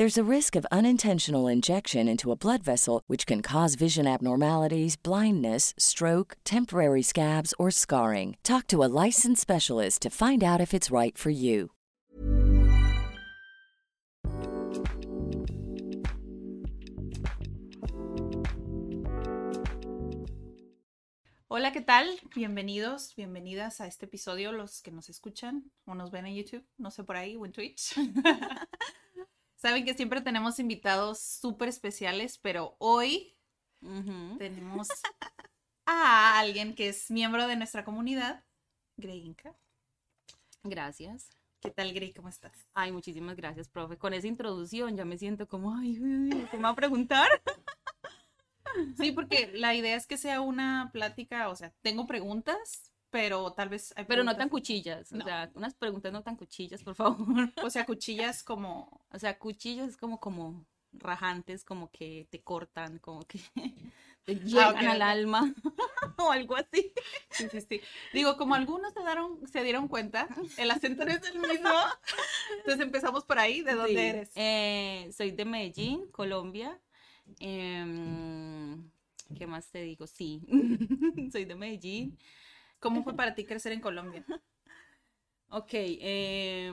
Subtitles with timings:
[0.00, 4.96] There's a risk of unintentional injection into a blood vessel, which can cause vision abnormalities,
[4.96, 8.38] blindness, stroke, temporary scabs, or scarring.
[8.42, 11.72] Talk to a licensed specialist to find out if it's right for you.
[21.50, 22.06] Hola, ¿qué tal?
[22.34, 26.88] Bienvenidos, bienvenidas a este episodio, los que nos escuchan o nos ven en YouTube, no
[26.88, 27.96] sé por ahí, o en Twitch.
[29.60, 33.36] Saben que siempre tenemos invitados súper especiales, pero hoy
[34.38, 34.88] tenemos
[35.84, 38.42] a alguien que es miembro de nuestra comunidad,
[38.96, 39.54] Grey Inca.
[40.62, 41.28] Gracias.
[41.60, 42.14] ¿Qué tal, Grey?
[42.14, 42.66] ¿Cómo estás?
[42.72, 43.98] Ay, muchísimas gracias, profe.
[43.98, 45.94] Con esa introducción ya me siento como, ay,
[46.50, 47.28] ¿qué me va a preguntar?
[48.96, 53.68] Sí, porque la idea es que sea una plática, o sea, tengo preguntas, pero tal
[53.68, 53.92] vez...
[53.96, 55.12] hay Pero no tan cuchillas.
[55.12, 55.24] No.
[55.24, 57.52] O sea, unas preguntas no tan cuchillas, por favor.
[57.62, 59.04] O sea, cuchillas como...
[59.10, 63.40] O sea, cuchillas es como, como rajantes, como que te cortan, como que
[64.24, 65.54] te llegan ok, al alma
[66.18, 66.92] o algo así.
[67.30, 67.80] Sí, sí, sí.
[68.12, 71.70] Digo, como algunos se, daron, se dieron cuenta, el acento no es el mismo.
[72.58, 73.62] Entonces empezamos por ahí.
[73.62, 74.30] ¿De dónde eres?
[74.34, 76.80] Eh, soy de Medellín, Colombia.
[77.38, 78.90] Em,
[79.36, 80.06] ¿Qué más te digo?
[80.06, 80.42] Sí,
[81.32, 82.18] soy de Medellín.
[82.80, 84.26] ¿Cómo fue para ti crecer en Colombia?
[85.50, 86.72] Ok, eh,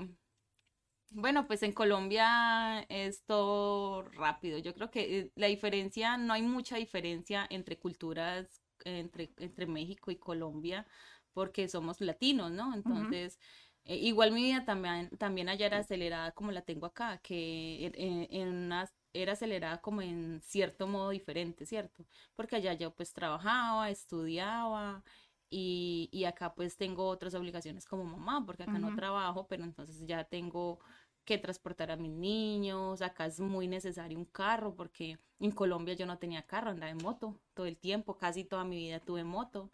[1.12, 4.58] bueno, pues en Colombia es todo rápido.
[4.60, 10.12] Yo creo que eh, la diferencia, no hay mucha diferencia entre culturas, entre, entre México
[10.12, 10.86] y Colombia,
[11.34, 12.74] porque somos latinos, ¿no?
[12.76, 13.40] Entonces,
[13.86, 17.94] eh, igual mi vida también, también allá era acelerada como la tengo acá, que en,
[17.96, 22.06] en- en una- era acelerada como en cierto modo diferente, ¿cierto?
[22.36, 25.04] Porque allá yo pues trabajaba, estudiaba
[25.50, 30.06] y, y acá pues tengo otras obligaciones como mamá, porque acá no trabajo, pero entonces
[30.06, 30.80] ya tengo
[31.26, 36.06] que transportar a mis niños, acá es muy necesario un carro, porque en Colombia yo
[36.06, 39.72] no tenía carro, andaba en moto todo el tiempo, casi toda mi vida tuve moto,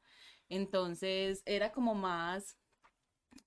[0.50, 2.57] entonces era como más,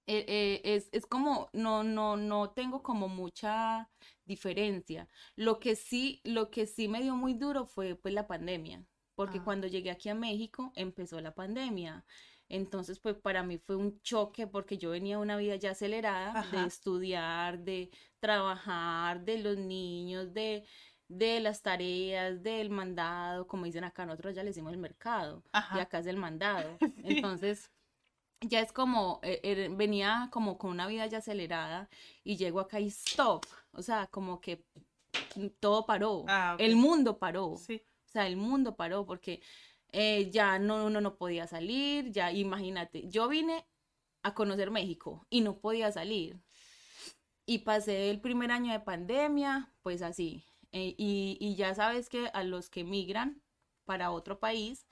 [0.06, 3.90] eh, eh, es, es como, no, no, no tengo como mucha
[4.24, 5.08] diferencia.
[5.36, 8.84] Lo que sí, lo que sí me dio muy duro fue pues la pandemia,
[9.16, 9.42] porque Ah.
[9.44, 12.04] cuando llegué aquí a México empezó la pandemia.
[12.48, 16.32] Entonces, pues para mí fue un choque porque yo venía de una vida ya acelerada
[16.32, 16.66] de Ajá.
[16.66, 17.90] estudiar, de
[18.20, 20.64] trabajar, de los niños, de,
[21.08, 25.48] de las tareas, del mandado, como dicen acá, nosotros ya le decimos el mercado, y
[25.54, 25.80] Ajá.
[25.82, 26.78] acá es el mandado.
[26.96, 27.02] Sí.
[27.04, 27.70] Entonces,
[28.42, 31.88] ya es como, eh, eh, venía como con una vida ya acelerada
[32.22, 34.62] y llego acá y stop, o sea, como que
[35.36, 36.60] mm, todo paró, Ah, ok.
[36.60, 37.82] el mundo paró, Sí.
[38.16, 39.42] O sea, el mundo paró porque
[39.92, 43.66] eh, ya no, uno no podía salir, ya imagínate, yo vine
[44.22, 46.40] a conocer México y no podía salir.
[47.46, 50.44] Y pasé el primer año de pandemia, pues así.
[50.72, 53.42] eh, y, y ya sabes que a los que migran
[53.84, 54.86] para otro país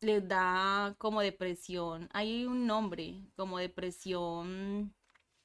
[0.00, 2.08] les da como depresión.
[2.12, 4.94] Hay un nombre, como depresión.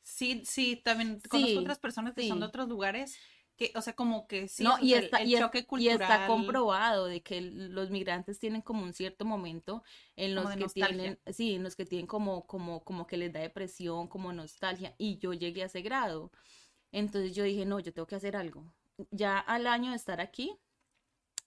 [0.03, 3.17] Sí, sí, también conozco Sí, otras personas que son de otros lugares
[3.57, 5.63] que, o sea, como que sí, no, y el- está, el, y es- choque y
[5.63, 6.01] cultural.
[6.01, 9.83] está comprobado de que el- los migrantes tienen como un cierto momento
[10.15, 10.97] en los que nostalgia.
[10.97, 14.93] tienen, sí, en los que tienen como, como, como que les da depresión, como nostalgia,
[14.97, 16.31] y yo llegué a ese grado.
[16.91, 18.65] Entonces yo dije, no, yo tengo que hacer algo.
[19.11, 20.57] Ya al año de estar aquí,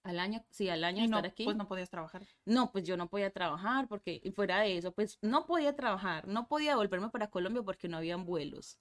[0.03, 2.23] al año, sí, al año de Y no, estar aquí, pues no podías trabajar.
[2.47, 6.27] no, pues yo no podía trabajar porque y fuera de eso, pues no podía trabajar,
[6.29, 8.79] no podía volverme para Colombia porque no habían vuelos.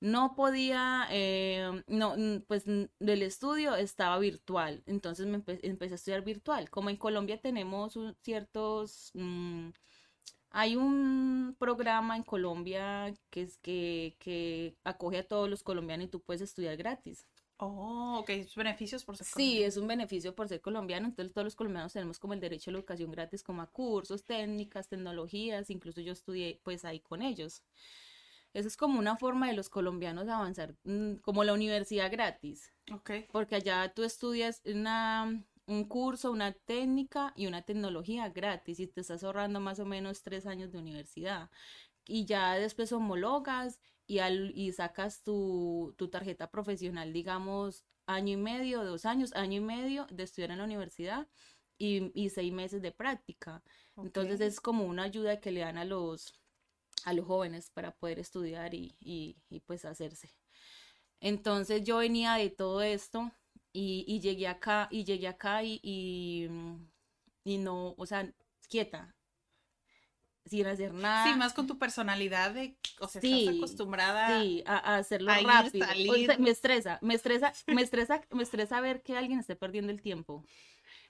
[0.00, 2.14] No podía, eh, no,
[2.48, 6.70] pues del estudio estaba virtual, entonces me empe- empecé a estudiar virtual.
[6.70, 9.70] Como en Colombia tenemos un- ciertos, mm,
[10.50, 16.10] hay un programa en Colombia que es que, que acoge a todos los colombianos y
[16.10, 17.26] tú puedes estudiar gratis.
[17.60, 19.62] Oh, ok, beneficios por ser Sí, colombiano.
[19.62, 22.72] es un beneficio por ser colombiano, entonces todos los colombianos tenemos como el derecho a
[22.72, 27.62] la educación gratis, como a cursos, técnicas, tecnologías, incluso yo estudié pues ahí con ellos.
[28.52, 32.72] Eso es como una forma de los colombianos avanzar, mm, como la universidad gratis.
[33.32, 39.00] Porque allá tú estudias una, un curso, una técnica y una tecnología gratis y te
[39.02, 41.50] estás ahorrando más o menos tres años de universidad.
[42.06, 48.36] Y ya después homologas y, al, y sacas tu, tu tarjeta profesional, digamos, año y
[48.36, 51.28] medio, dos años, año y medio de estudiar en la universidad
[51.78, 53.62] y, y seis meses de práctica.
[53.96, 56.39] Entonces es como una ayuda que le dan a los,
[57.04, 60.34] a los jóvenes para poder estudiar y, y, y pues hacerse.
[61.20, 63.30] Entonces yo venía de todo esto
[63.72, 68.32] y, y llegué acá y llegué acá y, y, mm, no, o sea,
[68.68, 69.14] quieta,
[70.46, 71.32] sin hacer nada.
[71.32, 73.20] Sí, más con tu personalidad de, o sea.
[73.20, 74.42] Sí, estás acostumbrada.
[74.42, 75.86] Sí, a, a hacerlo a ir, rápido.
[75.86, 79.92] O sea, me estresa, me estresa, me estresa, me estresa ver que alguien esté perdiendo
[79.92, 80.44] el tiempo.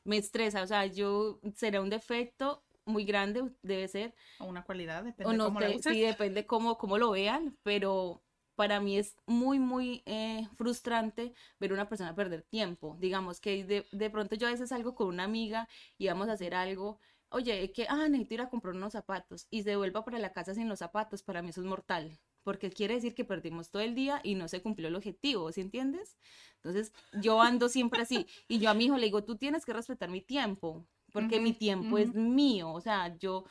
[0.05, 5.03] Me estresa, o sea, yo será un defecto muy grande, debe ser, O una cualidad,
[5.03, 5.85] o depende no cómo la uses.
[5.85, 8.23] sí, depende cómo, cómo lo vean, pero
[8.55, 12.97] para mí es muy, muy eh, frustrante ver a una persona perder tiempo.
[13.01, 15.69] Digamos que de, de pronto yo a veces salgo con una amiga
[15.99, 16.99] y vamos a hacer algo,
[17.31, 20.55] oye, que, ah, necesito ir a comprar unos zapatos y se vuelva para la casa
[20.55, 22.19] sin los zapatos, para mí eso es mortal.
[22.43, 25.61] Porque quiere decir que perdimos todo el día y no se cumplió el objetivo, ¿sí
[25.61, 26.17] entiendes?
[26.57, 28.27] Entonces, yo ando siempre así.
[28.49, 31.53] Y yo a mi hijo le digo, tú tienes que respetar mi tiempo, porque mi
[31.53, 32.73] tiempo es mío.
[32.73, 33.45] O sea, yo,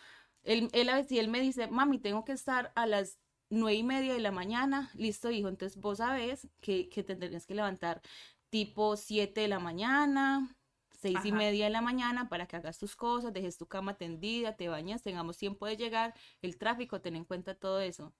[0.44, 3.20] él, él a veces, si él me dice, mami, tengo que estar a las
[3.50, 7.46] nueve y media de la mañana, listo, hijo, entonces vos sabes que, que te tendrías
[7.46, 8.02] que levantar
[8.50, 10.56] tipo siete de la mañana,
[10.92, 14.56] seis y media de la mañana para que hagas tus cosas, dejes tu cama tendida,
[14.56, 18.14] te bañas, tengamos tiempo de llegar, el tráfico, ten en cuenta todo eso.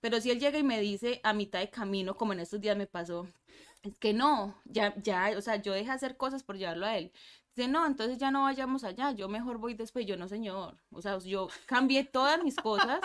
[0.00, 2.76] Pero si él llega y me dice a mitad de camino, como en estos días
[2.76, 3.26] me pasó,
[3.82, 7.12] es que no, ya, ya, o sea, yo dejé hacer cosas por llevarlo a él.
[7.58, 10.06] Dice, no, entonces ya no vayamos allá, yo mejor voy después.
[10.06, 10.78] Yo, no, señor.
[10.92, 13.00] O sea, yo cambié todas mis cosas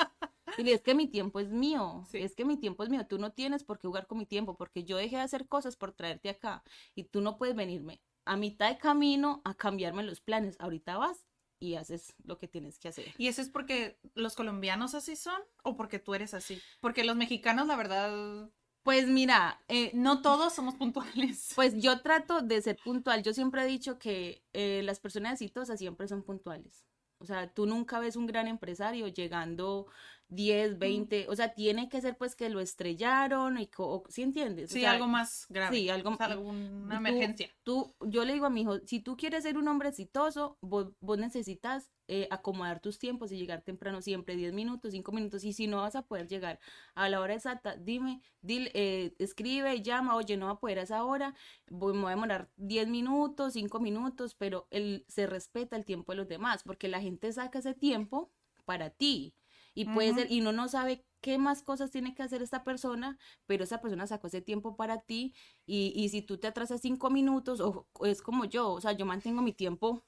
[0.60, 2.20] y es que mi tiempo es mío, Sí.
[2.20, 4.56] es que mi tiempo es mío, tú no tienes por qué jugar con mi tiempo,
[4.56, 6.64] porque yo dejé de hacer cosas por traerte acá
[6.94, 10.56] y tú no puedes venirme a mitad de camino a cambiarme los planes.
[10.60, 11.26] Ahorita vas
[11.60, 13.06] y haces lo que tienes que hacer.
[13.18, 16.62] ¿Y eso es porque los colombianos así son o porque tú eres así?
[16.80, 18.52] Porque los mexicanos, la verdad,
[18.84, 21.54] Pues mira, eh, no todos somos puntuales.
[21.56, 23.24] Pues yo trato de ser puntual.
[23.24, 26.86] Yo siempre he dicho que eh, las personas exitosas siempre son puntuales.
[27.20, 29.88] O sea, tú nunca ves un gran empresario llegando
[30.30, 34.72] 10, 20, o sea, tiene que ser pues que lo estrellaron y, o- ¿sí entiendes?
[34.72, 35.76] O Sí, sea, algo más grave.
[35.78, 37.50] sí, algo- O sea, alguna tú- emergencia.
[37.64, 40.92] Tú, yo le digo a mi hijo, si tú quieres ser un hombre exitoso, vos,
[41.00, 45.54] vos necesitas eh, acomodar tus tiempos y llegar temprano siempre, 10 minutos, 5 minutos, y
[45.54, 46.60] si no vas a poder llegar
[46.96, 50.82] a la hora exacta, dime, dile, eh, escribe, llama, oye, no va a poder a
[50.82, 51.34] esa hora,
[51.70, 56.12] voy, me voy a demorar 10 minutos, 5 minutos, pero él se respeta el tiempo
[56.12, 58.32] de los demás, porque la gente saca ese tiempo
[58.66, 59.34] para ti.
[59.76, 63.18] Y puede ser, y uno no sabe qué más cosas tiene que hacer esta persona,
[63.48, 65.34] pero esa persona sacó ese tiempo para ti,
[65.66, 68.92] y, y si tú te atrasas cinco minutos, o o es como yo, o sea,
[68.92, 70.04] yo mantengo mi tiempo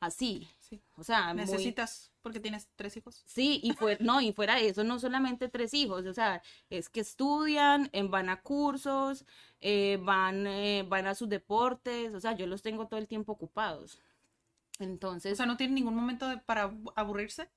[0.00, 0.82] así, Sí.
[0.96, 3.22] o sea, muy- Necesitas, porque tienes tres hijos.
[3.26, 6.88] Sí, y fuera, no, y fuera de eso, no solamente tres hijos, o sea, es
[6.90, 9.24] que estudian, eh, van a cursos,
[9.60, 13.32] eh, van, eh, van a sus deportes, o sea, yo los tengo todo el tiempo
[13.32, 13.98] ocupados.
[14.78, 17.48] O Entonces, sea, no tienen ningún momento de- para abu- aburrirse.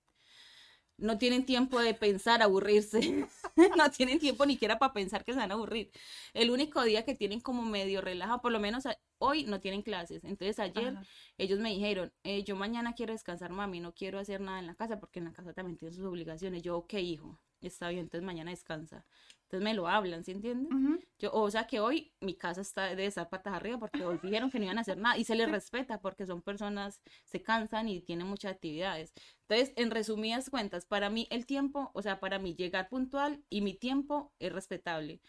[1.00, 3.00] No tienen tiempo de pensar, aburrirse.
[3.78, 5.92] no tienen tiempo ni siquiera para pensar que se van a aburrir.
[6.34, 8.84] El único día que tienen como medio relajado, por lo menos
[9.18, 10.24] hoy no tienen clases.
[10.24, 11.03] Entonces ayer Ajá.
[11.38, 14.75] ellos me dijeron, eh, yo mañana quiero descansar, mami, no quiero hacer nada en la
[14.75, 16.63] casa porque en la casa también tienen sus obligaciones.
[16.63, 19.06] Yo, ok, hijo, está bien, entonces mañana descansa.
[19.50, 20.72] Entonces me lo hablan, ¿sí entienden?
[20.72, 21.00] Ujú.
[21.18, 24.51] Yo, o sea que hoy mi casa está de estar patas arriba porque hoy dijeron
[24.51, 27.89] que no iban a hacer nada y se les respeta porque son personas, se cansan
[27.89, 29.12] y tienen muchas actividades.
[29.48, 33.62] Entonces, en resumidas cuentas, para mí el tiempo, o sea, para mí llegar puntual y
[33.62, 35.20] mi tiempo es respetable.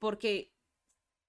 [0.00, 0.52] Porque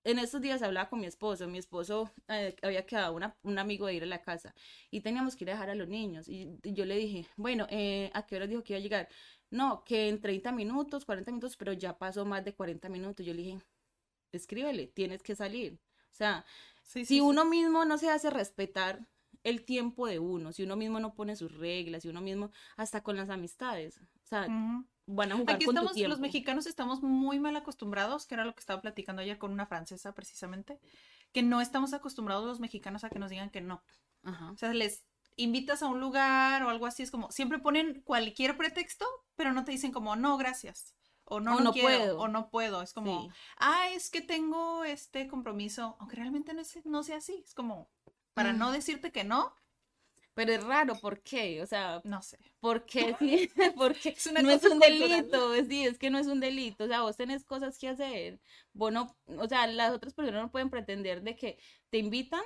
[0.03, 3.85] en estos días hablaba con mi esposo, mi esposo eh, había quedado una- un amigo
[3.85, 4.55] de ir a la casa
[4.89, 7.67] y teníamos que ir a dejar a los niños y, y yo le dije, bueno,
[7.69, 9.09] eh, ¿a qué hora dijo que iba a llegar?
[9.51, 13.25] No, que en 30 minutos, 40 minutos, pero ya pasó más de 40 minutos.
[13.25, 13.59] Yo le dije,
[14.31, 15.79] escríbele, tienes que salir.
[16.11, 16.45] O sea,
[16.83, 17.21] Sí, si sí.
[17.21, 19.07] uno mismo no se hace respetar
[19.43, 23.01] el tiempo de uno, si uno mismo no pone sus reglas, si uno mismo, hasta
[23.03, 24.85] con las amistades, o sea, Ujú.
[25.07, 26.09] van a jugar Aquí con tu estamos, tiempo.
[26.09, 29.65] los mexicanos estamos muy mal acostumbrados, que era lo que estaba platicando ayer con una
[29.65, 30.79] francesa precisamente,
[31.31, 33.83] que no estamos acostumbrados los mexicanos a que nos digan que no.
[34.23, 34.51] Ajá.
[34.51, 35.05] O sea, les
[35.37, 39.63] invitas a un lugar o algo así, es como, siempre ponen cualquier pretexto, pero no
[39.65, 40.95] te dicen como, no, gracias.
[41.23, 42.19] O no, O no, no quiero, puedo.
[42.19, 42.81] o no puedo.
[42.81, 43.29] Es como, Sí.
[43.57, 47.41] ah, es que tengo este compromiso, aunque realmente no, es, no sea así.
[47.45, 47.89] Es como,
[48.33, 48.57] para Mm.
[48.59, 49.55] no decirte que no,
[50.33, 51.61] Pero es raro, ¿por qué?
[51.61, 52.37] O sea, No sé.
[52.61, 53.15] ¿por qué?
[53.19, 55.09] Sí, porque Es una no es cosa un cultural.
[55.09, 58.39] delito, sí, es que no es un delito, o sea, vos tenés cosas que hacer,
[58.73, 61.59] vos no, o sea, las otras personas no pueden pretender de que
[61.89, 62.41] te invitan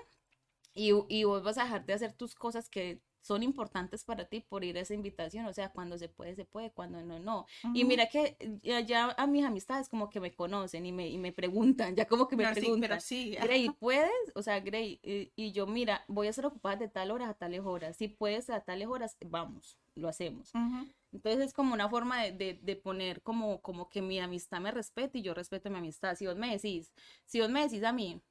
[0.75, 4.41] y, y vos vas a dejar de hacer tus cosas que son importantes para ti
[4.41, 7.46] por ir a esa invitación, o sea, cuando se puede, se puede, cuando no, no.
[7.74, 7.86] Y Ujú.
[7.86, 11.96] mira que ya, a mis amistades como que me conocen y me, y me preguntan,
[11.96, 12.79] ya como que me sí, preguntan.
[12.79, 13.36] pero sí.
[13.38, 14.12] Grey, ¿puedes?
[14.36, 17.34] O sea, Grey, y, y yo, mira, voy a estar ocupada de tal hora a
[17.34, 17.98] tales horas.
[17.98, 20.55] Si puedes a tales horas, vamos, lo hacemos.
[20.55, 20.89] Ujú.
[21.12, 24.72] Entonces es como una forma de, de, de poner como, como que mi amistad me
[24.72, 26.15] respete y yo respeto mi amistad.
[26.15, 26.94] Si vos me decís,
[27.25, 28.22] si vos me decís a mí,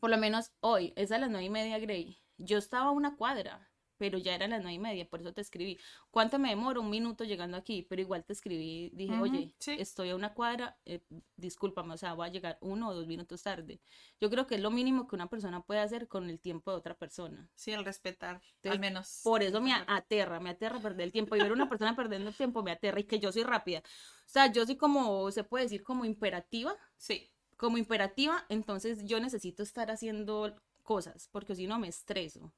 [0.00, 3.16] por lo menos hoy, es a las nueve y media, Grey, yo estaba a una
[3.16, 5.78] cuadra, pero ya eran las nueve y media, por eso te escribí.
[6.10, 6.80] ¿Cuánto me demoro?
[6.80, 9.72] Un minuto llegando aquí, pero igual te escribí, dije, Ujú, oye, sí.
[9.78, 11.00] estoy a una cuadra, eh,
[11.36, 13.80] discúlpame, o sea, voy a llegar uno o dos minutos tarde.
[14.20, 16.76] Yo creo que es lo mínimo que una persona puede hacer con el tiempo de
[16.76, 17.48] otra persona.
[17.54, 19.20] Sí, el respetar, Entonces, al menos.
[19.22, 21.36] Por eso me aterra, me aterra perder el tiempo.
[21.36, 23.78] Y ver a una persona perdiendo el tiempo me aterra y que yo soy rápida.
[23.80, 26.74] O sea, yo soy como, se puede decir, como imperativa.
[26.96, 27.30] Sí.
[27.64, 32.52] Como imperativa, entonces yo necesito estar haciendo cosas, porque si no me estreso.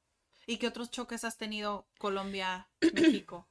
[0.48, 3.46] ¿Y qué otros choques has tenido Colombia, México?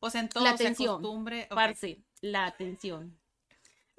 [0.00, 1.44] O sea, en todo La se atención, acostumbre.
[1.50, 1.54] ok.
[1.54, 3.18] Parce, la atención.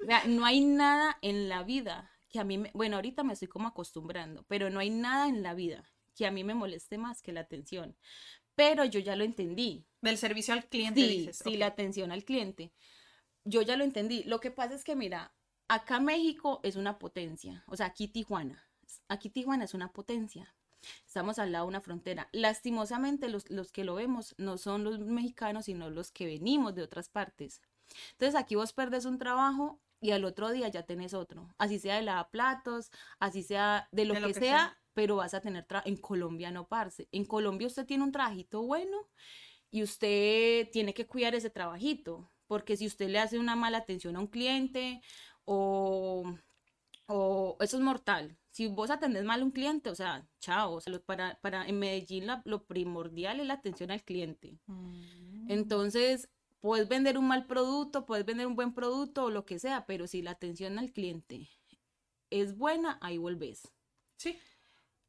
[0.00, 3.32] O sea, no hay nada en la vida que a mí me, bueno, ahorita me
[3.32, 6.96] estoy como acostumbrando, pero no hay nada en la vida que a mí me moleste
[6.96, 7.96] más que la atención.
[8.54, 9.84] Pero yo ya lo entendí.
[10.00, 11.38] Del servicio al cliente, Sí, dices.
[11.42, 12.72] sí, la atención al cliente.
[13.44, 14.22] Yo ya lo entendí.
[14.24, 15.34] Lo que pasa es que, mira,
[15.70, 17.64] acá México es una potencia.
[17.68, 18.68] O sea, aquí Tijuana.
[19.08, 20.52] Aquí Tijuana es una potencia.
[21.06, 22.28] Estamos al lado de una frontera.
[22.32, 26.82] Lastimosamente, los, los que lo vemos no son los mexicanos, sino los que venimos de
[26.82, 27.62] otras partes.
[28.12, 31.54] Entonces, aquí vos perdes un trabajo y al otro día ya tenés otro.
[31.56, 34.78] Así sea de lavaplatos, así sea de lo, De lo que, que sea, sea.
[34.92, 35.88] pero vas a tener trabajo.
[35.88, 37.08] En Colombia no, parce.
[37.12, 39.08] En Colombia usted tiene un trabajito bueno
[39.70, 44.16] y usted tiene que cuidar ese trabajito, porque si usted le hace una mala atención
[44.16, 45.00] a un cliente
[45.52, 46.24] o,
[47.06, 48.36] o eso es mortal.
[48.50, 51.66] Si vos atendés mal a un cliente, o sea, chao, o sea, lo- para, para
[51.66, 54.58] en Medellín lo primordial es la atención al cliente.
[54.66, 55.50] Mm.
[55.50, 56.28] Entonces,
[56.60, 60.06] puedes vender un mal producto, puedes vender un buen producto o lo que sea, pero
[60.06, 61.48] si la atención al cliente
[62.30, 63.72] es buena, ahí volvés.
[64.16, 64.38] Sí.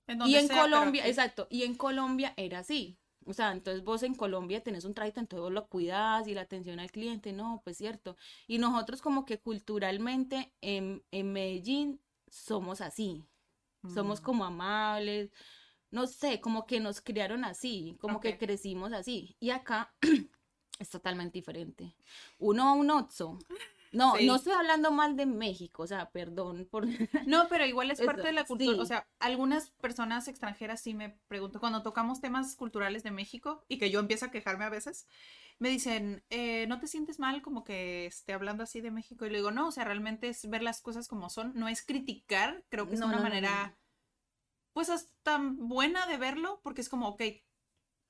[0.07, 2.97] En Y en sea, Colombia, exacto, y en Colombia era así.
[3.25, 6.41] O sea, entonces vos en Colombia tenés un trayecto, entonces vos lo cuidás y la
[6.41, 8.15] atención al cliente, no, pues cierto.
[8.47, 13.23] Y nosotros como que culturalmente en, en Medellín somos así,
[13.85, 14.23] somos Mm.
[14.23, 15.31] como amables,
[15.91, 19.35] no sé, como que nos criaron así, como que crecimos así.
[19.39, 19.93] Y acá
[20.79, 21.95] es totalmente diferente.
[22.39, 23.39] Uno a un Oxxo.
[23.91, 24.25] No, Sí.
[24.25, 26.85] no estoy hablando mal de México, o sea, perdón por...
[27.27, 28.73] No, pero igual es Eso, parte de la cultura.
[28.75, 28.79] sí.
[28.79, 33.77] O sea, algunas personas extranjeras sí me preguntan, cuando tocamos temas culturales de México y
[33.77, 35.07] que yo empiezo a quejarme a veces,
[35.59, 39.25] me dicen, eh, ¿no te sientes mal como que esté hablando así de México?
[39.25, 41.85] Y le digo, no, o sea, realmente es ver las cosas como son, no es
[41.85, 43.77] criticar, creo que es No, una no, manera, no.
[44.73, 47.21] pues hasta buena de verlo, porque es como, ok,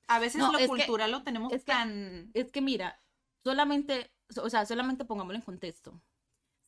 [0.06, 2.30] a veces lo que- cultural lo tenemos es que- tan...
[2.34, 3.02] Es que mira,
[3.44, 6.00] solamente, o sea, solamente pongámoslo en contexto.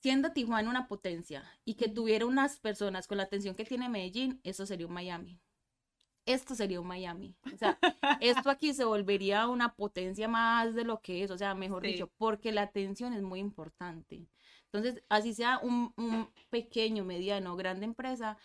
[0.03, 4.41] Siendo Tijuana una potencia y que tuviera unas personas con la atención que tiene Medellín,
[4.45, 5.41] eso sería un Miami.
[6.27, 7.35] Esto sería un Miami.
[7.53, 7.79] O sea,
[8.21, 11.93] esto aquí se volvería una potencia más de lo que es, o sea, mejor Sí.
[11.93, 14.27] dicho, porque la atención es muy importante.
[14.73, 18.37] Entonces, así sea un, un pequeño, mediano grande empresa,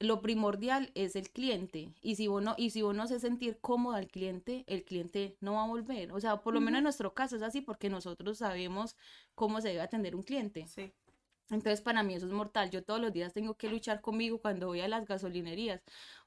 [0.00, 1.94] lo primordial es el cliente.
[2.00, 5.64] Y si uno, y si uno hace sentir cómodo al cliente, el cliente no va
[5.64, 6.10] a volver.
[6.12, 8.96] O sea, por lo menos en nuestro caso es así porque nosotros sabemos
[9.34, 10.66] cómo se debe atender un cliente.
[10.66, 10.90] Sí.
[11.50, 12.70] Entonces, para mí eso es mortal.
[12.70, 15.82] Yo todos los días tengo que luchar conmigo cuando voy a las gasolinerías.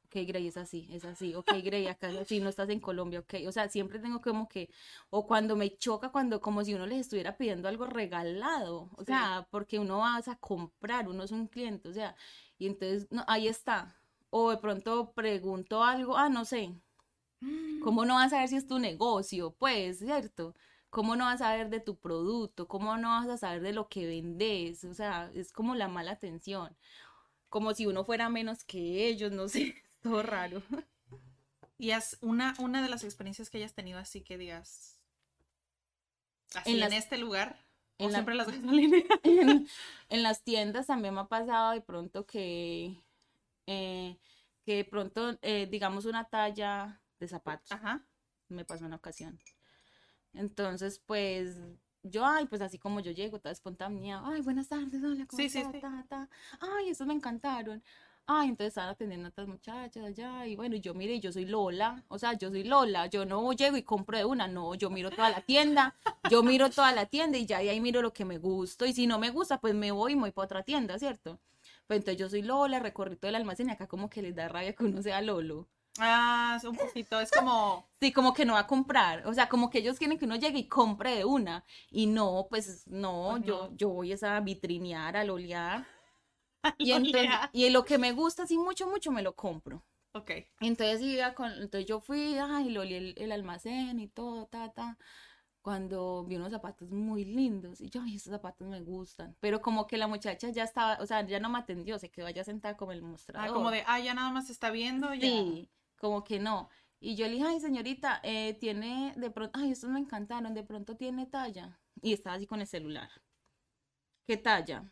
[0.05, 1.33] Ok, Grey, es así, es así.
[1.33, 3.35] Ok, Grey, acá así, no estás en Colombia, ok.
[3.47, 4.69] O sea, siempre tengo como que,
[5.09, 8.89] o cuando me choca, cuando como si uno les estuviera pidiendo algo regalado.
[8.95, 9.05] O Sí.
[9.07, 12.15] sea, porque uno va a comprar, uno es un cliente, o sea,
[12.57, 13.97] y entonces, no, ahí está.
[14.29, 16.75] O de pronto pregunto algo, ah, no sé,
[17.79, 19.51] ¿Cómo no vas a saber si es tu negocio?
[19.57, 20.55] Pues, ¿cierto?
[20.89, 22.67] ¿Cómo no vas a saber de tu producto?
[22.67, 24.83] ¿Cómo no vas a saber de lo que vendes?
[24.85, 26.75] O sea, es como la mala atención.
[27.49, 30.61] Como si uno fuera menos que ellos, no sé, es todo raro.
[31.77, 34.99] Y es una, una de las experiencias que hayas tenido así que digas,
[36.55, 37.63] así En en, las- este lugar,
[38.05, 39.19] en la- siempre las gasolineras.
[39.23, 39.67] En,
[40.09, 42.97] en las tiendas también me ha pasado de pronto que,
[43.67, 44.17] eh,
[44.65, 47.71] que de pronto, eh, digamos, una talla de zapatos.
[47.71, 48.05] Ajá.
[48.49, 49.39] me pasó una ocasión.
[50.33, 51.57] Entonces, pues,
[52.03, 55.49] yo, ay, pues así como yo llego, toda espontánea, ay, buenas tardes, hola, ¿cómo Sí,
[55.49, 55.71] sí, está?
[55.71, 55.79] sí.
[55.79, 56.29] Ta, ta.
[56.59, 57.83] Ay, esos me encantaron.
[58.25, 62.03] Ay, entonces estaban atendiendo a otras muchachas allá, y bueno, yo mire, yo soy Lola,
[62.07, 65.11] o sea, yo soy Lola, yo no llego y compro de una, no, yo miro
[65.11, 65.95] toda la tienda,
[66.29, 68.93] yo miro toda la tienda y ya y ahí miro lo que me gusta, y
[68.93, 71.39] si no me gusta, pues me voy y me voy para otra tienda, ¿cierto?
[71.87, 74.47] Pues entonces yo soy Lola, recorrí todo el almacén y acá como que les da
[74.47, 75.67] rabia que uno sea Lolo.
[75.99, 77.85] Ah, es un poquito, es como...
[77.99, 80.35] Sí, como que no va a comprar, o sea, como que ellos quieren que uno
[80.37, 83.77] llegue y compre de una, y no, pues no, Pues yo, no.
[83.77, 85.85] yo voy a vitrinear, a lolear,
[86.77, 89.83] y, entonces, y lo que me gusta así mucho, mucho me lo compro.
[90.13, 90.31] Ok.
[90.59, 94.71] Entonces iba con, entonces yo fui, ay, lo olí el, el almacén y todo, ta,
[94.71, 94.97] ta.
[95.61, 99.35] Cuando vi unos zapatos muy lindos y yo, ay, estos zapatos me gustan.
[99.39, 102.27] Pero como que la muchacha ya estaba, o sea, ya no me atendió, se quedó
[102.27, 103.53] allá sentada como el Ah, mostrador.
[103.53, 105.21] como de, ah, ya nada más está viendo, ya.
[105.21, 106.69] Sí, como que no.
[106.99, 110.63] Y yo le dije, ay, señorita, eh, tiene de pronto, ay, estos me encantaron, de
[110.63, 111.79] pronto tiene talla.
[112.01, 113.09] Y estaba así con el celular.
[114.27, 114.91] ¿Qué talla?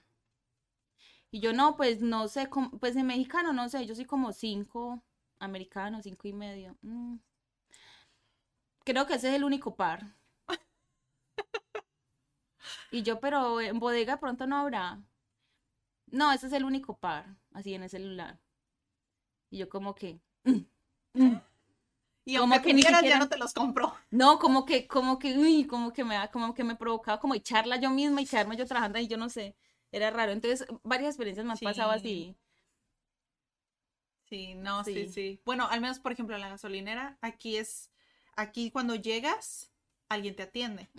[1.31, 5.01] Y yo, no, pues no sé, pues en mexicano no sé, yo soy como cinco,
[5.39, 6.77] americano, cinco y medio.
[6.81, 7.15] Mm.
[8.83, 10.15] Creo que ese es el único par.
[12.91, 15.01] Y yo, pero en bodega de pronto no habrá.
[16.07, 18.37] No, ese es el único par, así en el celular.
[19.49, 20.19] Y yo como que,
[22.23, 23.95] Y Como aunque que ni siquiera- ya no te los compro.
[24.11, 27.77] no, como que, como que, uy, como que me como que me provocaba como echarla
[27.77, 29.55] yo misma y quedarme yo trabajando ahí, yo no sé,
[29.91, 30.31] era raro.
[30.31, 31.97] Entonces, varias experiencias me han pasado Sí.
[31.99, 32.35] así.
[34.29, 34.93] Sí, no, sí.
[34.93, 35.07] Sí.
[35.11, 37.91] sí, Bueno, al menos, por ejemplo, en la gasolinera, aquí es,
[38.35, 39.71] aquí cuando llegas,
[40.07, 40.89] alguien te atiende.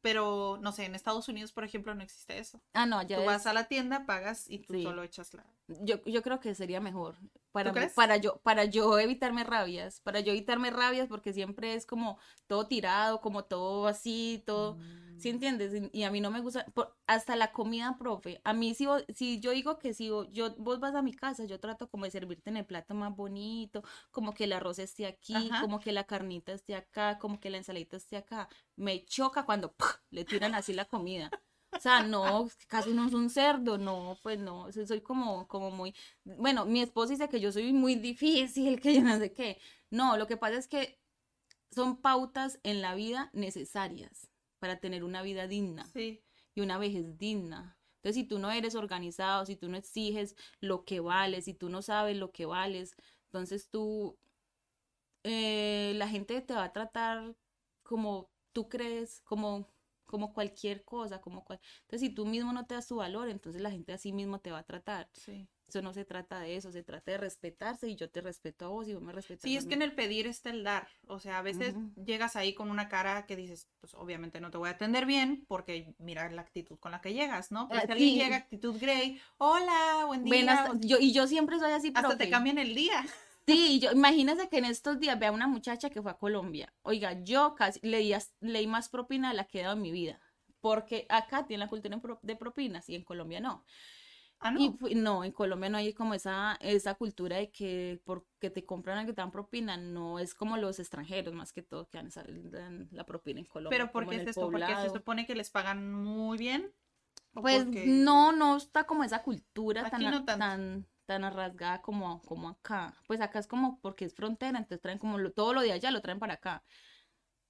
[0.00, 2.60] Pero, no sé, en Estados Unidos, por ejemplo, no existe eso.
[2.72, 4.82] Ah, no, ya Tú es- vas a la tienda, pagas y tú Sí.
[4.84, 5.44] solo echas la...
[5.66, 7.16] yo, yo creo que sería mejor
[7.52, 7.92] para, crees?
[7.92, 12.66] para yo, para yo evitarme rabias, para yo evitarme rabias porque siempre es como todo
[12.68, 15.07] tirado, como todo así, todo, Mm.
[15.18, 15.72] ¿Sí entiendes?
[15.92, 19.04] Y, a mí no me gusta, por- hasta la comida, profe, a mí si, vos-
[19.14, 22.04] si yo digo que si vos, yo, vos vas a mi casa, yo trato como
[22.04, 25.60] de servirte en el plato más bonito, como que el arroz esté aquí, Ajá.
[25.60, 29.74] como que la carnita esté acá, como que la ensaladita esté acá, me choca cuando
[30.10, 31.30] le tiran así la comida.
[31.76, 35.70] O sea, no, casi no es un cerdo, no, pues no, so- soy como, como
[35.70, 35.94] muy,
[36.24, 39.58] bueno, mi esposo dice que yo soy muy difícil, que yo no sé qué.
[39.90, 40.98] No, lo que pasa es que
[41.70, 46.22] son pautas en la vida necesarias para tener una vida digna Sí,
[46.54, 47.78] y una vejez digna.
[47.96, 51.68] Entonces, si tú no eres organizado, si tú no exiges lo que vales, si tú
[51.68, 52.94] no sabes lo que vales,
[53.26, 54.18] entonces tú,
[55.24, 57.36] eh, la gente te va a tratar
[57.82, 59.68] como tú crees, como,
[60.06, 61.60] como cualquier cosa, como cual...
[61.82, 64.50] Entonces, si tú mismo no te das tu valor, entonces la gente así mismo te
[64.52, 65.10] va a tratar.
[65.12, 65.48] sí.
[65.68, 68.68] Eso no se trata de eso, se trata de respetarse y yo te respeto a
[68.68, 69.68] vos y vos me respetas Sí, a es mí.
[69.68, 70.88] que en el pedir está el dar.
[71.06, 71.92] O sea, a veces Ujú.
[72.06, 75.44] llegas ahí con una cara que dices, pues obviamente no te voy a atender bien
[75.46, 77.68] porque mira la actitud con la que llegas, ¿no?
[77.68, 78.16] Pero Ah, si alguien sí.
[78.18, 80.30] llega actitud grey, hola, buen día.
[80.32, 83.04] Buenas- yo, y yo siempre soy así, hasta te cambian el día.
[83.48, 86.74] Sí, yo, imagínese que en estos días vea una muchacha que fue a Colombia.
[86.82, 90.20] Oiga, yo casi leí, leí más propina de la que he dado en mi vida.
[90.60, 93.64] Porque acá tiene la cultura de propinas y en Colombia no.
[94.40, 94.78] Ah, no.
[94.88, 98.98] Y no, en Colombia no hay como esa, esa cultura de que porque te compran
[98.98, 103.04] algo te dan propina, no es como los extranjeros más que todo que dan, la
[103.04, 103.78] propina en Colombia.
[103.78, 104.50] Pero ¿por qué es esto?
[104.50, 104.92] Porque se poblado.
[104.98, 106.72] supone que les pagan muy bien.
[107.34, 112.20] ¿O Pues no, no está como esa cultura Aquí tan, no tan, tan arrasgada como,
[112.22, 112.94] como acá.
[113.06, 115.90] Pues acá es como porque es frontera, entonces traen como lo- todo lo de allá
[115.90, 116.62] lo traen para acá.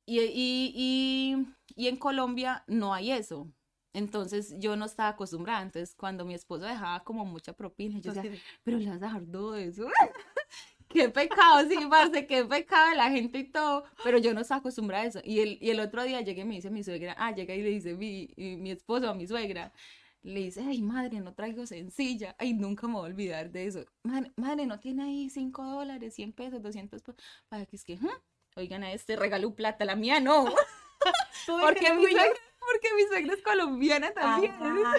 [0.06, 1.46] Y, y, y,
[1.76, 3.48] y en Colombia no hay eso.
[3.98, 5.62] Entonces yo no estaba acostumbrada.
[5.62, 8.30] Entonces cuando mi esposo dejaba como mucha propina, yo decía,
[8.62, 9.86] pero le vas a dejar todo eso.
[10.88, 14.60] Qué pecado, sí, parce, qué pecado de la gente y todo, pero yo no estaba
[14.60, 15.20] acostumbrada a eso.
[15.22, 17.60] Y el, y el otro día llegué y me dice mi suegra, ah, llega y
[17.62, 19.70] le dice mi, y mi esposo a mi suegra,
[20.22, 23.84] le dice, ay, madre, no traigo sencilla, ay, nunca me voy a olvidar de eso.
[24.02, 27.94] Madre, madre, no tiene ahí 5 dólares, 100 pesos, 200 pesos, para que es que,
[27.96, 28.08] "Ujú,
[28.56, 30.46] oigan, a este regaló plata, la mía no,
[31.46, 32.32] ¿tú de porque mi suegra,
[32.70, 34.52] porque mi suegra es colombiana también.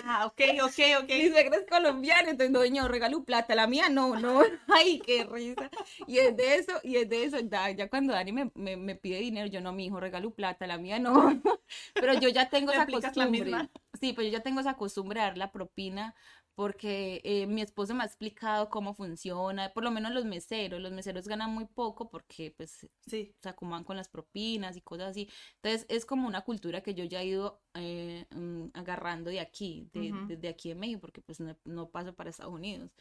[0.05, 1.10] Ah, ok, ok, ok.
[1.10, 5.69] Mi suegra es colombiana, entonces dueño, regaló plata, la mía no, no, ay, qué risa.
[6.08, 8.95] Y es de eso, y es de eso, ya, ya cuando Dani me, me, me
[8.95, 11.13] pide dinero, yo no, mi hijo, regalo plata, la mía no.
[11.93, 13.51] Pero yo ya tengo esa costumbre.
[13.99, 16.15] Sí, pues yo ya tengo esa costumbre de dar la propina
[16.60, 20.91] porque eh, mi esposo me ha explicado cómo funciona, por lo menos los meseros, los
[20.91, 23.34] meseros ganan muy poco porque pues Sí.
[23.41, 25.30] se acomodan con las propinas y cosas así.
[25.63, 29.89] Entonces es como una cultura que yo ya he ido eh, mm, agarrando de aquí,
[29.93, 30.28] de, Ujú.
[30.28, 32.91] desde aquí en México, porque pues no, no paso para Estados Unidos.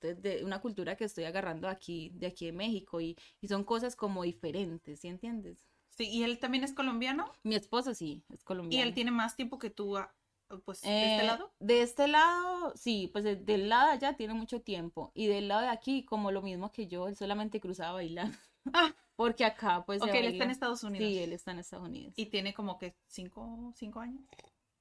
[0.00, 3.62] Entonces, de una cultura que estoy agarrando aquí, de aquí en México, y, y son
[3.64, 5.68] cosas como diferentes, ¿sí entiendes?
[5.90, 8.88] Sí, y él también es colombiano Mi esposo sí, es y colombiano.
[8.88, 9.98] él tiene más tiempo que tú,
[10.60, 11.52] pues, de este Eh, lado.
[11.58, 15.10] De este lado, sí, pues de- del lado de allá tiene mucho tiempo.
[15.14, 18.30] Y del lado de aquí, como lo mismo que yo, él solamente cruzaba a bailar.
[18.72, 18.94] Ah.
[19.16, 20.50] Porque acá, pues, Ok, él está en.
[20.50, 21.06] Estados Unidos.
[21.08, 22.14] Sí, él está en Estados Unidos.
[22.16, 24.22] Y tiene como que cinco, cinco años,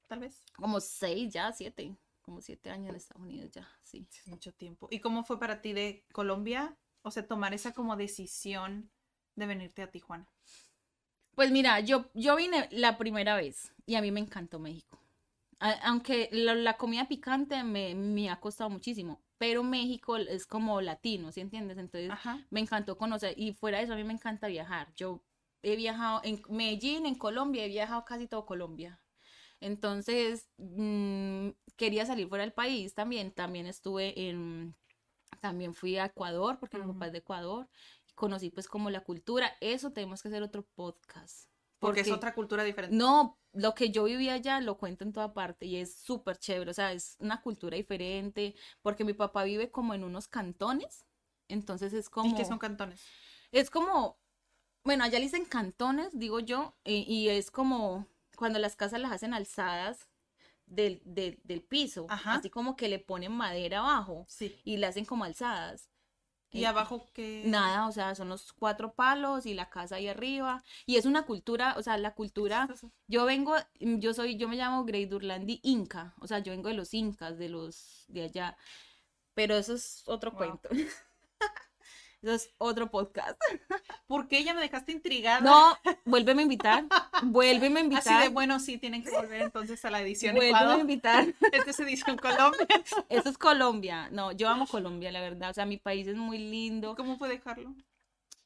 [0.07, 0.41] tal vez.
[0.55, 1.95] Como seis ya, siete.
[2.21, 4.07] Como siete años en Estados Unidos ya, sí.
[4.09, 4.87] Sí, es mucho tiempo.
[4.91, 6.77] ¿Y cómo fue para ti de Colombia?
[7.01, 8.89] O sea, tomar esa como decisión
[9.35, 10.27] de venirte a Tijuana.
[11.35, 15.00] Pues mira, yo, yo vine la primera vez y a mí me encantó México.
[15.83, 21.31] Aunque la, la comida picante me, me ha costado muchísimo, pero México es como latino,
[21.31, 21.77] ¿sí entiendes?
[21.77, 22.45] Entonces Ajá.
[22.49, 24.91] me encantó conocer y fuera de eso a mí me encanta viajar.
[24.95, 25.23] Yo
[25.61, 28.99] he viajado en Medellín, en Colombia, he viajado casi todo Colombia.
[29.59, 33.31] Entonces, mm, quería salir fuera del país también.
[33.31, 34.75] También estuve en,
[35.39, 36.93] también fui a Ecuador, porque mi Ujú.
[36.93, 37.69] papá es de Ecuador.
[38.15, 39.51] Conocí pues como la cultura.
[39.61, 41.47] Eso tenemos que hacer otro podcast.
[41.79, 42.95] Porque, es otra cultura diferente.
[42.95, 46.71] No, lo que yo vivía allá lo cuento en toda parte y es súper chévere,
[46.71, 51.05] o sea, es una cultura diferente, porque mi papá vive como en unos cantones,
[51.47, 52.29] entonces es como...
[52.31, 53.01] ¿Y qué son cantones?
[53.51, 54.17] Es como,
[54.83, 59.11] bueno, allá le dicen cantones, digo yo, y, y es como cuando las casas las
[59.11, 60.07] hacen alzadas
[60.65, 62.35] del, del, del piso, Ajá.
[62.35, 64.57] así como que le ponen madera abajo Sí.
[64.63, 65.89] y le hacen como alzadas.
[66.53, 67.43] ¿Y Eh, abajo qué?
[67.45, 70.63] Nada, o sea, son los cuatro palos y la casa ahí arriba.
[70.85, 72.67] Y es una cultura, o sea, la cultura,
[73.07, 76.69] yo vengo, mm, yo soy, yo me llamo Grey Durlandi Inca, o sea, yo vengo
[76.69, 78.57] de los incas, de los de allá.
[79.33, 80.37] Pero eso es otro Wow.
[80.39, 80.69] cuento.
[82.21, 83.39] Eso es otro podcast.
[84.07, 85.41] ¿Por qué ya me dejaste intrigada?
[85.41, 86.85] No, vuélveme a invitar.
[87.23, 88.23] Vuélveme a Así invitar.
[88.23, 90.79] de bueno, sí, tienen que volver entonces a la edición Vuélveme a Ecuador.
[90.81, 91.25] invitar.
[91.51, 92.67] Esta es edición Colombia.
[93.09, 94.09] Eso es Colombia.
[94.11, 95.49] No, yo amo Colombia, la verdad.
[95.49, 96.95] O sea, mi país es muy lindo.
[96.95, 97.73] ¿Cómo fue dejarlo?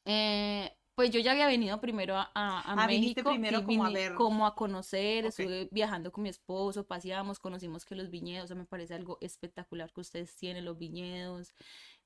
[0.04, 3.28] Eh, pues yo ya había venido primero a, a, a Ah, México.
[3.28, 4.14] primero como a ver.
[4.14, 8.56] como a conocer, estuve viajando con mi esposo, paseamos, conocimos que los viñedos, o sea,
[8.56, 11.52] me parece algo espectacular que ustedes tienen, los viñedos.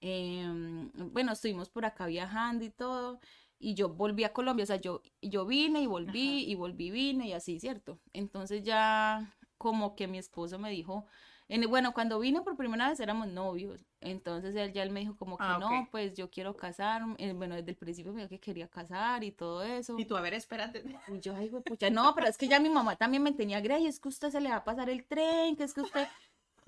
[0.01, 3.21] Em, bueno, estuvimos por acá viajando y todo,
[3.59, 7.29] y yo volví a Colombia, o sea, yo, yo vine y volví, y volví, vine,
[7.29, 7.99] y así, ¿cierto?
[8.15, 11.05] Entonces ya como que mi esposo me dijo,
[11.49, 15.17] en- bueno, cuando vine por primera vez éramos novios, entonces él ya él me dijo
[15.17, 15.61] como que Ah, ok.
[15.61, 19.23] no, pues yo quiero casarme, eh, bueno, desde el principio me dijo que quería casar
[19.25, 19.99] y todo eso.
[19.99, 20.83] Y tú, a ver, espérate.
[21.09, 23.87] Y yo, ay, pucha, no, pero es que ya mi mamá también me tenía Grey,
[23.87, 26.07] es que usted se le va a pasar el tren, que es que usted,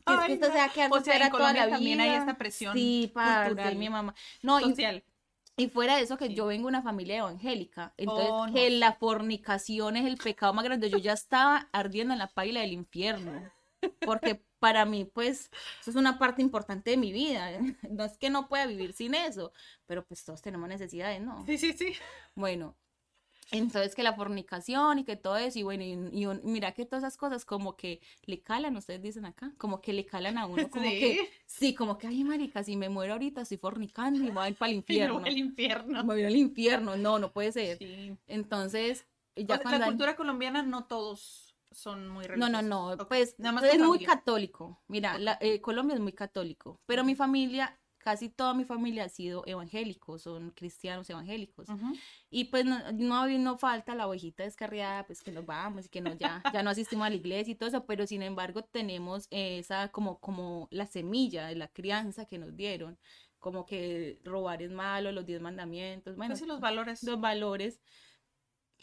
[0.04, 0.52] que es Ay, que usted no.
[0.52, 2.18] se va a quedar O sea, en toda la también hay vida.
[2.20, 4.14] esta presión Sí, cultural, mi mamá.
[4.42, 5.04] No, y, Social.
[5.56, 6.34] y fuera de eso que Sí.
[6.34, 10.52] yo vengo de una familia evangélica, entonces Oh, no, que la fornicación es el pecado
[10.54, 13.50] más grande, yo ya estaba ardiendo en la paila del infierno,
[14.02, 17.50] porque para mí, pues, eso es una parte importante de mi vida,
[17.90, 19.52] no es que no pueda vivir sin eso,
[19.86, 21.44] pero pues todos tenemos necesidades, ¿no?
[21.46, 21.94] Sí, sí, sí.
[22.34, 22.76] Bueno,
[23.52, 26.84] entonces que la fornicación y que todo eso, y bueno, y, y un- mira que
[26.84, 30.46] todas esas cosas como que le calan, ustedes dicen acá, como que le calan a
[30.46, 30.98] uno, como Sí.
[31.00, 34.48] que, sí, como que, ay, marica, si me muero ahorita estoy fornicando y voy a
[34.48, 35.22] ir para el infierno.
[35.24, 36.02] el infierno.
[36.04, 37.78] Me voy al infierno, no, no puede ser.
[37.78, 38.16] Sí.
[38.26, 39.78] Entonces, O ya sea, cuando...
[39.80, 42.64] la cultura colombiana no todos son muy No, no, religiosos.
[42.68, 44.82] no, Ok, pues nada más es muy católico.
[44.88, 49.08] Mira, la- eh, Colombia es muy católico, pero mi familia, casi toda mi familia ha
[49.08, 51.68] sido evangélicos, son cristianos evangélicos.
[52.30, 56.00] Y pues no, no, no falta la ovejita descarriada, pues que nos vamos y que
[56.00, 59.28] no, ya, ya no asistimos a la iglesia y todo eso, pero sin embargo tenemos
[59.30, 62.98] esa como, como la semilla de la crianza que nos dieron,
[63.38, 67.02] como que robar es malo, los diez mandamientos, bueno, Pues sí, los valores.
[67.02, 67.80] los valores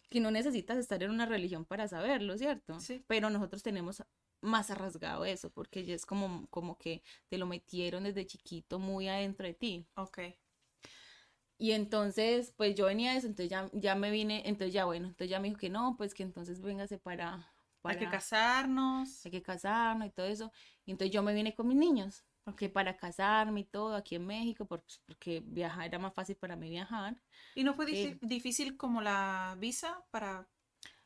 [0.10, 2.80] que no necesitas estar en una religión para saberlo, ¿cierto?
[2.80, 3.04] Sí.
[3.08, 4.04] Pero nosotros tenemos
[4.42, 9.08] más arrasgado eso, porque ya es como, como que te lo metieron desde chiquito muy
[9.08, 9.88] adentro de ti.
[9.96, 10.20] Ok.
[11.58, 15.08] Y entonces, pues yo venía de eso, entonces ya, ya me vine, entonces ya bueno,
[15.08, 17.52] entonces ya me dijo que no, pues que entonces véngase para,
[17.84, 19.26] Hay que para- casarnos.
[19.26, 20.52] hay que casarnos y todo eso.
[20.86, 24.26] Y entonces yo me vine con mis niños, porque para casarme y todo aquí en
[24.26, 27.22] México, pues, porque viajar era más fácil para mí viajar.
[27.56, 30.48] ¿Y no fue difí- difícil como la visa para,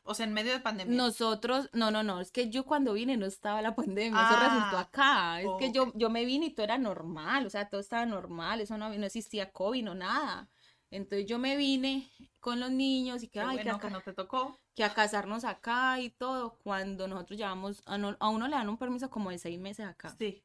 [0.04, 0.96] o sea, en medio de pandemia?
[0.96, 4.78] Nosotros, no, no, no, es que yo cuando vine no estaba la pandemia, eso resultó
[4.78, 7.82] Ah, acá, es que yo, yo me vine y todo era normal, o sea, todo
[7.82, 10.50] estaba normal, eso no, no existía COVID, no nada.
[10.92, 13.94] Entonces yo me vine con los niños y que, Qué ay, que bueno acá- que
[13.94, 14.60] no te tocó.
[14.76, 18.70] que a casarnos acá y todo, cuando nosotros llevamos, a, no- a uno le dan
[18.70, 20.16] un permiso como de seis meses acá.
[20.20, 20.44] Sí.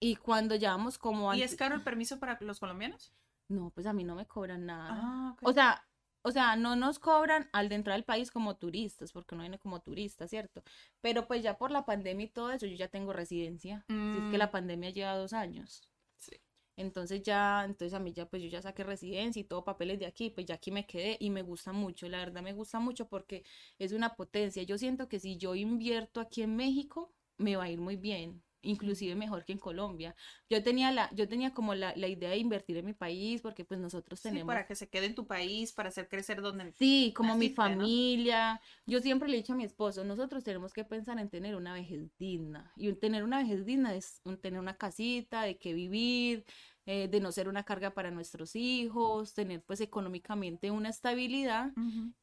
[0.00, 1.32] Y cuando llevamos como...
[1.34, 3.12] ¿Y es caro el permiso para los colombianos?
[3.48, 4.88] No, pues a mí no me cobran nada.
[5.00, 5.48] Ah, ok.
[5.48, 5.86] O sea,
[6.22, 9.58] o sea, no nos cobran al de entrar al país como turistas, porque no viene
[9.58, 10.62] como turista, ¿cierto?
[11.00, 13.84] Pero pues ya por la pandemia y todo eso, yo ya tengo residencia.
[13.88, 14.38] Si es que Mm.
[14.38, 15.82] la pandemia lleva dos años.
[16.16, 16.32] Sí.
[16.76, 20.06] Entonces ya, entonces a mí ya, pues yo ya saqué residencia y todo papeles de
[20.06, 23.08] aquí, pues ya aquí me quedé y me gusta mucho, la verdad me gusta mucho
[23.08, 23.44] porque
[23.78, 24.62] es una potencia.
[24.62, 28.42] Yo siento que si yo invierto aquí en México, me va a ir muy bien
[28.62, 30.14] inclusive mejor que en Colombia.
[30.48, 33.64] Yo tenía la, yo tenía como la, la idea de invertir en mi país, porque
[33.64, 34.46] pues nosotros tenemos.
[34.46, 36.72] para que se quede en tu país, para hacer crecer donde.
[36.78, 38.60] Sí, como mi familia.
[38.86, 41.74] Yo siempre le he dicho a mi esposo, nosotros tenemos que pensar en tener una
[41.74, 42.72] vejez digna.
[42.76, 46.44] Y tener una vejez digna es tener una casita, de que vivir,
[46.84, 51.70] eh, de no ser una carga para nuestros hijos, tener pues económicamente una estabilidad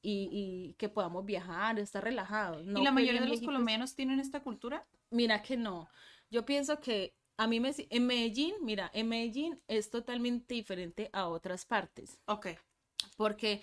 [0.02, 2.66] y, y, que podamos viajar, estar relajados.
[2.66, 4.86] ¿Y la mayoría de los colombianos tienen esta cultura?
[5.12, 5.88] Mira que no.
[6.30, 7.74] Yo pienso que a mí me...
[7.90, 12.20] En Medellín, mira, en Medellín es totalmente diferente a otras partes.
[12.26, 12.48] Ok.
[13.18, 13.62] Porque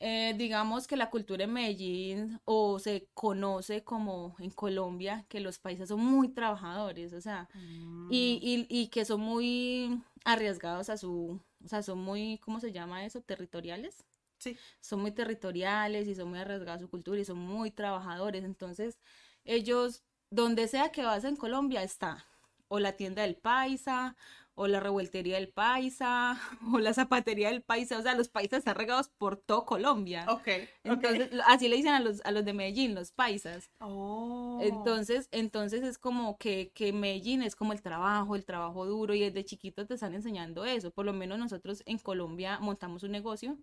[0.00, 5.58] eh, digamos que la cultura en Medellín o se conoce como en Colombia que los
[5.58, 8.08] países son muy trabajadores, o sea, mm.
[8.12, 12.72] y, y, y, que son muy arriesgados a su, o sea, son muy, ¿cómo se
[12.72, 13.22] llama eso?
[13.22, 14.04] Territoriales.
[14.38, 14.58] Sí.
[14.80, 18.98] Son muy territoriales y son muy arriesgados a su cultura y son muy trabajadores, entonces
[19.44, 22.26] ellos donde sea que vas en Colombia está
[22.68, 24.16] o la tienda del paisa
[24.56, 26.40] o la revueltería del paisa,
[26.72, 30.26] o la zapatería del paisa, o sea, los paisas están regados por todo Colombia.
[30.28, 30.48] Ok.
[30.84, 33.70] Entonces, así le dicen a los, a los de Medellín, los paisas.
[33.80, 34.58] Oh.
[34.62, 39.20] Entonces, entonces es como que, que Medellín es como el trabajo, el trabajo duro, y
[39.20, 40.90] desde chiquitos te están enseñando eso.
[40.90, 43.58] Por lo menos nosotros en Colombia montamos un negocio,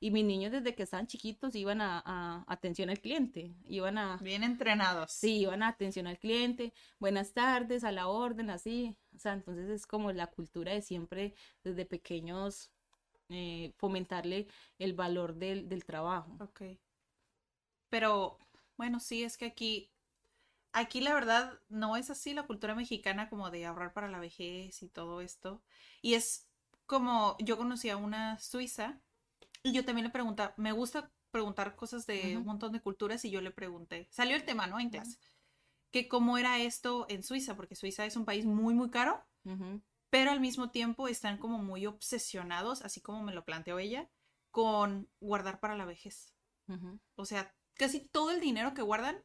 [0.00, 4.18] y mis niños desde que estaban chiquitos iban a, a, atención al cliente, iban a...
[4.18, 5.12] Bien entrenados.
[5.12, 8.96] Sí, iban a atención al cliente, buenas tardes, a la orden, así.
[9.14, 12.70] O sea, entonces es como la cultura de siempre, desde pequeños,
[13.28, 14.48] eh, fomentarle
[14.78, 16.36] el valor del, del trabajo.
[16.40, 16.62] Ok.
[17.88, 18.38] Pero,
[18.76, 19.90] bueno, sí, es que aquí,
[20.72, 24.82] aquí la verdad no es así la cultura mexicana como de ahorrar para la vejez
[24.82, 25.62] y todo esto.
[26.02, 26.48] Y es
[26.86, 29.00] como, yo conocí a una suiza
[29.62, 33.30] y yo también le preguntaba, me gusta preguntar cosas de un montón de culturas y
[33.30, 34.78] yo le pregunté, salió el tema, ¿no?
[34.78, 35.18] En clase
[35.94, 39.24] que cómo era esto en Suiza, porque Suiza es un país muy, muy caro,
[40.10, 44.10] pero al mismo tiempo están como muy obsesionados, así como me lo planteó ella,
[44.50, 46.34] con guardar para la vejez.
[47.14, 49.22] O sea, casi todo el dinero que guardan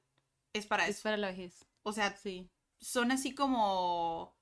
[0.53, 1.03] es para es eso.
[1.05, 1.65] para la vejez.
[1.81, 2.51] O sea, sí.
[2.79, 4.35] son así como,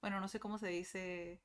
[0.00, 1.42] bueno, no sé cómo se dice,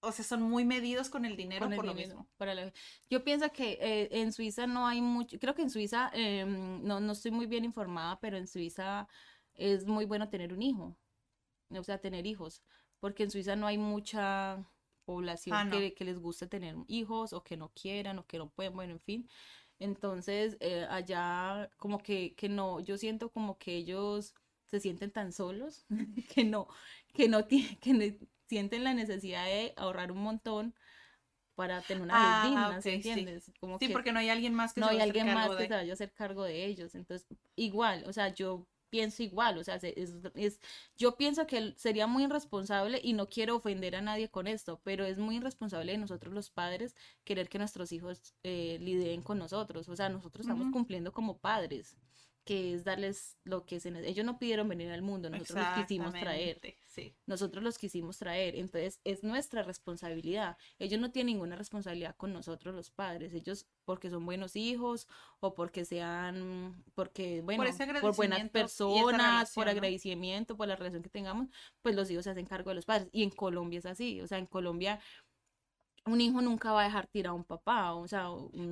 [0.00, 2.28] o sea, son muy medidos con el dinero por lo mismo.
[2.36, 2.72] Para
[3.08, 7.00] Yo pienso que eh, en Suiza no hay mucho, creo que en Suiza, em, no,
[7.00, 9.08] no estoy muy bien informada, pero en Suiza
[9.54, 10.96] es muy bueno tener un hijo,
[11.70, 12.62] o sea, tener hijos,
[12.98, 14.64] porque en Suiza no hay mucha
[15.04, 18.48] población ah, que, que, les guste tener hijos o que no quieran o que no
[18.48, 19.28] pueden, bueno, en fin.
[19.78, 24.34] Entonces, eh, allá como que, que no, yo siento como que ellos
[24.66, 25.86] se sienten tan solos
[26.34, 26.68] que no,
[27.12, 28.18] que no tienen, que
[28.50, 30.74] sienten la necesidad de ahorrar un montón
[31.54, 33.44] para tener una vida ah, digna, entiendes?
[33.44, 33.52] Sí.
[33.60, 35.92] Como sí, porque no hay alguien más que no hay alguien más que se vaya
[35.92, 36.96] a hacer cargo de ellos.
[36.96, 40.60] Entonces, igual, o sea, yo pienso igual, o sea, es, es,
[40.98, 45.04] yo pienso que sería muy irresponsable y no quiero ofender a nadie con esto, pero
[45.04, 49.88] es muy irresponsable de nosotros los padres querer que nuestros hijos eh, lideren con nosotros,
[49.88, 51.96] o sea, nosotros estamos cumpliendo como padres
[52.44, 56.12] que es darles lo que se ellos no pidieron venir al mundo, nosotros los quisimos
[56.12, 56.60] traer.
[56.86, 57.14] Sí.
[57.26, 60.56] Nosotros los quisimos traer, entonces es nuestra responsabilidad.
[60.78, 65.06] Ellos no tienen ninguna responsabilidad con nosotros los padres, ellos porque son buenos hijos
[65.40, 67.64] o porque sean porque bueno,
[68.00, 71.48] por, buenas personas, por agradecimiento, por la relación que tengamos,
[71.82, 74.26] pues los hijos se hacen cargo de los padres y en Colombia es así, o
[74.26, 75.00] sea, en Colombia
[76.06, 78.28] un hijo nunca va a dejar tirar a un papá, o sea,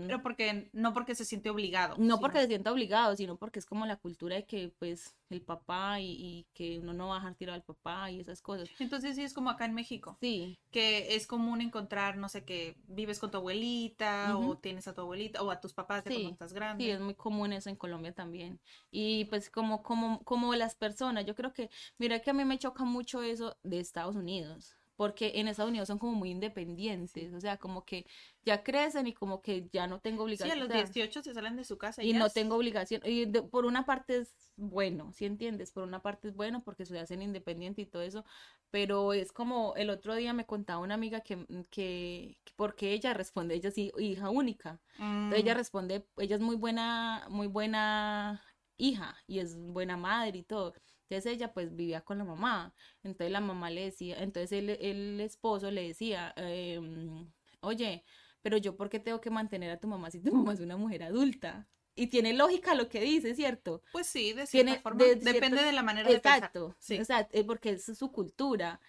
[0.07, 3.67] pero porque no porque se siente obligado, no porque se siente obligado, sino porque es
[3.67, 7.35] como la cultura de que pues el papá y, que uno no va a dejar
[7.35, 8.69] tirar al papá y esas cosas.
[8.79, 12.77] Entonces sí es como acá en México, sí, que es común encontrar, no sé, que
[12.87, 16.31] vives con tu abuelita o tienes a tu abuelita o a tus papás de cuando
[16.31, 16.85] estás grande.
[16.85, 18.59] Sí, es muy común eso en Colombia también
[18.91, 22.59] y pues como como como las personas, yo creo que mira que a mí me
[22.59, 27.41] choca mucho eso de Estados Unidos porque en Estados Unidos son como muy independientes, o
[27.41, 28.05] sea, como que
[28.45, 30.51] ya crecen y como que ya no tengo obligación.
[30.51, 32.03] Sí, a los 18 se salen de su casa.
[32.03, 33.03] Y, no tengo obligación.
[33.05, 35.71] Y por una parte es bueno, ¿sí entiendes?
[35.71, 38.25] Por una parte es bueno porque se hacen independiente y todo eso,
[38.73, 43.55] pero es como el otro día me contaba una amiga que, que, porque ella responde,
[43.55, 44.81] ella sí, hija única.
[44.99, 45.59] Entonces ella mm.
[45.59, 48.43] responde, ella es muy buena, muy buena
[48.79, 50.75] hija y es buena madre y todo.
[51.09, 52.75] Entonces ella pues vivía con la mamá.
[53.03, 58.05] Entonces la mamá le decía, entonces el, el esposo le decía, em, oye,
[58.43, 60.77] pero yo por qué tengo que mantener a tu mamá si tu mamá es una
[60.77, 61.67] mujer adulta?
[61.95, 63.83] Y tiene lógica lo que dice, ¿cierto?
[63.91, 65.05] Pues sí, de cierta forma.
[65.05, 66.95] depende de la manera de Exacto, sí.
[66.95, 68.81] exacto, porque es su cultura.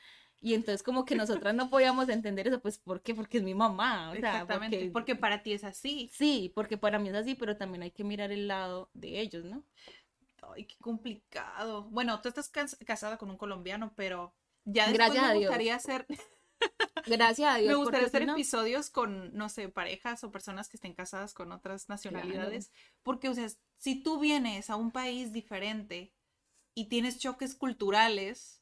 [0.42, 3.14] Y entonces como que nosotras no podíamos entender eso, pues ¿por qué?
[3.16, 4.10] Porque es mi mamá.
[4.10, 6.10] O sea, Exactamente, porque- porque para ti es así.
[6.14, 9.44] Sí, porque para mí es así, pero también hay que mirar el lado de ellos,
[9.44, 9.64] ¿no?
[10.54, 11.84] Ay, qué complicado.
[11.90, 14.34] Bueno, tú estás cas- casada con un colombiano, pero
[14.66, 15.44] ya después Gracias me a Dios.
[15.50, 16.06] gustaría hacer,
[17.06, 17.70] Gracias a Dios.
[17.70, 21.52] me gustaría hacer no- episodios con, no sé, parejas o personas que estén casadas con
[21.52, 22.72] otras nacionalidades,
[23.04, 23.48] porque, o sea,
[23.78, 26.14] si tú vienes a un país diferente
[26.76, 28.62] y tienes choques culturales,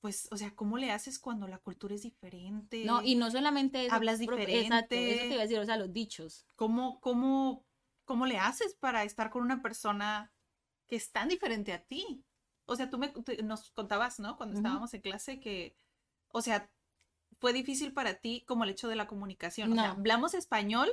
[0.00, 2.84] pues, o sea, ¿cómo le haces cuando la cultura es diferente?
[2.84, 3.94] No, y no solamente eso.
[3.94, 4.88] Hablas Exacto, eso diferente.
[5.28, 6.46] te iba a decir, o sea, los dichos.
[6.56, 7.64] ¿Cómo, cómo,
[8.06, 10.32] cómo le haces para estar con una persona
[10.90, 12.24] que es tan diferente a ti?
[12.66, 13.12] O sea, tú me,
[13.44, 14.36] nos contabas, ¿no?
[14.36, 15.74] Cuando estábamos en clase que,
[16.28, 16.68] o sea,
[17.38, 19.72] fue difícil para ti como el hecho de la comunicación.
[19.72, 19.92] O sea, No.
[19.92, 20.92] hablamos español,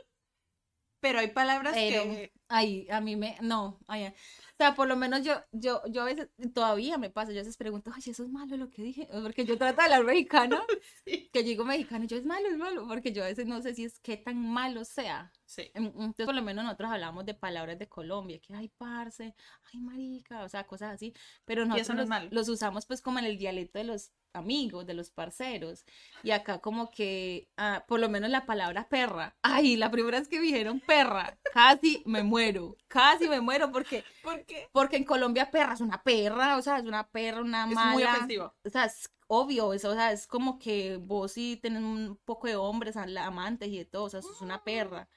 [1.00, 2.32] pero hay palabras Pero, que...
[2.48, 4.14] ay, a mí me, no, ay, o
[4.58, 7.58] sea, por lo menos yo, yo, yo a veces, todavía me pasa, yo a veces
[7.58, 10.60] pregunto, ay, eso es malo lo que dije, porque yo trato de hablar mexicano,
[11.06, 11.30] Sí.
[11.32, 13.62] que yo digo mexicano, y yo es malo, es malo, porque yo a veces no
[13.62, 15.32] sé si es qué tan malo sea.
[15.46, 15.72] Sí.
[15.76, 19.36] Entonces, por lo menos nosotros hablamos de palabras de Colombia, que ay, parce,
[19.74, 21.14] ay, marica, o sea, cosas así,
[21.46, 22.30] pero nosotros no es los, malo.
[22.32, 25.86] los usamos pues como en el dialecto de los amigos, de los parceros,
[26.24, 30.28] y acá como que, ah, por lo menos la palabra perra, ay, la primera vez
[30.28, 34.70] que me dijeron perra, casi me muero, casi me muero, porque, ¿Por qué?
[34.72, 37.92] porque en Colombia perra es una perra, o sea, es una perra, una Es mala,
[37.94, 38.54] muy ofensivo.
[38.64, 42.48] o sea, es obvio, eso, o sea, es como que vos sí tenés un poco
[42.48, 45.10] de hombres, amantes y de todo, o sea, sos una perra.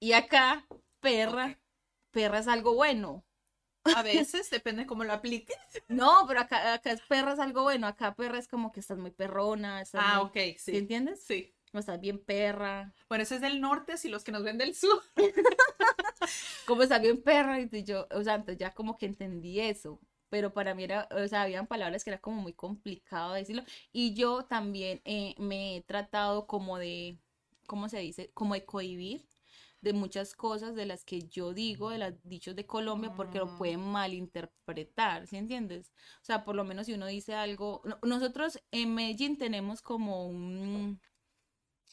[0.00, 0.66] Y acá,
[1.00, 1.60] perra,
[2.10, 3.24] perra es algo bueno.
[3.84, 5.56] A veces, depende cómo lo apliques.
[5.88, 8.98] No, pero acá, acá es perra es algo bueno, acá perra es como que estás
[8.98, 10.76] muy perrona, estás Ah, muy- ok, ¿sí sí.
[10.76, 11.22] entiendes?
[11.24, 11.52] Sí.
[11.74, 14.74] O estás bien perra, Bueno, eso es del norte, si los que nos ven del
[14.74, 15.02] sur.
[16.66, 19.98] como estás bien perra, y yo, o sea, entonces ya como que entendí eso.
[20.28, 23.64] Pero para mí era, o sea, habían palabras que era como muy complicado decirlo.
[23.92, 27.18] Y yo también eh, me he tratado como de,
[27.66, 28.30] ¿cómo se dice?
[28.32, 29.26] Como de cohibir
[29.82, 33.48] de muchas cosas de las que yo digo, de los dichos de Colombia, porque lo
[33.48, 33.58] Mm.
[33.58, 35.92] pueden malinterpretar, ¿sí entiendes?
[36.22, 40.26] O sea, por lo menos si uno dice algo, no- nosotros en Medellín tenemos como
[40.28, 41.00] un,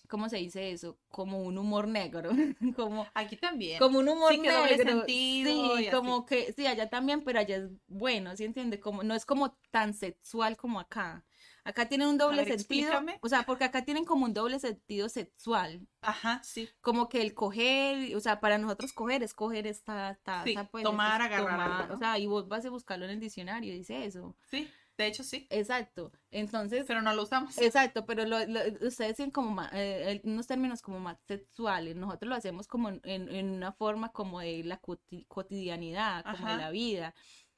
[0.07, 0.97] ¿cómo se dice eso?
[1.09, 2.31] Como un humor negro,
[2.75, 3.79] como, Aquí también.
[3.79, 5.97] como un humor Sí, que doble negro, sentido sí, y así.
[6.01, 8.79] como que, sí, allá también, pero allá es bueno, ¿sí entiende?
[8.79, 11.25] Como, no es como tan sexual como acá.
[11.69, 13.19] Acá tienen un doble ver, sentido, explícame.
[13.21, 16.67] o sea, porque acá tienen como un doble sentido sexual, Ajá, sí.
[16.81, 20.83] como que el coger, o sea, para nosotros coger es coger esta taza, Sí, pues,
[20.83, 21.95] tomar, es agarrar algo, tomar, ¿no?
[21.95, 24.35] o sea, y vos vas a buscarlo en el diccionario, dice eso.
[24.49, 25.47] Sí, de hecho sí.
[25.49, 26.11] Exacto.
[26.31, 27.57] Entonces, Pero no lo usamos.
[27.57, 31.95] Exacto, pero lo, lo- ustedes tienen como ma- eh, el- unos términos como más sexuales,
[31.95, 36.69] nosotros lo hacemos como en, una forma como de la coti- cotidianidad, como de la
[36.71, 37.13] vida.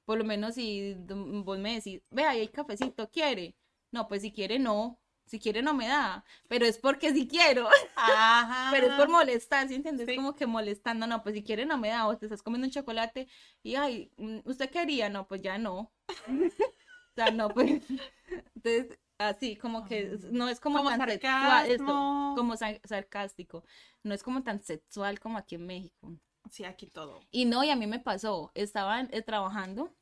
[0.05, 3.55] Por lo menos si d- vos me decís, ve, ahí hay cafecito, ¿quiere?
[3.91, 7.67] No, pues si quiere no, si quiere no me da, pero es porque si quiero,
[7.95, 8.69] Ajá.
[8.71, 10.07] pero es por molestar, ¿sí entiendes?
[10.07, 10.15] Sí.
[10.15, 12.71] Como que molestando, no, pues si quiere no me da, o te estás comiendo un
[12.71, 13.27] chocolate
[13.63, 15.09] y, ay, mm, ¿usted quería?
[15.09, 15.91] No, pues ya no.
[16.27, 17.81] O sea, no, pues,
[18.55, 22.33] entonces, así, como que no es como, Como tan sexual, sarcasmo.
[22.37, 23.63] como sa- sarcástico,
[24.03, 26.13] no es como tan sexual como aquí en México.
[26.51, 27.21] Sí, aquí todo.
[27.31, 29.95] Y no, y a mí me pasó, estaba eh, trabajando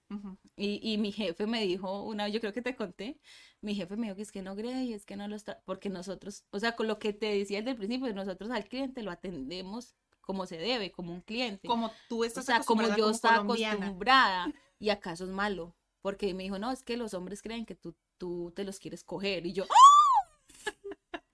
[0.56, 3.20] y, y mi jefe me dijo, una vez, yo creo que te conté,
[3.62, 6.46] mi jefe me dijo que es que no Grey, es que no los, porque nosotros,
[6.50, 9.96] o sea, con lo que te decía desde el principio, nosotros al cliente lo atendemos
[10.22, 11.68] como se debe, como un cliente.
[11.68, 16.42] Como tú O estás sea, como yo estaba acostumbrada y acaso es malo, porque me
[16.42, 19.54] dijo, no, es que los hombres creen que tú, tú te los quieres coger y
[19.54, 19.89] yo, ¡ah!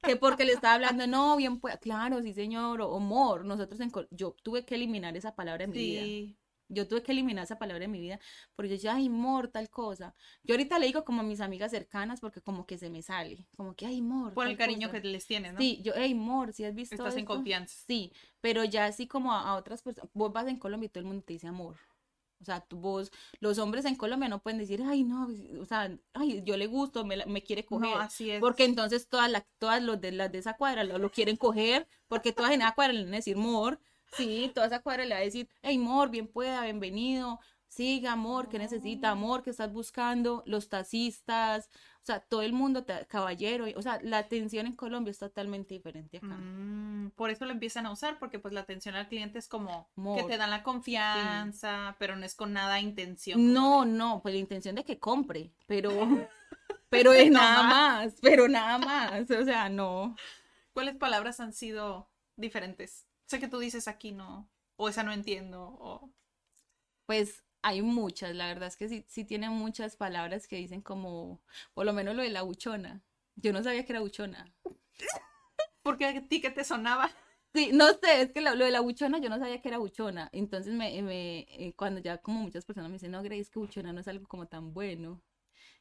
[0.06, 3.92] Que porque le estaba hablando, no, bien, pues, claro, sí señor, o amor, nosotros en,
[4.12, 6.14] yo tuve que eliminar esa palabra en mi vida,
[6.70, 8.20] yo tuve que eliminar esa palabra en mi vida,
[8.56, 11.72] porque yo decía, ay, amor, tal cosa, yo ahorita le digo como a mis amigas
[11.72, 14.92] cercanas, porque como que se me sale, como que, ay, amor, Por el cariño cosa".
[14.92, 15.62] que les tienes, ¿no?
[15.62, 17.26] Sí, yo, hey, amor, si has visto Estás en esto?".
[17.26, 17.76] confianza.
[17.88, 21.02] Sí, pero ya así como a, a otras personas, vos vas en Colombia y todo
[21.02, 21.78] el mundo te dice amor.
[22.42, 25.28] O sea, tú, vos, los hombres en Colombia no pueden decir, ay, no,
[25.62, 27.90] o sea, ay, yo le gusto, me, me quiere coger.
[27.96, 28.40] No, así es.
[28.40, 31.88] Porque entonces todas, la- todas los de, las de esa cuadra lo, lo quieren coger,
[32.08, 33.80] porque todas en esa cuadra le van a decir amor.
[34.16, 37.40] Sí, toda esa cuadra le va a decir, hey, amor, bien pueda, bienvenido.
[37.68, 41.70] Siga, amor, que necesita, amor, que estás buscando, los taxistas,
[42.06, 45.74] o sea, todo el mundo, te- caballero, o sea, la atención en Colombia es totalmente
[45.74, 46.28] diferente acá.
[46.38, 49.90] Mm, por eso lo empiezan a usar, porque pues la atención al cliente es como
[50.16, 53.40] que te dan la confianza, pero no es con nada intención.
[53.40, 55.90] como No, no, pues la intención de que compre, pero,
[56.90, 60.16] pero es nada más, pero nada más, o sea, no.
[60.74, 63.08] ¿Cuáles palabras han sido diferentes?
[63.26, 66.12] Sé que tú dices aquí no, o esa no entiendo, o...
[67.08, 71.42] Pues hay muchas, la verdad es que sí, sí tienen muchas palabras que dicen como,
[71.74, 73.02] por lo menos lo de la buchona.
[73.36, 74.54] Yo no sabía que era buchona.
[75.82, 77.10] Porque a ti que te sonaba.
[77.56, 79.80] Sí, no sé, es que lo, lo de la buchona yo no sabía que era
[79.80, 80.30] buchona.
[80.32, 83.92] Entonces, me, me, eh, cuando ya como muchas personas me dicen, no, Grace, que buchona
[83.92, 85.24] no es algo como tan bueno.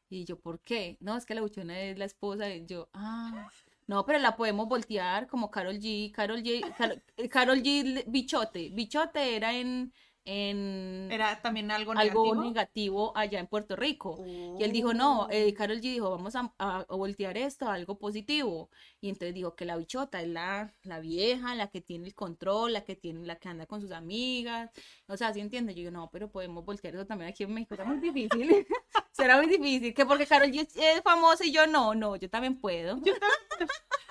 [0.09, 0.97] Y yo, ¿por qué?
[1.01, 2.49] No, es que la buchona es la esposa.
[2.49, 3.51] Y yo, ah,
[3.87, 6.13] no, pero la podemos voltear como Carol G.
[6.13, 6.75] Carol G.
[6.79, 8.05] Carol, Carol G.
[8.07, 8.71] Bichote.
[8.71, 9.93] Bichote era en,
[10.27, 12.33] en Era también algo negativo.
[12.33, 14.25] algo negativo allá en Puerto Rico.
[14.27, 18.71] Y él dijo, no, eh, Carol G dijo, vamos a, voltear esto a algo positivo.
[19.01, 22.73] Y entonces dijo que la bichota es la, la vieja, la que tiene el control,
[22.73, 24.71] la que tiene, la que anda con sus amigas.
[25.09, 25.75] O sea, ¿sí entiendes?
[25.77, 27.75] Yo digo, no, pero podemos voltear eso también aquí en México.
[27.75, 28.67] Será muy difícil.
[29.13, 29.93] Será muy difícil.
[29.93, 32.99] Que porque Carol G es, famosa y yo no, no, yo también puedo.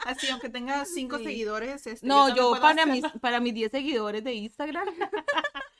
[0.05, 1.23] Así, aunque tenga cinco Sí.
[1.23, 1.87] seguidores.
[1.87, 4.87] Este, no, también yo puedo para mis, para mis 10 seguidores de Instagram.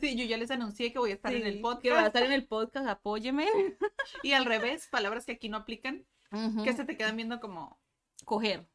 [0.00, 1.82] Sí, yo ya les anuncié que voy a estar en el podcast.
[1.82, 3.46] Que va a estar en el podcast, apóyeme.
[4.22, 6.62] Y al revés, palabras que aquí no aplican, Ujú.
[6.64, 7.80] que se te quedan viendo como.
[8.24, 8.68] coger.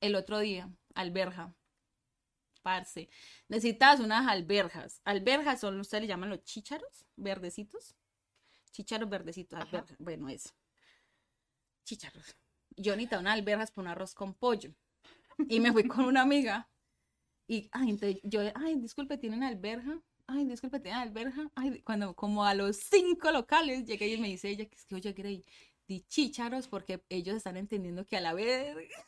[0.00, 1.54] El otro día, alberja.
[2.62, 3.08] Parce.
[3.48, 5.00] Necesitas unas alberjas.
[5.04, 7.94] Alberjas son, ustedes le llaman los chícharos, verdecitos.
[8.72, 9.96] Chícharos verdecitos, alberjas.
[9.98, 10.50] Bueno, eso.
[11.84, 12.36] Chícharos.
[12.76, 14.74] Yo necesitaba unas alberjas para un arroz con pollo.
[15.48, 16.68] Y me fui con una amiga.
[17.48, 20.00] Y, ay, entonces yo, ay, disculpe, ¿tienen alberja?
[20.26, 21.48] Ay, disculpe, ¿tienen alberja?
[21.54, 24.96] Ay, cuando como a los cinco locales llegué y me dice ella que es que,
[24.96, 25.44] oye, Grey,
[25.86, 28.76] di chícharos porque ellos están entendiendo que a la vez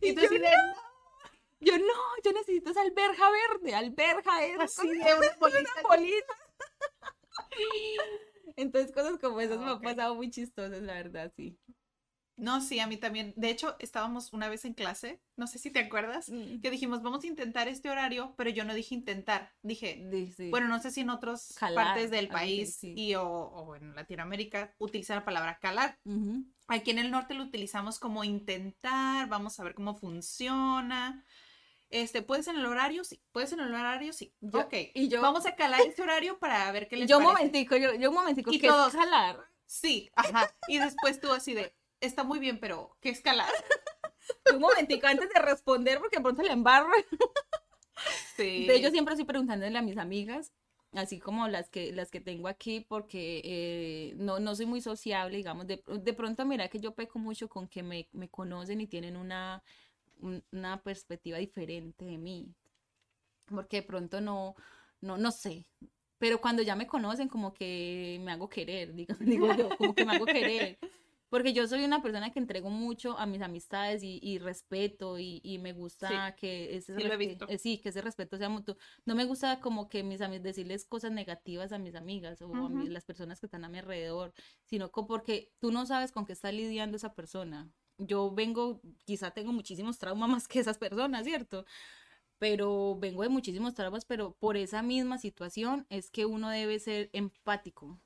[0.00, 0.48] Y tú así de,
[1.60, 1.84] Yo no,
[2.24, 5.14] yo necesito esa alberja verde, alberja es así de
[5.82, 6.34] bolita.
[8.56, 11.58] Entonces cosas como esas me Ah, han pasado muy chistosas, la verdad, sí.
[12.38, 13.34] No, sí, a mí también.
[13.36, 16.60] De hecho, estábamos una vez en clase, no sé si te acuerdas, Mm.
[16.60, 20.50] que dijimos, vamos a intentar este horario, pero yo no dije intentar, dije, Sí, sí.
[20.50, 22.94] bueno, no sé si en otras partes del país sí.
[22.96, 25.98] y o, o en Latinoamérica utilizan la palabra calar.
[26.68, 31.24] Aquí en el norte lo utilizamos como intentar, vamos a ver cómo funciona.
[31.90, 33.02] Este, ¿puedes en el horario?
[33.02, 33.20] Sí.
[33.32, 34.12] ¿Puedes en el horario?
[34.12, 34.34] Sí.
[34.40, 34.74] Yo- ok.
[34.94, 37.38] y yo- Vamos a calar este horario para ver qué les Yo un parece.
[37.46, 39.38] momentico, yo, yo un momentico, Y ¿qué es todos- calar?
[39.64, 40.50] Sí, ajá.
[40.68, 43.48] Y después tú así de, está muy bien, pero ¿qué es calar?
[44.54, 46.90] Un momentico antes de responder porque de pronto le embarro.
[48.36, 48.66] Sí.
[48.66, 50.52] De yo siempre estoy preguntándole a mis amigas,
[50.92, 55.36] así como las que, las que tengo aquí, porque eh, no, no soy muy sociable,
[55.36, 55.66] digamos.
[55.66, 59.16] De, de pronto, mira que yo peco mucho con que me, me conocen y tienen
[59.16, 59.62] una,
[60.20, 62.54] un- una perspectiva diferente de mí.
[63.46, 64.54] Porque de pronto no,
[65.00, 65.66] no, no sé.
[66.18, 70.04] Pero cuando ya me conocen, como que me hago querer, digo, digo yo, como que
[70.04, 70.78] me hago querer.
[71.28, 75.40] Porque yo soy una persona que entrego mucho a mis amistades y, y respeto y,
[75.44, 78.76] y me gusta que ese sí eh, sí, que ese respeto sea mutuo.
[79.04, 82.70] No me gusta como que mis amigas decirles cosas negativas a mis amigas o a
[82.84, 84.32] las personas que están a mi alrededor,
[84.64, 87.70] sino porque tú no sabes con qué está lidiando esa persona.
[87.98, 91.64] Yo vengo, quizá tengo muchísimos traumas más que esas personas, ¿cierto?
[92.38, 97.10] Pero vengo de muchísimos traumas, pero por esa misma situación es que uno debe ser
[97.12, 98.00] empático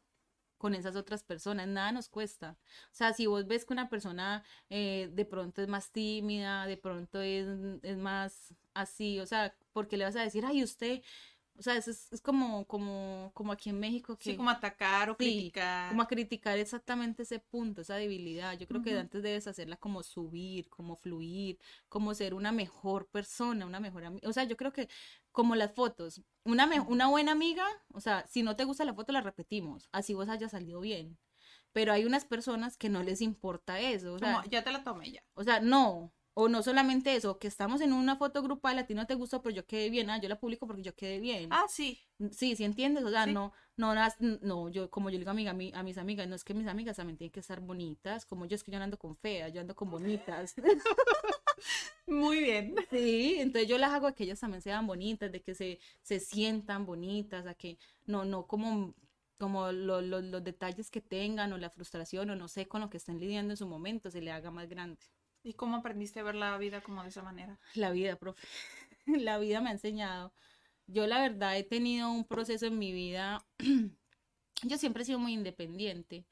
[0.63, 2.57] con esas otras personas, nada nos cuesta.
[2.93, 6.77] O sea, si vos ves que una persona eh, de pronto es más tímida, de
[6.77, 7.49] pronto es,
[7.83, 11.03] es más así, o sea, porque le vas a decir, ay, usted,
[11.59, 15.17] o sea, es, es, como, como, como aquí en México que Sí, como atacar o
[15.19, 15.91] Sí, criticar.
[15.91, 18.59] como a criticar exactamente ese punto, esa debilidad.
[18.59, 23.67] Yo creo que antes debes hacerla como subir, como fluir, como ser una mejor persona,
[23.67, 24.29] una mejor amiga.
[24.29, 24.89] O sea, yo creo que
[25.31, 28.95] como las fotos, una, me- una buena amiga, o sea, si no te gusta la
[28.95, 31.19] foto, la repetimos, así vos hayas salido bien.
[31.73, 34.85] Pero hay unas personas que no les importa eso, o sea, Como, ya te la
[34.85, 35.23] tomé ya.
[35.35, 36.13] o sea, no.
[36.35, 39.43] O no solamente eso, que estamos en una foto grupal, a ti no te gustó,
[39.43, 41.49] pero yo quedé bien, ah, yo la publico porque yo quedé bien.
[41.53, 42.01] Ah, sí.
[42.31, 43.33] Sí, sí entiendes, o sea, Sí.
[43.35, 45.99] no, no, las- no, yo, como yo le digo a, amiga, a, mi- a mis
[45.99, 48.71] amigas, no es que mis amigas también tienen que estar bonitas, como yo es que
[48.73, 50.55] yo no ando con feas, yo ando con bonitas.
[52.07, 52.75] Muy bien.
[52.91, 56.21] Sí, entonces yo las hago a que ellas también sean bonitas, de que se, se
[56.21, 58.95] sientan bonitas, a que no, no como,
[59.39, 62.91] como lo- lo- los detalles que tengan o la frustración o no sé con lo
[62.91, 65.01] que estén lidiando en su momento se le haga más grande.
[65.43, 67.59] ¿Y cómo aprendiste a ver la vida como de esa manera?
[67.75, 68.47] La vida, profe.
[69.07, 70.33] La vida me ha enseñado.
[70.87, 73.45] Yo la verdad he tenido un proceso en mi vida.
[74.65, 76.25] Yo siempre he sido muy independiente.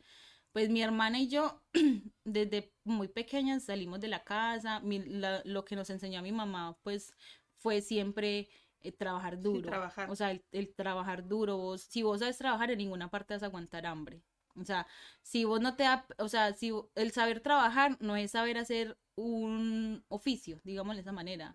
[0.53, 1.63] Pues mi hermana y yo
[2.25, 4.81] desde muy pequeñas salimos de la casa.
[4.81, 7.13] mi- la- lo que nos enseñó mi mamá pues
[7.57, 8.49] fue siempre
[8.83, 9.69] eh, trabajar duro.
[9.71, 10.11] trabajar.
[10.11, 11.57] O sea, el, el trabajar duro.
[11.57, 14.23] Vos, si vos sabes trabajar en ninguna parte vas a aguantar hambre.
[14.57, 14.87] O sea,
[15.23, 18.99] si vos no te da, o sea, si el saber trabajar no es saber hacer
[19.15, 21.53] un oficio, digámoslo de esa manera.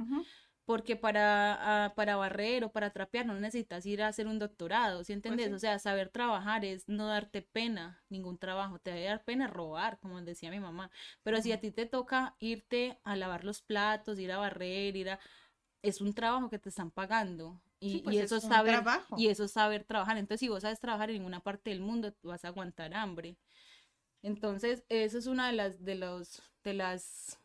[0.65, 5.03] Porque para, ah, para barrer o para trapear no necesitas ir a hacer un doctorado,
[5.03, 5.47] ¿sí entiendes?
[5.47, 5.53] sí.
[5.53, 9.99] O sea, saber trabajar es no darte pena ningún trabajo, te debe dar pena robar,
[9.99, 10.89] como decía mi mamá,
[11.21, 15.11] pero si a ti te toca irte a lavar los platos, ir a barrer, ir
[15.11, 15.19] a...
[15.83, 18.73] Es un trabajo que te están pagando y, Sí, y pues, es eso es saber,
[18.83, 19.15] trabajo.
[19.17, 20.17] y eso es saber trabajar.
[20.17, 23.37] Entonces, si vos sabes trabajar en ninguna parte del mundo, tú vas a aguantar hambre.
[24.21, 27.39] Entonces, eso es una de las, de los, de las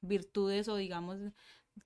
[0.00, 1.18] virtudes o digamos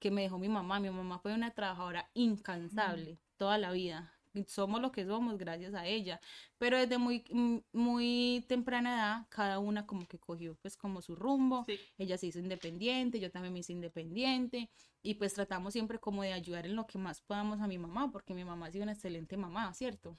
[0.00, 0.80] que me dejó mi mamá.
[0.80, 4.17] Mi mamá fue una trabajadora incansable toda la vida.
[4.46, 6.20] Somos lo que somos gracias a ella.
[6.58, 11.14] Pero desde muy, mm, muy temprana edad, cada una como que cogió pues como su
[11.16, 11.64] rumbo.
[11.66, 11.78] Sí.
[11.98, 14.70] Ella se hizo independiente, yo también me hice independiente.
[15.02, 18.10] Y pues tratamos siempre como de ayudar en lo que más podamos a mi mamá,
[18.10, 20.18] porque mi mamá ha sido una excelente mamá, ¿cierto?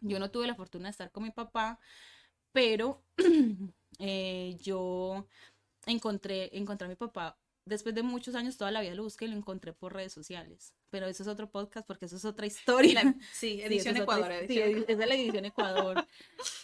[0.00, 1.78] Yo no tuve la fortuna de estar con mi papá,
[2.52, 3.02] pero
[3.98, 5.26] eh, yo
[5.86, 9.28] encontré, encontré a mi papá después de muchos años, toda la vida lo busqué y
[9.28, 10.74] lo encontré por redes sociales.
[10.88, 13.04] Pero eso es otro podcast porque eso es otra historia.
[13.04, 14.32] La- sí, edición otra- Ecuador.
[14.48, 14.58] sí,
[14.88, 16.06] es la edición Ecuador.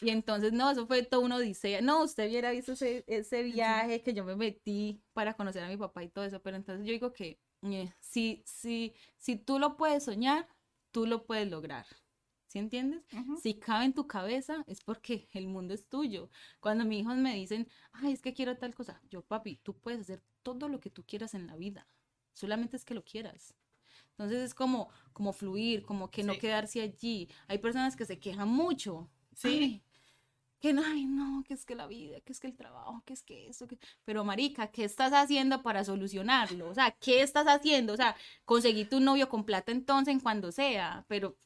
[0.01, 1.83] Y entonces, no, eso fue toda una odisea.
[1.83, 5.77] No, usted hubiera visto ese, ese viaje que yo me metí para conocer a mi
[5.77, 6.41] papá y todo eso.
[6.41, 10.49] Pero entonces yo digo que eh, si, si, si tú lo puedes soñar,
[10.93, 11.87] tú lo puedes lograr.
[12.53, 13.03] ¿Sí entiendes?
[13.43, 16.29] Si cabe en tu cabeza es porque el mundo es tuyo.
[16.61, 20.03] Cuando mis hijos me dicen, ay, es que quiero tal cosa, yo, papi, tú puedes
[20.03, 21.87] hacer todo lo que tú quieras en la vida.
[22.35, 23.55] Solamente es que lo quieras.
[24.11, 27.27] Entonces es como, como fluir, como que no quedarse allí.
[27.49, 29.09] Hay personas que se quejan mucho.
[29.35, 29.49] Sí.
[29.49, 29.83] Ay,
[30.61, 33.15] que no, ay, no, que es que la vida, que es que el trabajo, que
[33.15, 33.79] es que eso, que...
[34.05, 36.69] Pero marica, ¿qué estás haciendo para solucionarlo?
[36.69, 37.95] O sea, ¿qué estás haciendo?
[37.95, 41.39] O sea, conseguí tu novio con plata entonces en cuando sea, pero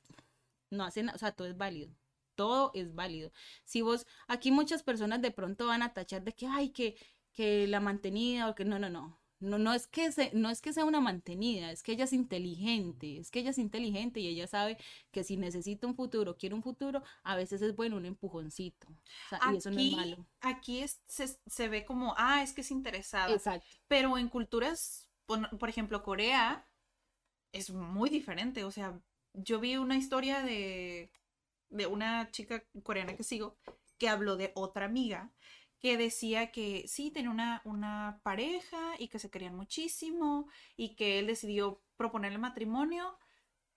[0.70, 1.94] no hacen, o sea, todo es válido.
[2.34, 3.32] Todo es válido.
[3.64, 6.96] Si vos, aquí muchas personas de pronto van a tachar de que, ay, que,
[7.32, 9.18] que la mantenida o que no, no, no.
[9.38, 12.14] No, no es que se, no es que sea una mantenida, es que ella es
[12.14, 14.78] inteligente, es que ella es inteligente y ella sabe
[15.10, 18.86] que si necesita un futuro, quiere un futuro, a veces es bueno un empujoncito.
[18.88, 20.26] O sea, y eso no es Aquí- malo.
[20.40, 23.30] Aquí es- se, se ve como, ah, es que es interesada.
[23.34, 23.66] Exacto.
[23.88, 26.66] Pero en culturas, por, por ejemplo, Corea,
[27.52, 28.64] es muy diferente.
[28.64, 28.98] O sea,
[29.36, 31.10] yo vi una historia de,
[31.68, 33.56] de una chica coreana que sigo
[33.98, 35.32] que habló de otra amiga
[35.78, 41.18] que decía que sí, tenía una, una pareja y que se querían muchísimo y que
[41.18, 43.18] él decidió proponerle matrimonio,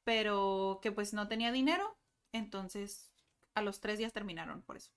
[0.04, 1.98] pero que pues no tenía dinero.
[2.32, 3.12] Entonces,
[3.54, 4.92] a los tres días terminaron por eso.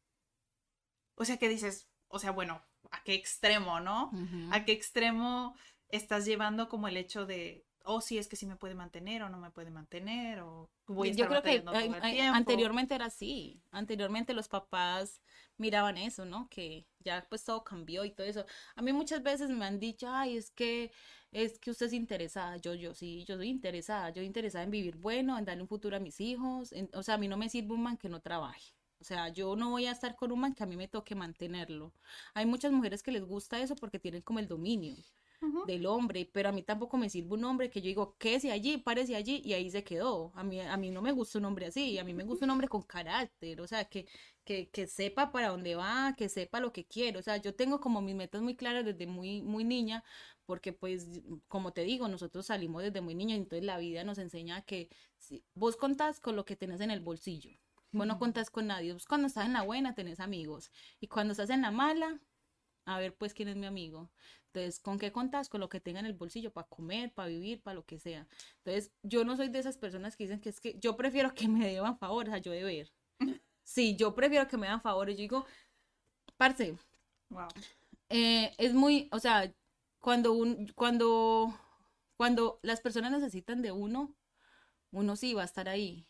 [1.16, 4.10] O sea, que dices, o sea, bueno, ¿a qué extremo, no?
[4.50, 5.56] ¿A qué extremo
[5.88, 9.28] estás llevando como el hecho de, oh, sí, es que sí me puede mantener o
[9.28, 12.02] no me puede mantener o voy a Yo estar creo que batallando todo ay- el
[12.02, 12.38] ay, tiempo"?
[12.38, 13.62] anteriormente era así.
[13.70, 15.20] Anteriormente los papás
[15.56, 16.48] miraban eso, ¿no?
[16.48, 18.44] Que ya pues todo cambió y todo eso.
[18.76, 20.92] A mí muchas veces me han dicho, ay, es que
[21.32, 22.56] es que usted es interesada.
[22.58, 24.10] Yo, yo sí, yo soy interesada.
[24.10, 26.72] Yo interesada en vivir bueno, en darle un futuro a mis hijos.
[26.72, 28.74] en- o sea, a mí no me sirve un man que no trabaje.
[29.00, 31.14] O sea, yo no voy a estar con un man que a mí me toque
[31.16, 31.92] mantenerlo.
[32.34, 34.96] Hay muchas mujeres que les gusta eso porque tienen como el dominio
[35.66, 38.78] Del hombre, pero a mí tampoco me sirve un hombre que yo digo, quédese allí,
[38.78, 40.32] párese allí y ahí se quedó.
[40.34, 42.50] A mí, a mí no me gusta un hombre así, a mí me gusta un
[42.50, 44.06] hombre con carácter, o sea, que,
[44.44, 47.18] que, que sepa para dónde va, que sepa lo que quiere.
[47.18, 50.04] O sea, yo tengo como mis metas muy claras desde muy, muy niña,
[50.46, 54.62] porque pues, como te digo, nosotros salimos desde muy niña, entonces la vida nos enseña
[54.62, 54.88] que
[55.18, 57.50] si, vos contás con lo que tenés en el bolsillo.
[57.92, 58.92] Vos no contás con nadie.
[58.92, 60.70] Vos cuando estás en la buena tenés amigos.
[61.00, 62.20] Y cuando estás en la mala,
[62.84, 64.10] a ver pues quién es mi amigo.
[64.54, 65.48] Entonces, ¿con qué contás?
[65.48, 68.26] Con lo que tenga en el bolsillo para comer, para vivir, para lo que sea.
[68.58, 71.48] Entonces, yo no soy de esas personas que dicen que es que yo prefiero que
[71.48, 72.92] me deban favores, o sea, yo deber.
[73.64, 75.16] Sí, yo prefiero que me dan favores.
[75.16, 75.46] Yo digo,
[76.36, 76.76] parce,
[77.30, 77.48] Wow.
[78.10, 79.52] eh, es muy, o sea,
[80.00, 81.54] cuando un, cuando,
[82.16, 84.14] cuando las personas necesitan de uno,
[84.92, 86.06] uno sí va a estar ahí,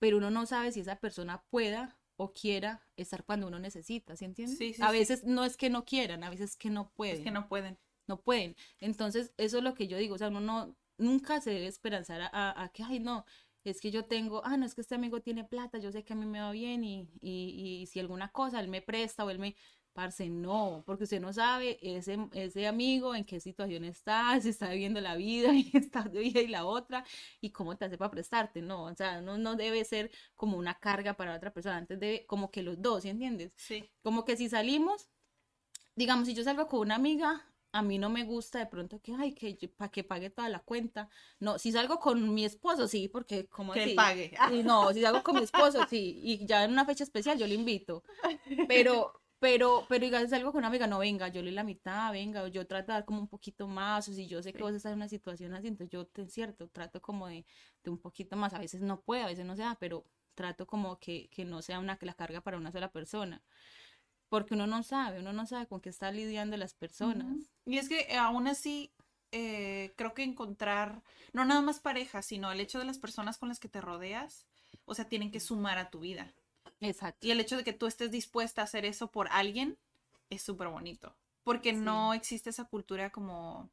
[0.00, 4.26] pero uno no sabe si esa persona pueda o quiera estar cuando uno necesita, ¿sí
[4.26, 4.60] entiendes?
[4.60, 4.96] Sí, sí, a sí.
[4.98, 7.48] veces no es que no quieran, a veces es que no pueden Es que no
[7.48, 7.78] pueden.
[8.08, 8.56] no pueden.
[8.80, 12.20] Entonces, eso es lo que yo digo, o sea, uno no, nunca se debe esperanzar
[12.22, 13.24] a, a- a que, ay, no,
[13.64, 16.14] es que yo tengo, ah, no, es que este amigo tiene plata, yo sé que
[16.14, 19.30] a mí me va bien y, y, y si alguna cosa, él me presta o
[19.30, 19.56] él me,
[19.98, 24.70] parce, no, porque usted no sabe ese, ese amigo en qué situación está, si está
[24.70, 27.04] viviendo la vida y está de vida y la otra,
[27.40, 30.78] y cómo te hace para prestarte, no, o sea, no, no debe ser como una
[30.78, 33.50] carga para otra persona, antes debe, como que los dos, ¿sí entiendes?
[33.56, 33.90] Sí.
[34.04, 35.08] Como que si salimos,
[35.96, 39.14] digamos, si yo salgo con una amiga, a mí no me gusta de pronto que,
[39.18, 41.08] ay, que para que pague toda la cuenta.
[41.40, 43.94] No, si salgo con mi esposo, sí, porque como Que así.
[43.94, 44.32] pague.
[44.48, 47.48] Sí, no, si salgo con mi esposo, sí, y ya en una fecha especial yo
[47.48, 48.04] le invito.
[48.68, 52.42] Pero, Pero, pero digas algo con una amiga, no venga, yo le la mitad, venga,
[52.42, 54.74] o yo trato de dar como un poquito más, o si yo sé que vos
[54.74, 57.46] estás en una situación así, entonces yo te cierto, trato como de,
[57.84, 60.66] de un poquito más, a veces no puede, a veces no se da, pero trato
[60.66, 63.42] como que, que no sea una la carga para una sola persona.
[64.28, 67.50] Porque uno no sabe, uno no sabe con qué está lidiando las personas.
[67.64, 68.92] Y es que eh, aún así,
[69.32, 73.48] eh, creo que encontrar, no nada más pareja, sino el hecho de las personas con
[73.48, 74.46] las que te rodeas,
[74.84, 76.32] o sea, tienen que sumar a tu vida.
[76.80, 77.26] Exacto.
[77.26, 79.78] Y el hecho de que tú estés dispuesta a hacer eso por alguien
[80.30, 81.16] es súper bonito.
[81.42, 83.70] Porque no existe esa cultura como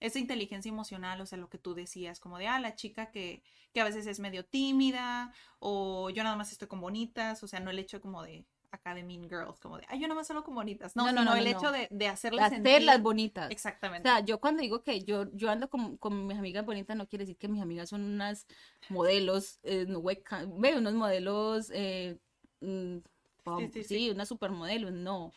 [0.00, 3.42] esa inteligencia emocional, o sea, lo que tú decías, como de, ah, la chica que,
[3.72, 7.60] que a veces es medio tímida, o yo nada más estoy con bonitas, o sea,
[7.60, 10.26] no el hecho como de acá de Mean Girls, como de, ay, yo nada más
[10.26, 10.96] solo con bonitas.
[10.96, 13.50] No, no, no, el hecho de, de hacerlas Hacerlas bonitas.
[13.50, 14.08] Exactamente.
[14.08, 17.06] O sea, yo cuando digo que yo, yo ando con, con mis amigas bonitas, no
[17.06, 18.46] quiere decir que mis amigas son unas
[18.88, 22.18] modelos, eh, no, veo unos modelos, eh,
[22.62, 25.32] mm, sí, sí, unas supermodelos, no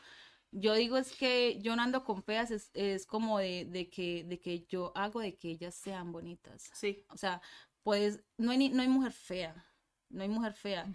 [0.56, 4.24] yo digo es que yo no ando con feas, es, es como de, de, que,
[4.24, 6.70] de que yo hago de que ellas sean bonitas.
[6.74, 7.04] Sí.
[7.10, 7.42] O sea,
[7.84, 9.66] pues no hay, no hay mujer fea,
[10.10, 10.88] no hay mujer fea.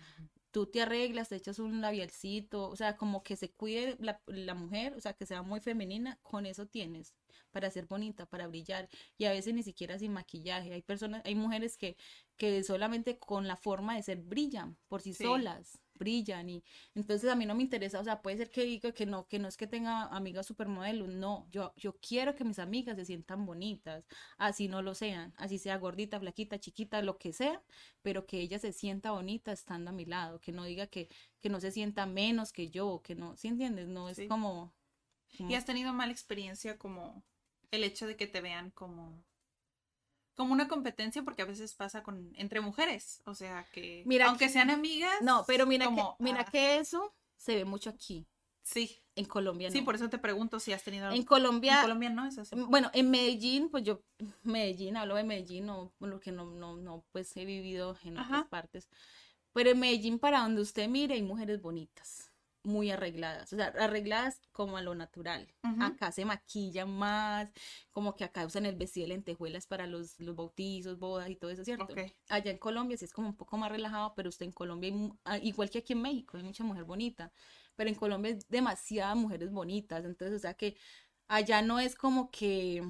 [0.51, 4.55] Tú te arreglas, te echas un labialcito, o sea, como que se cuide la, la
[4.55, 7.15] mujer, o sea, que sea muy femenina, con eso tienes
[7.53, 10.73] para ser bonita, para brillar y a veces ni siquiera sin maquillaje.
[10.73, 11.97] Hay personas, hay mujeres que,
[12.37, 15.13] que solamente con la forma de ser brillan por sí.
[15.13, 16.65] solas brillan y
[16.97, 19.39] entonces a mí no me interesa, o sea, puede ser que diga que no, que
[19.39, 23.47] no es que tenga amigas supermodelos, no, yo, yo quiero que mis amigas se sientan
[23.47, 24.05] bonitas,
[24.39, 27.63] así no lo sean, así sea gordita, flaquita, chiquita, lo que sea,
[28.03, 31.09] pero que ella se sienta bonita estando a mi lado, que no diga que,
[31.41, 33.87] que no se sienta menos que yo, que no, ¿sí entiendes?
[33.87, 34.75] No es como,
[35.37, 35.51] como...
[35.51, 37.23] ¿Y has tenido mala experiencia como
[37.71, 39.23] el hecho de que te vean como
[40.35, 44.49] como una competencia porque a veces pasa con entre mujeres, o sea que mira aunque
[44.49, 45.21] sean amigas.
[45.23, 46.51] No, pero mira que mira ah.
[46.51, 48.27] que eso se ve mucho aquí.
[48.63, 48.99] Sí.
[49.17, 49.73] En Colombia no.
[49.73, 52.55] Sí, por eso te pregunto si has tenido En Colombia En Colombia no es así.
[52.57, 54.03] Bueno, en Medellín, pues yo
[54.43, 58.89] Medellín, hablo de Medellín, no, que no no no pues he vivido en otras partes.
[59.53, 62.30] Pero en Medellín para donde usted mire hay mujeres bonitas
[62.63, 65.49] muy arregladas, o sea, arregladas como a lo natural.
[65.81, 67.51] Acá se maquillan más,
[67.91, 71.51] como que acá usan el vestido de lentejuelas para los, los bautizos, bodas y todo
[71.51, 71.89] eso, ¿cierto?
[72.29, 74.93] Allá en Colombia sí es como un poco más relajado, pero usted en Colombia,
[75.25, 77.33] ah, igual que aquí en México, hay mucha mujer bonita,
[77.77, 80.77] pero en Colombia es demasiadas mujeres bonitas, entonces, o sea que
[81.29, 82.83] allá no es como que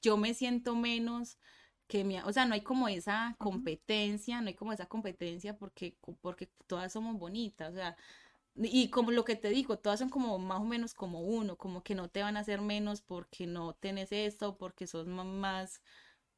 [0.00, 1.38] yo me siento menos
[1.86, 5.98] que mi, o sea, no hay como esa competencia, no hay como esa competencia porque,
[6.20, 7.96] porque todas somos bonitas, o sea,
[8.56, 11.82] y como lo que te digo, todas son como más o menos como uno, como
[11.82, 15.80] que no te van a hacer menos porque no tenés esto, porque sos más,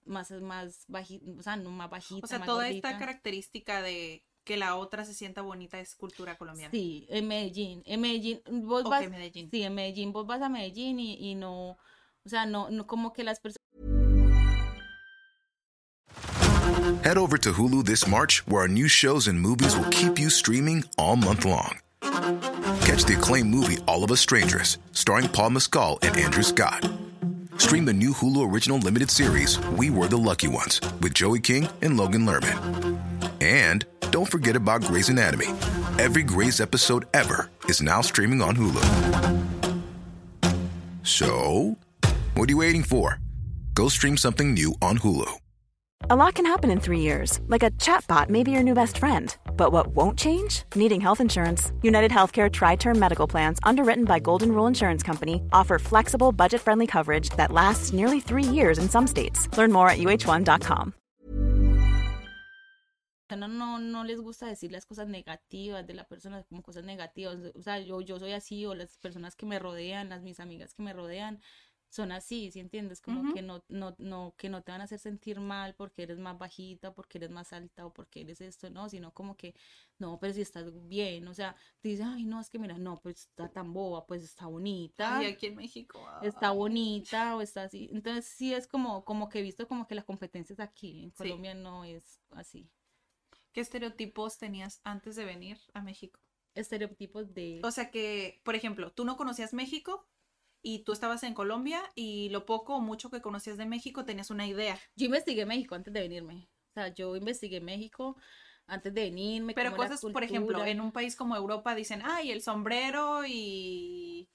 [0.05, 2.25] más, más bajita, o sea, no más bajita.
[2.25, 6.71] O sea, toda esta característica de que la otra se sienta bonita es cultura colombiana.
[6.71, 9.51] Sí, en Medellín, en Medellín, vos vas, Medellín.
[9.51, 11.79] sí, en Medellín, vos vas a Medellín y, y no,
[12.25, 13.63] o sea, no, no como que las personas.
[17.05, 20.31] Head over to Hulu this March, where our new shows and movies will keep you
[20.31, 21.82] streaming all month long.
[22.93, 26.87] Catch the acclaimed movie All of Us Strangers, starring Paul Mescal and Andrew Scott.
[27.57, 31.71] Stream the new Hulu original limited series We Were the Lucky Ones with Joey King
[31.81, 33.01] and Logan Lerman.
[33.41, 35.47] And don't forget about Grey's Anatomy.
[35.99, 38.85] Every Grey's episode ever is now streaming on Hulu.
[41.03, 41.79] So,
[42.35, 43.19] what are you waiting for?
[43.73, 45.39] Go stream something new on Hulu.
[46.11, 48.99] A lot can happen in three years, like a chatbot may be your new best
[48.99, 49.35] friend.
[49.63, 50.65] But what won't change?
[50.75, 51.71] Needing health insurance.
[51.83, 56.61] United Healthcare Tri Term Medical Plans, underwritten by Golden Rule Insurance Company, offer flexible, budget
[56.61, 59.49] friendly coverage that lasts nearly three years in some states.
[59.57, 60.95] Learn more at uh1.com.
[63.31, 67.37] No, no, no les gusta decir las cosas negativas de la persona como cosas negativas.
[67.55, 70.75] O sea, yo, yo soy así, o las personas que me rodean, las mis amigas
[70.75, 71.41] que me rodean
[71.93, 73.03] son así, ¿sí entiendes?
[73.03, 76.19] Como que no, no, no, que no te van a hacer sentir mal porque eres
[76.19, 79.55] más bajita, porque eres más alta o porque eres esto, no, sino como que,
[79.99, 82.99] no, pero si estás bien, o sea, te dices, ay, no, es que mira, no,
[83.03, 85.19] pues está tan boba, pues está bonita.
[85.19, 86.03] Ay, aquí en México.
[86.23, 87.91] Está bonita o está así.
[87.93, 91.11] Entonces sí es como, como que he visto como que la competencia es aquí, en
[91.11, 92.71] Colombia no es así.
[93.53, 96.19] ¿Qué estereotipos tenías antes de venir a México?
[96.55, 97.61] Estereotipos de...
[97.63, 100.09] O sea que, por ejemplo, tú no conocías México,
[100.63, 104.31] y tú estabas en Colombia y lo poco o mucho que conocías de México tenías
[104.31, 104.79] una idea.
[104.97, 106.49] Yo investigué México antes de venirme.
[106.71, 108.17] O sea, yo investigué México
[108.67, 109.55] antes de venirme.
[109.55, 114.29] Pero cosas, por ejemplo, en un país como Europa dicen, ay, el sombrero y...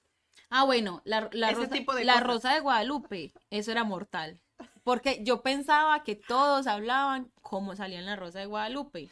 [0.50, 4.40] Ah, bueno, la, la, rosa, de la rosa de Guadalupe, eso era mortal.
[4.82, 9.10] Porque yo pensaba que todos hablaban como salía en la rosa de Guadalupe.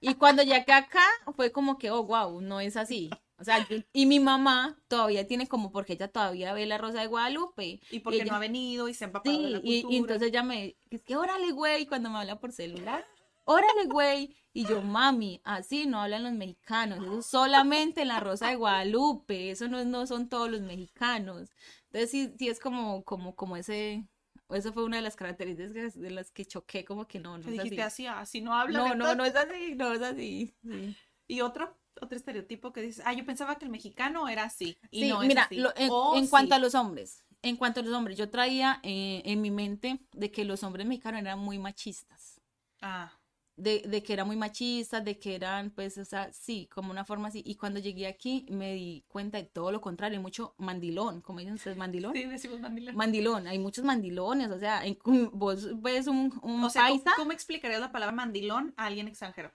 [0.00, 1.04] Y cuando llegué acá,
[1.36, 3.10] fue como que, oh, wow, no es así.
[3.40, 7.06] O sea, y mi mamá todavía tiene como, porque ella todavía ve la Rosa de
[7.06, 7.80] Guadalupe.
[7.90, 9.94] Y porque ella- no ha venido y se ha empapado de la cultura.
[9.94, 13.06] y entonces ella me, es que órale, güey, cuando me habla por celular,
[13.46, 14.36] órale, güey.
[14.52, 18.56] Y yo, mami, así no hablan los mexicanos, eso es solamente en la Rosa de
[18.56, 21.50] Guadalupe, eso no, no son todos los mexicanos.
[21.86, 24.06] Entonces sí, sí es como, como, como ese,
[24.50, 27.52] eso fue una de las características de las que choqué, como que no, no es
[27.52, 28.06] dijiste así.
[28.06, 28.80] así, así no habla.
[28.80, 30.52] No, no, no es así, no es así.
[30.62, 30.96] sí.
[31.28, 34.78] Y otro, otro estereotipo que dices, ah, yo pensaba que el mexicano era así.
[34.90, 35.56] Y Sí, no es mira, así.
[35.56, 39.40] lo- en, cuanto a los hombres, en cuanto a los hombres, yo traía eh, en
[39.40, 42.40] mi mente de que los hombres mexicanos eran muy machistas.
[42.80, 43.12] Ah,
[43.56, 47.04] de, de que eran muy machistas, de que eran, pues, o sea, sí, como una
[47.04, 47.42] forma así.
[47.44, 51.40] Y cuando llegué aquí me di cuenta de todo lo contrario, hay mucho mandilón, como
[51.40, 52.14] dicen ustedes, mandilón.
[52.14, 52.96] sí, decimos mandilón.
[52.96, 54.98] Mandilón, hay muchos mandilones, o sea, en-
[55.34, 59.08] vos ves un, un o sea, ¿cómo- paisa, ¿cómo explicarías la palabra mandilón a alguien
[59.08, 59.52] extranjero?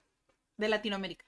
[0.56, 1.25] De Latinoamérica.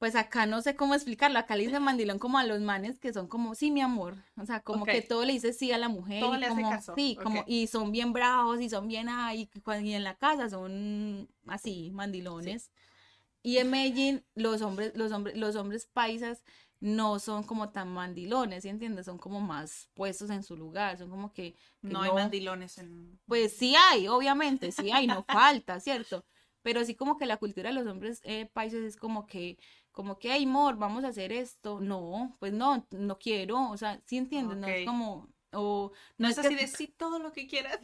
[0.00, 3.12] Pues acá no sé cómo explicarlo, acá le dicen mandilón como a los manes que
[3.12, 5.90] son como, sí, mi amor, o sea, como que todo le dice sí a la
[5.90, 8.88] mujer, Todo y le hace como, caso, sí, como, y son bien bravos, y son
[8.88, 9.50] bien, ay,
[9.82, 12.72] y en la casa son así, mandilones.
[13.42, 16.44] Y en Medellín, los hombres, los hombres, los hombres paisas
[16.80, 19.04] no son como tan mandilones, ¿sí entiendes?
[19.04, 23.20] Son como más puestos en su lugar, son como que, que No, hay mandilones en...
[23.26, 26.24] pues sí hay, obviamente, sí hay, no falta, ¿cierto?
[26.62, 29.58] Pero sí como que la cultura de los hombres eh, países es como que,
[29.92, 31.80] como que, ay, amor, vamos a hacer esto.
[31.80, 34.56] No, pues no, no quiero, o sea, ¿sí entiendes?
[34.58, 34.72] No Ok.
[34.74, 37.78] es como, o No es que- así de sí todo lo que quieras.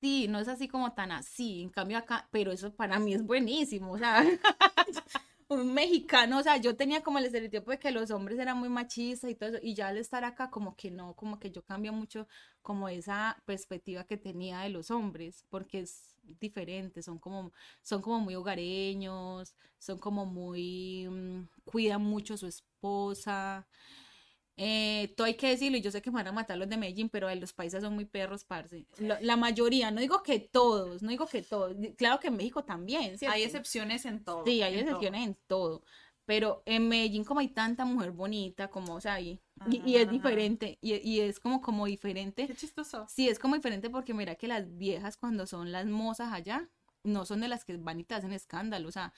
[0.00, 3.22] Sí, no es así como tan así, en cambio acá, pero eso para mí es
[3.22, 4.24] buenísimo, o sea,
[5.50, 8.68] un mexicano, o sea, yo tenía como el estereotipo de que los hombres eran muy
[8.68, 11.62] machistas y todo eso, y ya al estar acá como que no, como que yo
[11.64, 12.28] cambio mucho
[12.62, 18.20] como esa perspectiva que tenía de los hombres, porque es diferente, son como, son como
[18.20, 23.66] muy hogareños, son como muy, mm, cuidan mucho a su esposa,
[24.62, 26.76] eh, todo hay que decirlo, y yo sé que me van a matar los de
[26.76, 28.84] Medellín, pero eh, los paisas son muy perros, parce.
[28.98, 31.74] La, la mayoría, no digo que todos, no digo que todos.
[31.96, 33.34] Claro que en México también, ¿cierto?
[33.34, 34.44] Hay excepciones en todo.
[34.44, 34.96] Sí, hay en todo.
[34.96, 35.82] excepciones en todo.
[36.26, 39.40] Pero en Medellín, como hay tanta mujer bonita, como, o sea, y,
[39.70, 40.12] y, y es Ajá.
[40.12, 42.46] diferente, y, y es como, como diferente.
[42.46, 43.06] Qué chistoso.
[43.08, 46.68] Sí, es como diferente porque mira que las viejas cuando son las mozas allá,
[47.02, 48.88] no son de las que van y te hacen escándalo.
[48.88, 49.14] O sea,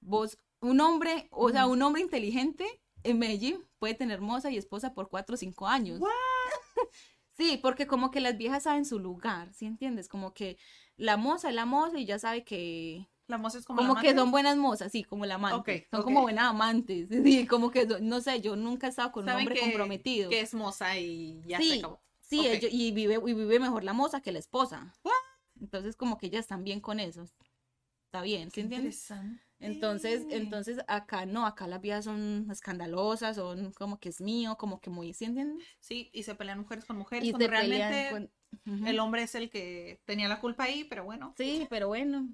[0.00, 2.64] vos, un hombre, o sea, un hombre inteligente
[3.04, 6.00] en Medellín puede tener moza y esposa por cuatro o cinco años.
[7.36, 10.08] Sí, porque como que las viejas saben su lugar, ¿sí entiendes?
[10.08, 10.56] Como que
[10.96, 13.08] la moza es la moza y ya sabe que...
[13.26, 15.88] La moza es como, Como, la que son buenas mozas, sí, como la amante.
[15.90, 17.08] Son como buenas amantes.
[17.24, 20.30] Sí, como que, no sé, yo nunca he estado con un hombre que- comprometido.
[20.30, 22.00] Que es moza y ya sí, se acabó.
[22.20, 24.94] sí, ellos- y, vive, y vive mejor la moza que la esposa.
[25.60, 27.24] Entonces, como que ellas están bien con eso.
[28.04, 28.94] Está bien, ¿sí Qué entiendes?
[29.10, 29.42] interesante.
[29.60, 34.80] Entonces, entonces acá no, acá las viejas son escandalosas, son como que es mío, como
[34.80, 35.66] que muy, ¿sí entiendes?
[35.80, 38.30] Sí, y se pelean mujeres con mujeres Y cuando realmente con-
[38.86, 41.34] el hombre es el que tenía la culpa ahí, pero bueno.
[41.36, 42.28] Sí, pero bueno,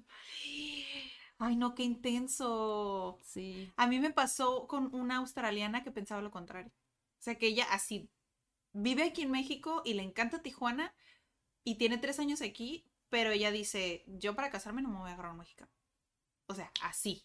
[1.37, 3.17] Ay, no, qué intenso.
[3.23, 3.71] sí.
[3.77, 6.71] A mí me pasó con una australiana que pensaba lo contrario.
[7.19, 8.09] O sea, que ella así
[8.73, 10.93] vive aquí en México y le encanta Tijuana
[11.63, 15.13] y tiene tres años aquí, pero ella dice, yo para casarme no me voy a
[15.13, 15.71] agarrar un mexicano.
[16.51, 17.23] O sea, así.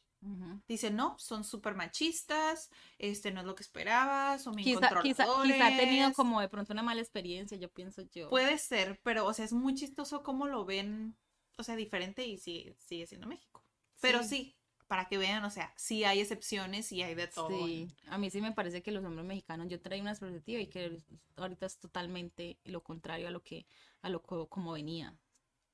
[0.66, 5.24] Dice, no, son súper machistas, este no es lo que esperaba, son bien Quizá, quizá,
[5.24, 6.16] quizá ha tenido controladores".
[6.16, 8.29] como de pronto una mala experiencia, yo pienso yo.
[8.31, 11.16] Puede ser, pero, o sea, es muy chistoso cómo lo ven,
[11.59, 13.62] o sea, diferente y sigue, sigue siendo México.
[14.01, 14.29] Pero Sí.
[14.29, 14.57] sí,
[14.89, 17.66] para que vean, o sea, sí hay excepciones y hay de todo.
[17.66, 20.66] Sí, a mí sí me parece que los hombres mexicanos, yo traía una perspectiva y
[20.66, 21.03] que
[21.37, 23.66] ahorita es totalmente lo contrario a lo que,
[24.03, 25.16] a lo co- como venía.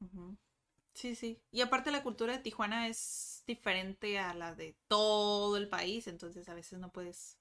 [0.00, 0.36] Ujú.
[0.94, 1.38] Sí, sí.
[1.50, 6.48] Y aparte la cultura de Tijuana es diferente a la de todo el país, entonces
[6.48, 7.38] a veces no puedes...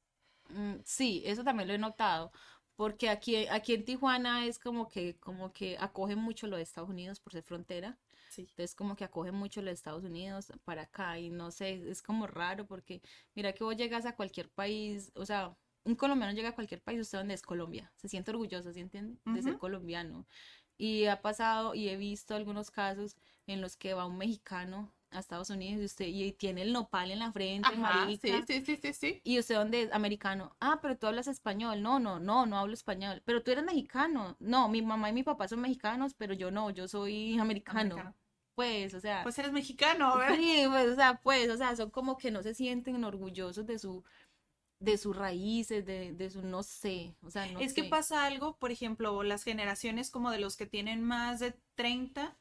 [0.49, 2.31] Mm, Sí, eso también lo he notado,
[2.75, 6.89] porque aquí, aquí en Tijuana es como que, como que acogen mucho lo de Estados
[6.89, 7.97] Unidos por ser frontera,
[8.29, 8.41] Sí.
[8.43, 12.01] entonces como que acogen mucho lo de Estados Unidos para acá y no sé, es
[12.01, 13.01] como raro porque
[13.35, 17.01] mira que vos llegas a cualquier país, o sea, un colombiano llega a cualquier país,
[17.01, 19.17] usted donde es Colombia, se siente orgulloso, ¿sí entiende?
[19.25, 20.27] De ser colombiano.
[20.81, 23.15] Y ha pasado y he visto algunos casos
[23.45, 27.11] en los que va un mexicano a Estados Unidos y usted y tiene el nopal
[27.11, 28.43] en la frente, Ajá, marica.
[28.47, 29.21] sí, sí, sí.
[29.23, 29.91] ¿Y usted dónde es?
[29.93, 30.55] Americano.
[30.59, 31.81] Ah, pero tú hablas español.
[31.83, 33.21] No, no, no, no hablo español.
[33.25, 34.37] Pero tú eres mexicano.
[34.39, 37.79] No, mi mamá y mi papá son mexicanos, pero yo no, yo soy americano.
[37.95, 38.15] Americano.
[38.55, 40.35] Pues, o sea, Pues eres mexicano, ¿verdad?
[40.35, 43.79] sí, pues, o sea, pues, o sea, son como que no se sienten orgullosos de
[43.79, 44.03] su,
[44.81, 48.57] de sus raíces, de, de su, no sé, o sea, no es que pasa algo,
[48.57, 52.35] por ejemplo, las generaciones como de los que tienen más de 30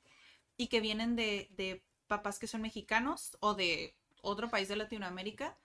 [0.56, 5.58] y que vienen de, de papás que son mexicanos o de otro país de Latinoamérica,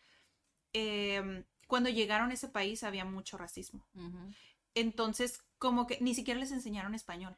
[0.74, 3.88] eh, cuando llegaron a ese país había mucho racismo.
[4.74, 7.38] Entonces, como que ni siquiera les enseñaron español.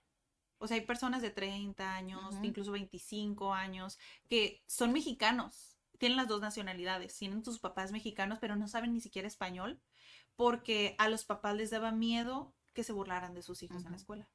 [0.57, 6.27] O sea, hay personas de 30 años, incluso 25 años, que son mexicanos, tienen las
[6.27, 9.81] dos nacionalidades, tienen sus papás mexicanos, pero no saben ni siquiera español,
[10.35, 13.97] porque a los papás les daba miedo que se burlaran de sus hijos en la
[13.97, 14.29] escuela.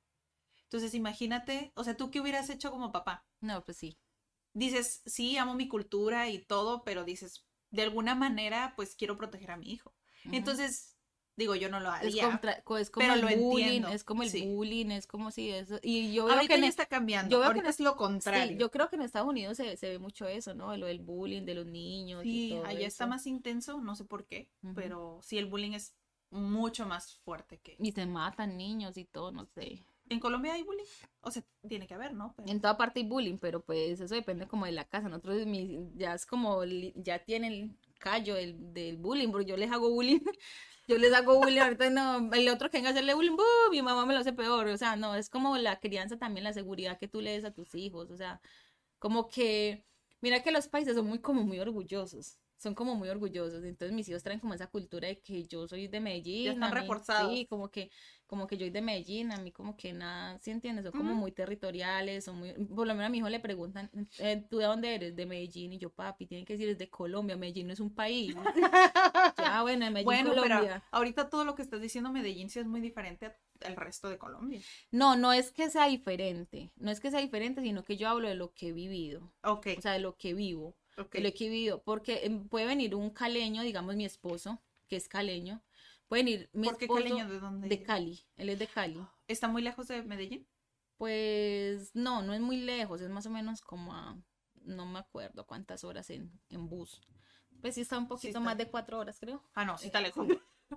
[0.65, 3.27] Entonces, imagínate, o sea, ¿tú qué hubieras hecho como papá?
[3.41, 3.99] No, pues sí.
[4.55, 9.51] Dices, sí, amo mi cultura y todo, pero dices, de alguna manera, pues quiero proteger
[9.51, 9.95] a mi hijo.
[10.31, 10.92] Entonces,
[11.37, 12.25] digo, yo no lo es, haría.
[12.29, 14.47] contra- es como pero el lo bullying, entiendo, es como el sí.
[14.47, 15.79] bullying, es como si eso.
[15.83, 17.31] Y yo veo Ahorita que ya está cambiando.
[17.31, 18.53] yo veo que Ahorita en es lo contrario.
[18.53, 20.77] Sí, yo creo que en Estados Unidos se, se ve mucho eso, ¿no?
[20.77, 22.25] Lo del bullying de los niños.
[22.25, 23.09] y Sí, todo allá está eso.
[23.11, 25.95] más intenso, no sé por qué, pero sí, el bullying es
[26.31, 27.77] mucho más fuerte que...
[27.79, 29.85] Y se matan niños y todo, no sé.
[30.09, 30.85] ¿En Colombia hay bullying?
[31.23, 32.35] O sea, tiene que haber, ¿no?
[32.37, 35.09] Pero- En toda parte hay bullying, pero pues eso depende como de la casa.
[35.09, 35.43] Nosotros
[35.95, 40.21] ya es como, ya tienen el callo del, del bullying, porque yo les hago bullying.
[40.89, 43.47] Yo les hago bullying, ahorita no, el otro que venga a hacerle bullying, ¡bum!
[43.71, 46.53] mi mamá me lo hace peor, o sea, no, es como la crianza también, la
[46.53, 48.41] seguridad que tú le des a tus hijos, o sea,
[48.99, 49.87] como que,
[50.21, 54.09] mira que los países son muy como muy orgullosos, son como muy orgullosos, entonces mis
[54.09, 57.35] hijos traen como esa cultura de que yo soy de Medellín, están a mí- reforzados.
[57.35, 57.91] sí, como que,
[58.27, 60.85] como que yo soy de Medellín, a mí como que nada, ¿sí entiendes?
[60.85, 64.45] Son como muy territoriales, son muy, por lo menos a mi hijo le preguntan, eh,
[64.49, 65.17] ¿tú de dónde eres?
[65.17, 67.95] De Medellín, y yo, papi, tienen que decir, es de Colombia, Medellín no es un
[67.95, 68.35] país.
[69.39, 70.83] Ya, bueno, en Medellín, Bueno, pero Colombia.
[70.93, 73.35] ahorita todo lo que estás diciendo Medellín sí es muy diferente
[73.65, 74.61] al resto de Colombia.
[74.91, 78.29] No, no es que sea diferente, no es que sea diferente, sino que yo hablo
[78.29, 81.13] de lo que he vivido, Ok, o sea, de lo que vivo, ok.
[81.13, 84.97] de lo que he vivido, porque em, puede venir un caleño, digamos mi esposo, que
[84.97, 85.63] es caleño,
[86.09, 87.29] puede venir mi ¿Por qué esposo caleño?
[87.29, 87.69] ¿De dónde?
[87.69, 89.05] de Cali, él es de Cali.
[89.29, 90.47] ¿Está muy lejos de Medellín?
[90.97, 94.17] Pues no, no es muy lejos, es más o menos como a,
[94.65, 97.01] no me acuerdo cuántas horas en, en bus.
[97.61, 99.43] Pues sí está un poquito está más de cuatro horas, creo.
[99.55, 100.27] Ah, no, sí está lejos.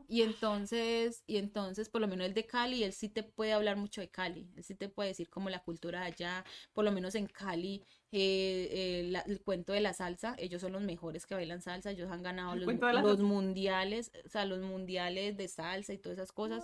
[0.07, 3.77] Y entonces, y entonces, por lo menos el de Cali, él sí te puede hablar
[3.77, 6.91] mucho de Cali, él sí te puede decir como la cultura de allá, por lo
[6.91, 11.25] menos en Cali, eh, eh, la- el cuento de la salsa, ellos son los mejores
[11.25, 15.97] que bailan salsa, ellos han ganado los, mundiales, o sea, los mundiales de salsa y
[15.97, 16.63] todas esas cosas,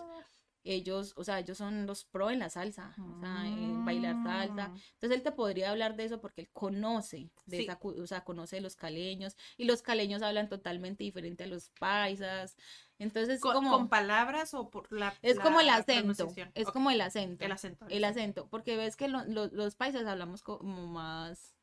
[0.64, 4.70] ellos, o sea, ellos son los pro en la salsa, o sea, en bailar salsa,
[4.70, 4.78] Mm.
[4.94, 7.64] entonces él te podría hablar de eso porque él conoce de Sí.
[7.64, 11.70] esa, o sea, conoce de los caleños y los caleños hablan totalmente diferente a los
[11.80, 12.56] paisas.
[13.02, 17.02] Entonces, ¿Con, como con palabras o por la es como el acento, es como el
[17.02, 17.44] acento.
[17.44, 17.86] El acento.
[17.90, 21.56] El acento, porque ves que lo- lo- los paisas hablamos como más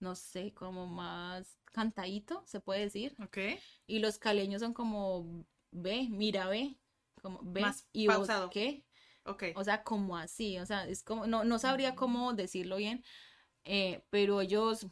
[0.00, 3.38] no sé, como más cantadito, se puede decir, Ok.
[3.86, 6.76] y los caleños son como ve, mira, ve,
[7.20, 8.50] como ve Más y vos pausado.
[8.50, 8.84] qué?
[9.24, 9.44] Ok.
[9.54, 13.04] O sea, como así, o sea, es como, no, no sabría cómo decirlo bien,
[13.64, 14.88] eh, pero ellos,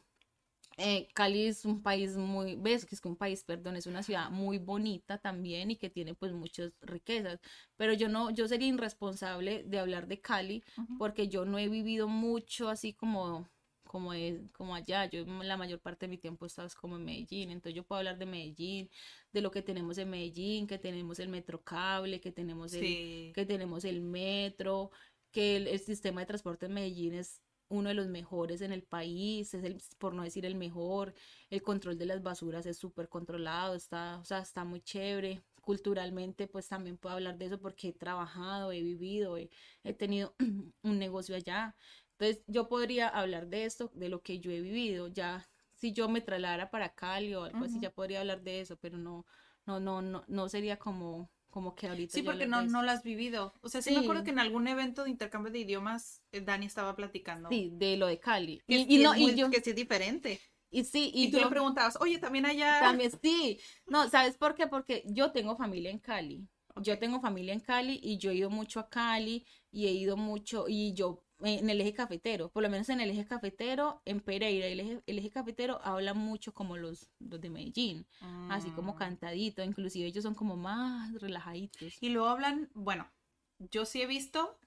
[0.77, 4.03] eh, Cali es un país muy, ves que es que un país, perdón, es una
[4.03, 7.41] ciudad muy bonita también y que tiene pues muchas riquezas,
[7.77, 10.99] pero yo no, yo sería irresponsable de hablar de Cali Ujú.
[10.99, 13.49] porque yo no he vivido mucho así como
[13.85, 16.97] como es como allá, yo la mayor parte de mi tiempo he estado es como
[16.97, 18.89] en Medellín, entonces yo puedo hablar de Medellín,
[19.33, 23.33] de lo que tenemos en Medellín, que tenemos el metrocable, que tenemos el, Sí.
[23.35, 24.91] que tenemos el metro,
[25.33, 28.83] que el, el sistema de transporte en Medellín es uno de los mejores en el
[28.83, 31.15] país, es el, por no decir el mejor,
[31.51, 35.43] el control de las basuras es súper controlado, está, o sea, está muy chévere.
[35.63, 39.51] Culturalmente, pues también puedo hablar de eso porque he trabajado, he vivido, he,
[39.85, 40.35] he tenido
[40.83, 41.77] un negocio allá.
[42.13, 45.09] Entonces, yo podría hablar de esto, de lo que yo he vivido.
[45.09, 48.77] Ya, si yo me trasladara para Cali o algo así, ya podría hablar de eso,
[48.79, 49.27] pero no,
[49.67, 53.03] no, no, no, no sería como, como que ahorita Sí, porque no, no lo has
[53.03, 53.53] vivido.
[53.61, 56.67] O sea, sí, me acuerdo que en algún evento de intercambio de idiomas eh, Dani
[56.67, 57.49] estaba platicando.
[57.49, 58.63] Sí, de lo de Cali.
[58.67, 60.41] Que, Y, no, y yo, que sí es diferente.
[60.71, 62.81] y sí, Y, y tú yo le preguntabas, oye, también allá.
[62.81, 63.59] también sí.
[63.87, 64.67] No, ¿sabes por qué?
[64.69, 66.47] Porque yo tengo familia en Cali.
[66.77, 70.17] Yo tengo familia en Cali y yo he ido mucho a Cali y he ido
[70.17, 74.21] mucho, y yo en el eje cafetero, por lo menos en el eje cafetero, en
[74.21, 78.07] Pereira, el eje, el eje cafetero habla mucho como los, los de Medellín,
[78.49, 78.99] así como Mm.
[78.99, 81.95] cantadito, inclusive ellos son como más relajaditos.
[82.01, 83.11] Y luego hablan, bueno,
[83.59, 84.59] yo sí he visto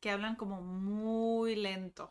[0.00, 2.10] que hablan como muy lento.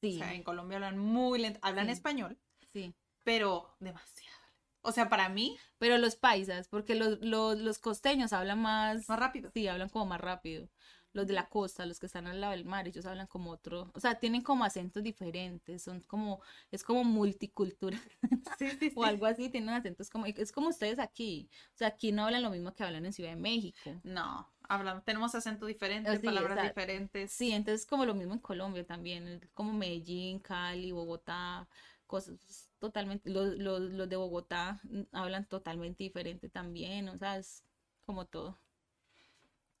[0.00, 1.60] Sí, O sea, en Colombia hablan muy lento.
[1.62, 1.92] Hablan Sí.
[1.92, 2.38] español,
[2.72, 2.94] sí.
[3.24, 4.38] pero demasiado.
[4.82, 9.18] O sea, para mí, Pero los paisas, porque los, los, los costeños hablan más, más
[9.18, 9.50] rápido.
[9.54, 10.68] sí, hablan como más rápido.
[11.12, 13.90] Los de la costa, los que están al lado del mar, ellos hablan como otro,
[13.94, 16.40] o sea, tienen como acentos diferentes, son como,
[16.70, 18.00] es como multicultural
[18.58, 22.12] Sí, sí, o algo así, tienen acentos como, es como ustedes aquí, o sea, aquí
[22.12, 23.90] no hablan lo mismo que hablan en Ciudad de México.
[24.04, 27.30] No, hablan, tenemos acento diferente, Ah, sí, palabras diferentes.
[27.30, 31.68] Sí, entonces como lo mismo en Colombia también, como Medellín, Cali, Bogotá,
[32.06, 34.80] cosas, totalmente, los, los, los de Bogotá
[35.12, 37.64] hablan totalmente diferente también, o sea, es
[38.04, 38.58] como todo.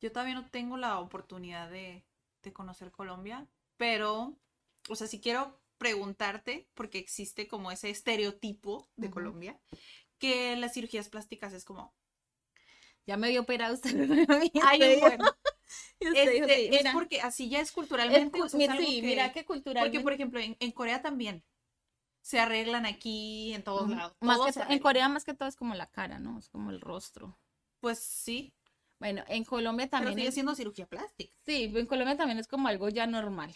[0.02, 2.04] Yo todavía no tengo la oportunidad de,
[2.42, 3.46] de conocer Colombia,
[3.78, 4.36] pero,
[4.90, 9.10] o sea, si quiero preguntarte, porque existe como ese estereotipo de.
[9.10, 9.58] Colombia,
[10.18, 11.94] que las cirugías plásticas es como,
[13.06, 14.08] Ya me había operado usted.
[14.62, 15.24] ay, bueno,
[16.00, 18.38] dijo, este, sí, es porque así ya es culturalmente.
[18.38, 19.98] cu- o sea, es mira, algo sí, que- mira que culturalmente.
[19.98, 21.42] Porque, por ejemplo, en, en Corea también
[22.22, 24.14] se arreglan aquí, en todos lados.
[24.20, 24.78] Más todo que en.
[24.80, 26.38] Corea más que todo es como la cara, ¿no?
[26.38, 27.36] Es como el rostro.
[27.80, 28.52] Pues sí,
[29.02, 31.34] Bueno, en Colombia pero también sigue es- siendo cirugía plástica.
[31.44, 33.52] Sí, en Colombia también es como algo ya normal,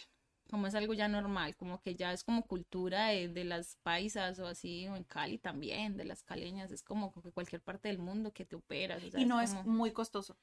[0.49, 4.39] como es algo ya normal, como que ya es como cultura de, de las paisas
[4.39, 7.97] o así, o en Cali también, de las caleñas, es como que cualquier parte del
[7.97, 10.37] mundo que te operas, o sea, Y no es como- muy costoso.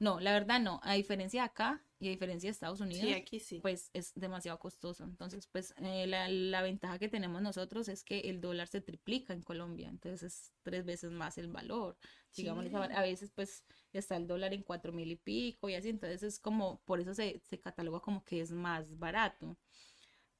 [0.00, 3.12] No, la verdad no, a diferencia de acá y a diferencia de Estados Unidos, Sí,
[3.12, 3.58] aquí sí.
[3.60, 5.02] pues es demasiado costoso.
[5.04, 9.32] Entonces, pues eh, la, la ventaja que tenemos nosotros es que el dólar se triplica
[9.32, 11.96] en Colombia, entonces es tres veces más el valor.
[12.36, 12.70] Digamos, Sí.
[12.74, 16.38] a veces pues está el dólar en cuatro mil y pico y así, entonces es
[16.38, 19.56] como, por eso se, se cataloga como que es más barato.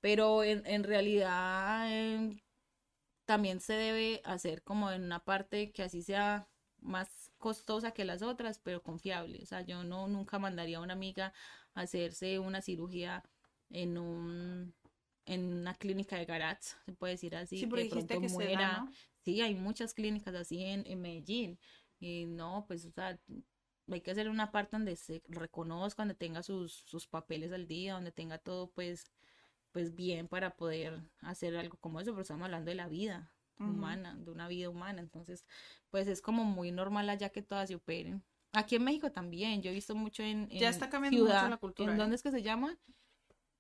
[0.00, 2.40] Pero en, en realidad em,
[3.26, 6.48] también se debe hacer como en una parte que así sea
[6.80, 9.40] más costosa que las otras, pero confiable.
[9.42, 11.32] O sea, yo no nunca mandaría a una amiga
[11.74, 13.24] a hacerse una cirugía
[13.70, 14.74] en un
[15.26, 18.78] en una clínica de garage, se puede decir así, Sí, que pronto que da, muera.
[18.78, 18.92] ¿no?
[19.20, 21.58] Sí, hay muchas clínicas así en, en Medellín.
[22.00, 23.18] Y no, pues, o sea,
[23.90, 27.92] hay que hacer una parte donde se reconozca, donde tenga sus, sus papeles al día,
[27.92, 29.10] donde tenga todo, pues,
[29.72, 34.16] pues bien para poder hacer algo como eso, pero estamos hablando de la vida Humana,
[34.18, 35.00] de una vida humana.
[35.00, 35.44] Entonces,
[35.90, 38.22] pues es como muy normal allá que todas se operen.
[38.52, 41.50] Aquí en México también, yo he visto mucho en, Ya en está cambiando mucho Ciudad,
[41.50, 42.00] la cultura, ¿En ¿eh?
[42.00, 42.76] dónde es que se llama?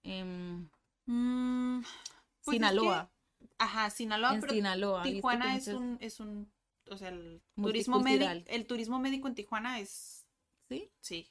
[0.02, 0.70] En
[1.06, 1.80] Mm,
[2.44, 3.10] pues es Sinaloa.
[3.40, 5.02] que- ajá, Sinaloa, en pero Sinaloa.
[5.02, 6.52] Tijuana es un, es un,
[6.90, 10.26] o sea, el turismo médico, el turismo médico en Tijuana es,
[10.68, 10.90] ¿Sí?
[11.00, 11.30] sí.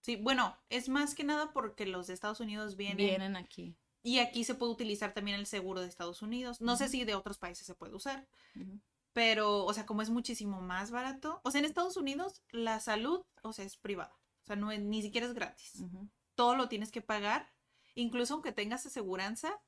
[0.00, 3.74] Sí, bueno, es más que nada porque los de Estados Unidos vienen, Vienen aquí.
[4.04, 6.60] Y aquí se puede utilizar también el seguro de Estados Unidos.
[6.60, 8.28] No sé si de otros países se puede usar,
[9.12, 13.24] pero, o sea, como es muchísimo más barato, o sea, en Estados Unidos la salud,
[13.42, 15.82] o sea, es privada, o sea, no es- ni siquiera es gratis.
[16.36, 17.52] Todo lo tienes que pagar.
[17.96, 19.60] Incluso aunque tengas aseguranza,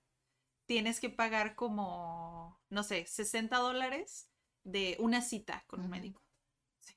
[0.66, 4.28] tienes que pagar como, no sé, 60 dólares
[4.64, 6.22] de una cita con un médico.
[6.80, 6.94] Sí.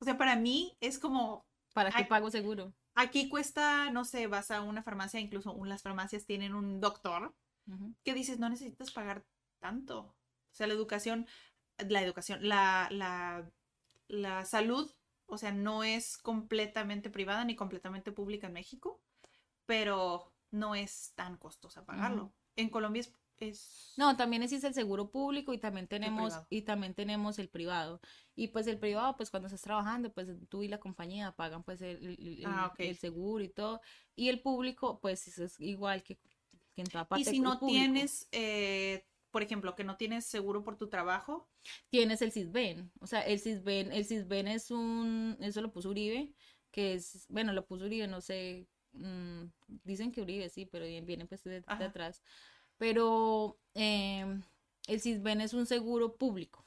[0.00, 1.44] O sea, para mí es como,
[1.74, 2.72] ¿Para qué pago seguro?
[2.96, 7.34] Aquí cuesta, no sé, vas a una farmacia, incluso un- las farmacias tienen un doctor
[8.04, 9.24] que dices, no necesitas pagar
[9.60, 10.00] tanto.
[10.00, 10.14] O
[10.52, 11.26] sea, la educación,
[11.78, 13.50] la educación, la, la,
[14.08, 14.90] la salud,
[15.26, 19.00] o sea, no es completamente privada ni completamente pública en México,
[19.66, 22.32] pero no es tan costosa pagarlo.
[22.56, 26.94] En Colombia es, es- No, también existe el seguro público y también tenemos y también
[26.94, 28.00] tenemos el privado.
[28.34, 31.80] Y pues el privado, pues cuando estás trabajando, pues tú y la compañía pagan pues
[31.82, 32.80] el, el- Ah, ok.
[32.80, 33.80] el seguro y todo.
[34.14, 36.16] Y el público, pues es- igual que,
[36.74, 37.24] que en toda Y parte.
[37.24, 37.78] si el no público.
[37.78, 41.48] tienes, eh, por ejemplo, que no tienes seguro por tu trabajo,
[41.90, 42.90] tienes el CISBEN.
[43.00, 46.32] O sea, el CISBEN, el CISBEN es un, eso lo puso Uribe,
[46.70, 49.44] que es, bueno, lo puso Uribe, no sé, mm,
[49.84, 51.92] dicen que Uribe sí, pero bien- viene pues de, de Ajá.
[52.78, 54.42] Pero em,
[54.88, 56.64] el CISBEN es un seguro público,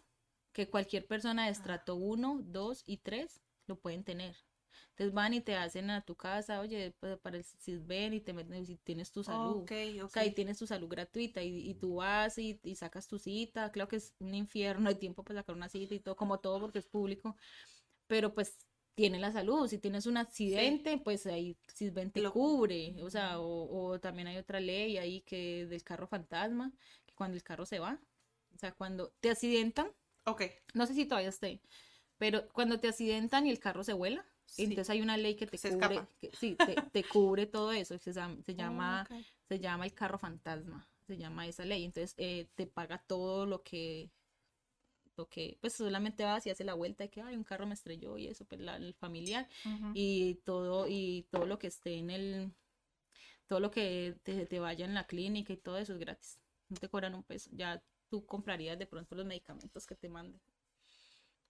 [0.53, 4.35] que cualquier persona de estrato 1, 2 y 3 lo pueden tener.
[4.91, 8.33] Entonces van y te hacen a tu casa, oye, pues, para el CISBEN y te
[8.33, 9.63] meten, y tienes tu salud.
[9.63, 9.71] ok, O
[10.03, 10.11] ok.
[10.11, 13.71] sea, ahí tienes tu salud gratuita y, y tú vas y, y sacas tu cita.
[13.71, 16.59] Claro que es un infierno de tiempo para sacar una cita y todo, como todo
[16.59, 17.35] porque es público.
[18.07, 18.57] Pero pues
[18.95, 19.67] tiene la salud.
[19.67, 22.95] Si tienes un accidente, pues ahí Sisben te Lo- cubre.
[23.03, 26.71] O sea, o, o también hay otra ley ahí que del carro fantasma,
[27.05, 27.99] que cuando el carro se va,
[28.53, 29.91] o sea, cuando te accidentan,
[30.25, 31.61] Ok, no sé si todavía esté,
[32.17, 34.63] pero cuando te accidentan y el carro se vuela, sí.
[34.63, 37.97] entonces hay una ley que te Se cubre, que, sí, te, te cubre todo eso.
[37.97, 39.25] Se, llama- se llama Ok.
[39.47, 41.83] se llama el carro fantasma, se llama esa ley.
[41.85, 44.11] Entonces eh, te paga todo lo que,
[45.19, 47.75] lo que, pues solamente vas y hace la vuelta de que hay un carro me
[47.75, 49.89] estrelló y eso, pues la, el familiar Ujú.
[49.93, 52.53] y todo y todo lo que esté en el,
[53.47, 56.39] todo lo que te, te vaya en la clínica y todo eso es gratis.
[56.69, 57.49] No te cobran un peso.
[57.53, 60.41] Ya tú comprarías de pronto los medicamentos que te manden.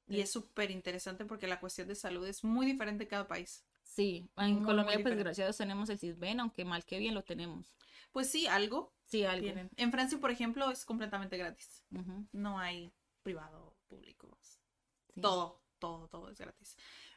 [0.08, 3.64] Y es súper interesante porque la cuestión de salud es muy diferente en cada país.
[3.84, 5.24] Sí, Muy, en muy Colombia pues diferente.
[5.24, 7.74] gracias tenemos el CISBEN, aunque mal que bien lo tenemos.
[8.12, 9.46] Pues sí, algo Sí, algo.
[9.46, 9.70] tienen.
[9.78, 11.84] En Francia, por ejemplo, es completamente gratis.
[11.92, 12.92] Ujú, No hay
[13.30, 14.38] privado, público.
[14.42, 15.22] sí.
[15.22, 16.76] Todo, todo, todo es gratis.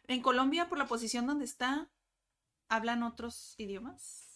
[0.08, 1.90] En Colombia, por la posición donde está,
[2.68, 4.28] ¿hablan otros idiomas?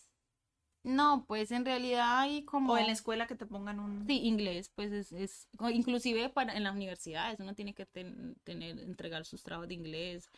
[0.84, 2.74] No, pues en realidad hay como...
[2.74, 4.06] O en la escuela que te pongan un...
[4.06, 8.78] Sí, inglés, pues es, es inclusive para en las universidades uno tiene que ten- tener,
[8.78, 10.30] entregar sus trabajos de inglés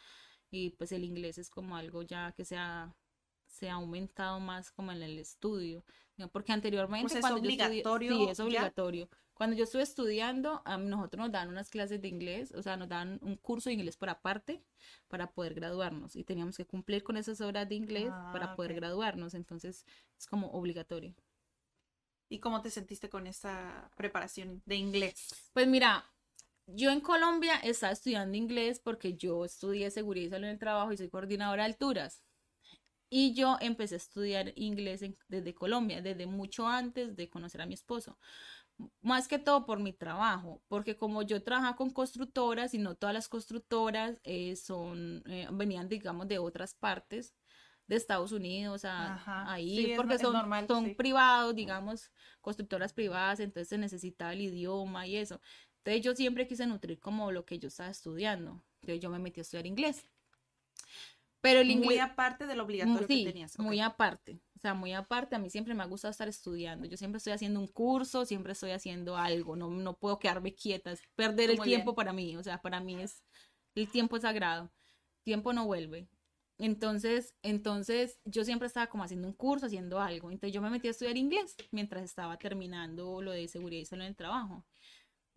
[0.50, 2.94] y pues el inglés es como algo ya que se ha,
[3.46, 5.84] se ha aumentado más como en el estudio.
[6.32, 8.44] Porque anteriormente Pues es cuando yo estudié- obligatorio sí, es ya.
[8.44, 9.08] obligatorio.
[9.34, 12.88] Cuando yo estuve estudiando, a nosotros nos dan unas clases de inglés, o sea, nos
[12.88, 14.64] dan un curso de inglés por aparte
[15.06, 18.74] para poder graduarnos y teníamos que cumplir con esas horas de inglés para Ah, poder
[18.74, 19.86] graduarnos, entonces
[20.18, 21.14] es como obligatorio.
[22.28, 25.28] ¿Y cómo te sentiste con esa preparación de inglés?
[25.52, 26.04] Pues mira,
[26.66, 30.92] yo en Colombia estaba estudiando inglés porque yo estudié seguridad y salud en el trabajo
[30.92, 32.22] y soy coordinadora de alturas.
[33.10, 37.66] Y yo empecé a estudiar inglés en- desde Colombia, desde mucho antes de conocer a
[37.66, 38.18] mi esposo.
[39.02, 43.14] Más que todo por mi trabajo, porque como yo trabajaba con constructoras y no todas
[43.14, 47.34] las constructoras eh, son, eh, venían, digamos, de otras partes
[47.88, 50.96] de Estados Unidos a, Ajá, ahí, sí, porque es son, normal, son sí.
[50.96, 55.40] privados, digamos, constructoras privadas, entonces se necesitaba el idioma y eso.
[55.78, 58.62] Entonces yo siempre quise nutrir como lo que yo estaba estudiando.
[58.82, 60.04] Entonces yo me metí a estudiar inglés.
[61.48, 62.00] Pero el Muy inglés...
[62.00, 63.58] aparte del obligatorio Sí, que tenías.
[63.58, 63.86] muy ok.
[63.86, 64.40] aparte.
[64.56, 65.36] O sea, muy aparte.
[65.36, 66.86] A mí siempre me ha gustado estar estudiando.
[66.86, 69.56] Yo siempre estoy haciendo un curso, siempre estoy haciendo algo.
[69.56, 70.90] No, no puedo quedarme quieta.
[70.92, 71.96] es perder el Muy tiempo bien.
[71.96, 72.36] para mí.
[72.36, 73.22] O sea, para mí es
[73.74, 74.72] el tiempo es sagrado.
[75.24, 76.08] Tiempo no vuelve.
[76.58, 80.30] Entonces, entonces yo siempre estaba como haciendo un curso, haciendo algo.
[80.30, 84.02] Entonces yo me metí a estudiar inglés mientras estaba terminando lo de seguridad y salud
[84.02, 84.66] en el trabajo.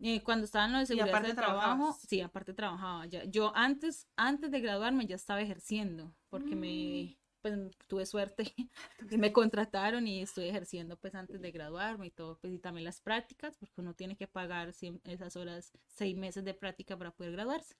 [0.04, 2.00] Eh, cuando estaba en lo de seguridad y aparte salud en el trabajo, trabajabas.
[2.08, 3.06] sí, aparte trabajaba.
[3.06, 6.58] Ya, yo antes, antes de graduarme ya estaba ejerciendo porque Mm.
[6.58, 7.54] me, pues
[7.86, 8.52] tuve suerte
[9.18, 13.00] me contrataron y estoy ejerciendo pues antes de graduarme y todo, pues y también las
[13.00, 14.72] prácticas, porque uno tiene que pagar
[15.04, 17.76] esas horas, seis meses de práctica para poder graduarse.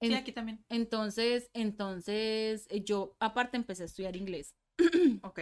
[0.00, 0.62] Sí, aquí también.
[0.68, 4.54] entonces, entonces eh, yo aparte empecé a estudiar inglés.
[5.22, 5.40] Ok.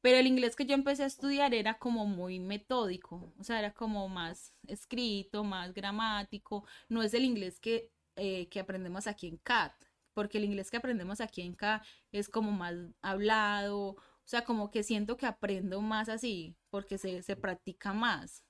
[0.00, 3.72] Pero el inglés que yo empecé a estudiar era como muy metódico, o sea, era
[3.72, 6.64] como más escrito, más gramático.
[6.88, 9.72] No es el inglés que, eh, que aprendemos aquí en CAT,
[10.14, 11.82] porque el inglés que aprendemos aquí en CAT
[12.12, 13.96] es como más hablado,
[14.28, 18.44] o sea, como que siento que aprendo más así, porque se, se practica más.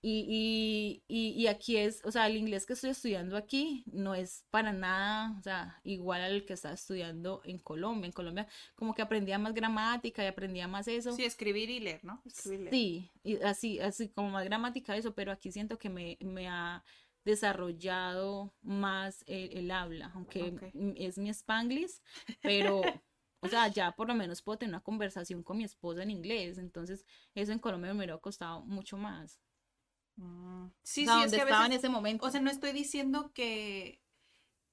[0.00, 4.14] Y, y, y, y aquí es, o sea, el inglés que estoy estudiando aquí no
[4.14, 8.06] es para nada, o sea, igual al que estaba estudiando en Colombia.
[8.06, 8.46] En Colombia
[8.76, 11.12] como que aprendía más gramática y aprendía más eso.
[11.12, 12.22] Sí, escribir y leer, ¿no?
[12.24, 12.74] Escribir y leer.
[12.74, 16.84] Sí, y así, así como más gramática eso, pero aquí siento que me, me ha
[17.24, 20.54] desarrollado más el, el habla, aunque
[20.96, 22.00] es mi spanglish,
[22.40, 22.80] pero,
[23.40, 26.58] o sea, ya por lo menos puedo tener una conversación con mi esposa en inglés,
[26.58, 29.40] entonces eso en Colombia me hubiera costado mucho más.
[30.18, 32.26] Mm, Sí, o sea, sí, es donde que a estaba en veces, ese momento.
[32.26, 34.00] o sea, no estoy diciendo que,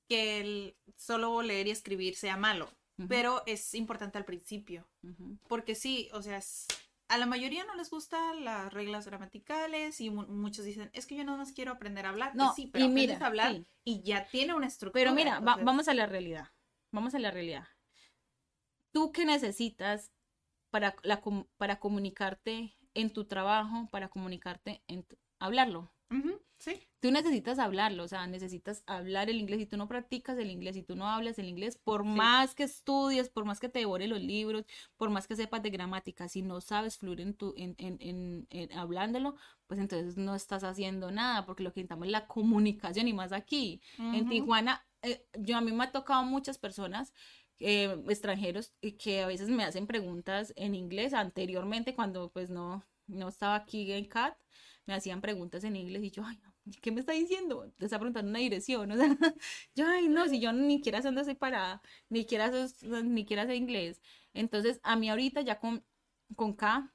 [0.09, 2.69] que el solo leer y escribir sea malo,
[3.09, 4.87] pero es importante al principio,
[5.47, 6.65] porque sí, o sea, es-
[7.09, 11.15] a la mayoría no les gustan las reglas gramaticales y mu- muchos dicen, es que
[11.15, 12.31] yo no más quiero aprender a hablar.
[12.33, 13.67] Pues No, sí, pero y mira, a hablar sí.
[13.83, 15.01] y ya tiene una estructura.
[15.03, 16.47] Pero mira, va- vamos a la realidad.
[16.91, 17.67] Vamos a la realidad.
[18.91, 20.11] ¿Tú qué necesitas
[20.71, 21.21] para, la,
[21.57, 25.91] para comunicarte en tu trabajo, para comunicarte en tu- hablarlo?
[26.57, 26.87] Sí.
[27.01, 30.75] Tú necesitas hablarlo, o sea, necesitas hablar el inglés y tú no practicas el inglés
[30.77, 34.09] y tú no hablas el inglés, por más que estudies, por más que te devores
[34.09, 34.65] los libros,
[34.97, 38.47] por más que sepas de gramática, si no sabes fluir en tu, en, en, en,
[38.49, 39.35] en hablándolo,
[39.67, 43.31] pues entonces no estás haciendo nada, porque lo que necesitamos es la comunicación y más
[43.31, 43.81] aquí.
[43.97, 44.27] En.
[44.29, 47.13] Tijuana, eh, yo a mí me ha tocado muchas personas
[47.59, 53.27] eh, extranjeros que a veces me hacen preguntas en inglés anteriormente cuando pues no, no
[53.27, 54.35] estaba aquí en CAT,
[54.85, 56.39] me hacían preguntas en inglés y yo, ay,
[56.81, 57.71] ¿qué me está diciendo?
[57.77, 59.17] Te está preguntando una dirección, o sea,
[59.75, 62.51] yo, ay, no, si yo ni siquiera sé dónde estoy parada, ni siquiera
[63.03, 64.01] ni siquiera sé inglés.
[64.33, 65.83] Entonces, a mí ahorita ya con,
[66.35, 66.91] con K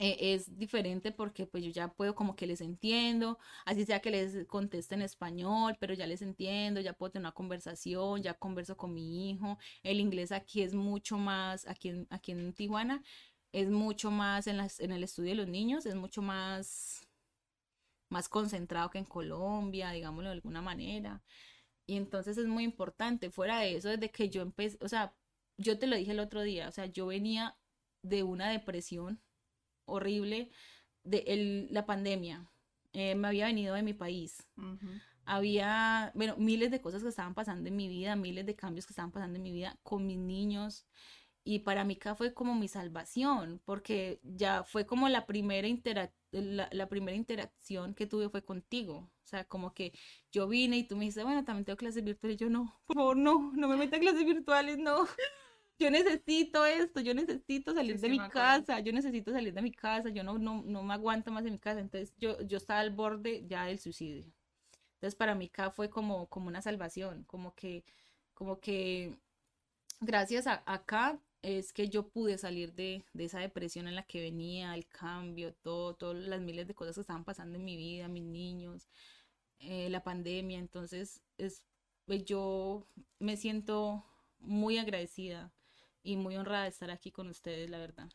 [0.00, 4.10] eh, es diferente porque pues yo ya puedo como que les entiendo, así sea que
[4.10, 8.76] les conteste en español, pero ya les entiendo, ya puedo tener una conversación, ya converso
[8.76, 9.56] con mi hijo.
[9.84, 13.02] El inglés aquí es mucho más, aquí en, aquí en Tijuana,
[13.52, 17.03] es mucho más en, las, en el estudio de los niños, es mucho más,
[18.14, 21.22] más concentrado que en Colombia, digámoslo de alguna manera.
[21.86, 23.30] Y entonces es muy importante.
[23.30, 25.14] Fuera de eso, desde que yo empecé, o sea,
[25.58, 27.56] yo te lo dije el otro día, o sea, yo venía
[28.02, 29.20] de una depresión
[29.86, 30.50] horrible
[31.04, 32.50] de el- la pandemia.
[32.92, 34.46] Eh, me había venido de mi país.
[35.26, 38.92] Había, bueno, miles de cosas que estaban pasando en mi vida, miles de cambios que
[38.92, 40.86] estaban pasando en mi vida con mis niños.
[41.44, 46.12] Y para mí acá fue como mi salvación, porque ya fue como la primera, interac-
[46.32, 49.10] la, la primera interacción que tuve fue contigo.
[49.24, 49.92] O sea, como que
[50.32, 52.36] yo vine y tú me dijiste, bueno, también tengo clases virtuales.
[52.36, 55.06] Y yo, no, por favor, no, no me metas clases virtuales, no.
[55.78, 59.62] yo necesito esto, yo necesito salir Sí, de sí, mi casa, yo necesito salir de
[59.62, 61.80] mi casa, yo no, no, no me aguanto más en mi casa.
[61.80, 64.24] Entonces yo, yo estaba al borde ya del suicidio.
[64.94, 67.84] Entonces para mí acá fue como, como una salvación, como que,
[68.34, 69.18] como que
[70.00, 74.20] gracias a acá es que yo pude salir de, de esa depresión en la que
[74.22, 78.08] venía, el cambio, todo, todas las miles de cosas que estaban pasando en mi vida,
[78.08, 78.88] mis niños,
[79.58, 80.58] eh, la pandemia.
[80.58, 81.62] Entonces es,
[82.06, 82.86] pues, yo
[83.18, 84.04] me siento
[84.38, 85.52] muy agradecida
[86.02, 88.10] y muy honrada de estar aquí con ustedes, la verdad.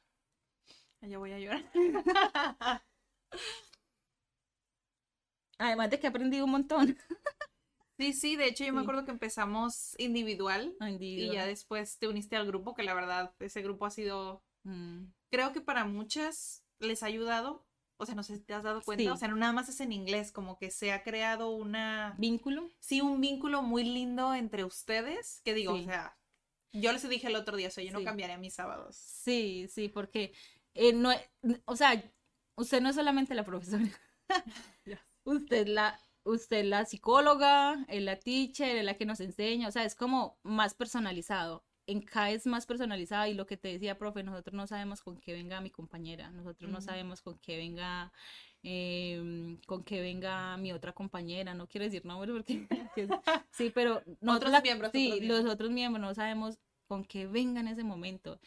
[1.01, 1.64] Ya voy a llorar.
[5.60, 6.97] Además de que he aprendido un montón.
[7.99, 11.47] Sí, sí, de hecho yo me acuerdo que empezamos individual y ya Individual.
[11.47, 15.59] después te uniste al grupo, que la verdad ese grupo ha sido, Mm, creo que
[15.61, 17.65] para muchas les ha ayudado,
[17.97, 19.09] o sea, no sé si te has dado cuenta, Sí.
[19.09, 22.69] o sea, no nada más es en inglés, como que se ha creado una, Vínculo.
[22.80, 25.81] sí, un vínculo muy lindo entre ustedes, que digo, Sí.
[25.81, 26.17] o sea,
[26.73, 28.05] yo les dije el otro día, o sea, yo no Sí.
[28.05, 28.95] cambiaría mis sábados.
[28.95, 30.34] Sí, sí, porque
[30.73, 31.11] eh, no,
[31.65, 32.01] o sea,
[32.55, 33.84] usted no es solamente la profesora.
[35.26, 39.72] usted la, usted es la psicóloga, es la teacher, es la que nos enseña, o
[39.72, 41.66] sea, es como más personalizado.
[41.88, 45.20] En K es más personalizado y lo que te decía, profe, nosotros no sabemos con
[45.20, 48.12] qué venga mi compañera, nosotros no sabemos con qué venga,
[48.62, 52.68] em, con qué venga mi otra compañera, no quiero decir nombres porque
[53.52, 57.62] sí, pero nosotros Otros miembros, sí, otros los otros miembros no sabemos con qué venga
[57.62, 58.40] en ese momento.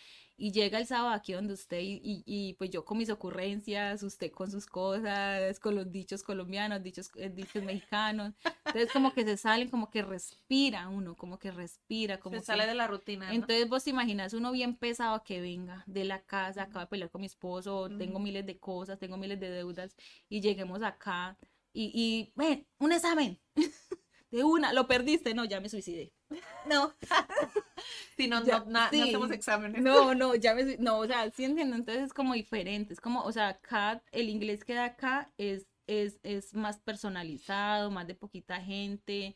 [0.45, 4.03] Y llega el sábado aquí donde usted y, y- y, pues yo con mis ocurrencias,
[4.03, 8.33] usted con sus cosas, con los dichos colombianos, dichos, eh, dichos mexicanos.
[8.67, 12.47] Entonces como que se salen, como que respira uno, como que respira, como Se que...
[12.47, 13.35] sale de la rutina, ¿no?
[13.35, 17.11] Entonces vos te imaginas uno bien pesado que venga de la casa, acaba de pelear
[17.11, 18.25] con mi esposo, tengo Ujú.
[18.25, 19.95] miles de cosas, tengo miles de deudas
[20.29, 21.39] y lleguemos acá
[21.73, 23.39] y, y ven, un examen.
[24.33, 26.13] De una, lo perdiste, no, ya me suicidé.
[26.69, 26.93] No,
[28.17, 29.83] Sí, no, Ya, no, na- no hacemos exámenes.
[29.85, 33.23] no, no, ya me, no, o sea, sí entiendo, entonces es como diferente, es como,
[33.23, 38.15] o sea, acá, el inglés que da acá es, es, es más personalizado, más de
[38.15, 39.35] poquita gente,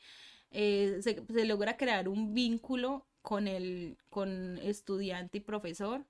[0.50, 6.04] eh, se, se logra crear un vínculo con el, con estudiante y profesor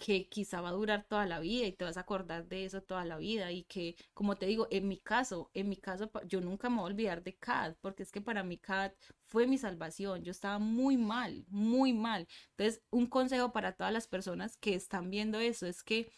[0.00, 2.82] que quizá va a durar toda la vida y te vas a acordar de eso
[2.82, 6.40] toda la vida y que, como te digo, en mi caso, en mi caso, yo
[6.40, 8.94] nunca me voy a olvidar de Kat, porque es que para mí Kat
[9.26, 12.26] fue mi salvación, yo estaba muy mal, muy mal.
[12.56, 16.10] Entonces, un consejo para todas las personas que están viendo eso es que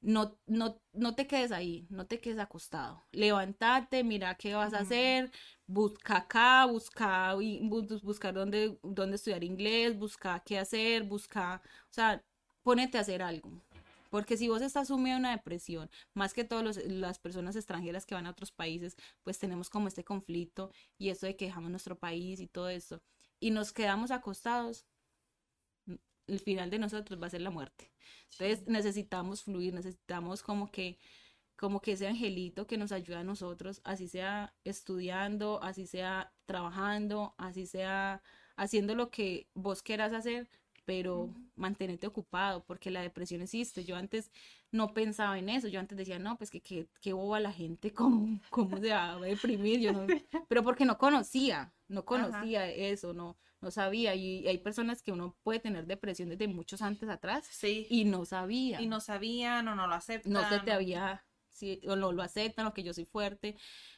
[0.00, 3.06] no, no, no te quedes ahí, no te quedes acostado.
[3.12, 5.30] Levántate, mira qué vas a hacer,
[5.66, 7.34] busca acá, busca,
[8.02, 12.22] buscar dónde, dónde estudiar inglés, busca qué hacer, busca, o sea,
[12.68, 13.50] ponete a hacer algo.
[14.10, 18.14] Porque si vos estás sumido en una depresión, más que todas las personas extranjeras que
[18.14, 21.98] van a otros países, pues tenemos como este conflicto y esto de que dejamos nuestro
[21.98, 23.00] país y todo eso,
[23.40, 24.84] y nos quedamos acostados,
[26.26, 27.90] el final de nosotros va a ser la muerte.
[28.32, 30.98] Entonces necesitamos fluir, necesitamos como que
[31.56, 37.34] como que ese angelito que nos ayuda a nosotros, así sea estudiando, así sea trabajando,
[37.38, 38.22] así sea
[38.56, 40.50] haciendo lo que vos quieras hacer,
[40.88, 43.84] pero mantenerte ocupado, porque la depresión existe.
[43.84, 44.30] Yo antes
[44.72, 48.40] no pensaba en eso, yo antes decía, no, pues que qué boba la gente, ¿cómo,
[48.48, 49.80] cómo se va a deprimir?
[49.80, 50.06] Yo no,
[50.48, 54.14] pero porque no conocía, no conocía eso, no, no sabía.
[54.14, 57.86] Y hay personas que uno puede tener depresión desde muchos antes atrás Sí.
[57.90, 60.32] y no sabía Y no sabían o no lo aceptan.
[60.32, 63.56] no se te había, sí, o no lo aceptan, o que yo soy fuerte.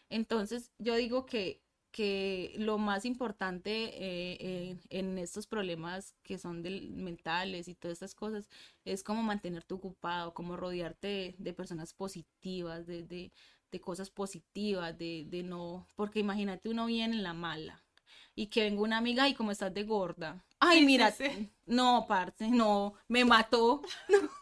[0.09, 1.63] Entonces, yo digo que,
[1.93, 7.95] que lo más importante eh, eh, en estos problemas que son del- mentales y todas
[7.97, 8.49] estas cosas
[8.85, 13.33] es como mantenerte ocupado, como rodearte de, de personas positivas, de, de,
[13.73, 17.83] de cosas positivas, de, de no, porque imagínate uno viene en la mala.
[18.35, 20.45] Y que venga una amiga y como estás de gorda.
[20.59, 21.51] Ay, Sí, sí, mira, sí.
[21.67, 23.83] no, parce, no, me mató.
[24.09, 24.40] No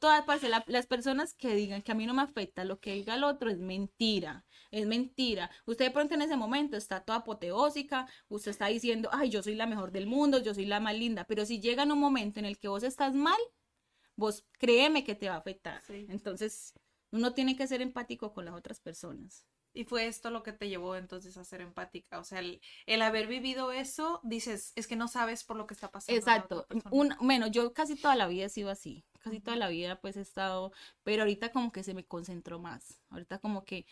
[0.00, 2.94] todas, parce, la- las personas que digan que a mí no me afecta lo que
[2.94, 5.50] diga el otro es mentira, es mentira.
[5.66, 9.54] Usted de pronto en ese momento está toda apoteósica, usted está diciendo, ay, yo soy
[9.54, 12.38] la mejor del mundo, yo soy la más linda, pero si llega en un momento
[12.40, 13.40] en el que vos estás mal,
[14.16, 15.80] vos créeme que te va a afectar.
[15.86, 16.06] Sí.
[16.08, 16.74] Entonces,
[17.10, 19.46] uno tiene que ser empático con las otras personas.
[19.72, 22.18] Y fue esto lo que te llevó entonces a ser empática.
[22.18, 25.74] O sea, el, el haber vivido eso, dices, es que no sabes por lo que
[25.74, 26.18] está pasando.
[26.18, 26.66] Exacto.
[26.90, 29.04] Un, bueno, yo casi toda la vida he sido así.
[29.20, 30.72] Casi toda la vida pues he estado,
[31.02, 33.00] pero ahorita como que se me concentró más.
[33.10, 33.86] Ahorita como que,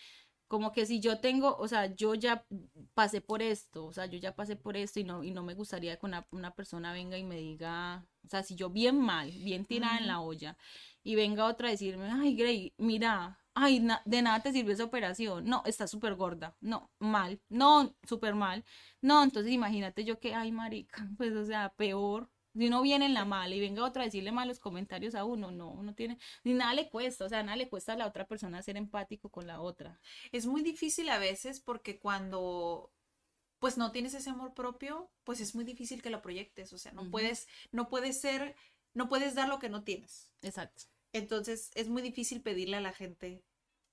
[0.48, 2.46] como que si yo tengo, o sea, yo ya
[2.94, 5.54] pasé por esto, o sea, yo ya pasé por esto y no, y no me
[5.54, 9.30] gustaría que una, una persona venga y me diga, o sea, si yo bien mal,
[9.30, 10.56] bien tirada en la olla,
[11.02, 14.84] y venga otra a decirme, ay, Grey, mira, ay, na- de nada te sirvió esa
[14.84, 18.64] operación, no, está súper gorda, no, mal, no, súper mal,
[19.02, 23.14] no, entonces imagínate yo que, ay, marica, pues, o sea, peor, Si uno viene en
[23.14, 26.54] la mala y venga otra a decirle malos comentarios a uno, no, uno tiene, ni
[26.54, 29.46] nada le cuesta, o sea, nada le cuesta a la otra persona ser empático con
[29.46, 30.00] la otra.
[30.32, 32.92] Es muy difícil a veces porque cuando
[33.60, 36.90] pues no tienes ese amor propio, pues es muy difícil que lo proyectes, o sea,
[36.92, 38.56] no puedes, no puedes ser,
[38.92, 40.30] no puedes dar lo que no tienes.
[40.42, 40.84] Exacto.
[41.12, 43.44] Entonces es muy difícil pedirle a la gente.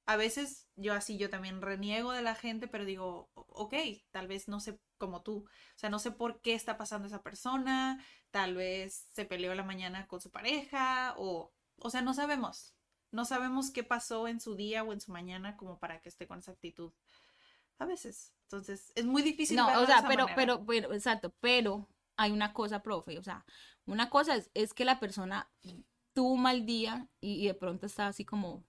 [0.06, 3.73] A veces yo así, yo también reniego de la gente, pero digo, ok,
[4.11, 7.23] tal vez no sé como tú, o sea, no sé por qué está pasando esa
[7.23, 12.76] persona, tal vez se peleó la mañana con su pareja o, o sea, no sabemos,
[13.11, 16.27] no sabemos qué pasó en su día o en su mañana como para que esté
[16.27, 16.94] con esa actitud.
[17.77, 18.34] A veces.
[18.44, 19.57] Entonces, es muy difícil.
[19.57, 23.45] No, o sea, pero, pero, pero, exacto, pero hay una cosa, profe, o sea,
[23.86, 25.49] una cosa es, es que la persona
[26.14, 28.64] tuvo un mal día y, y de pronto está así como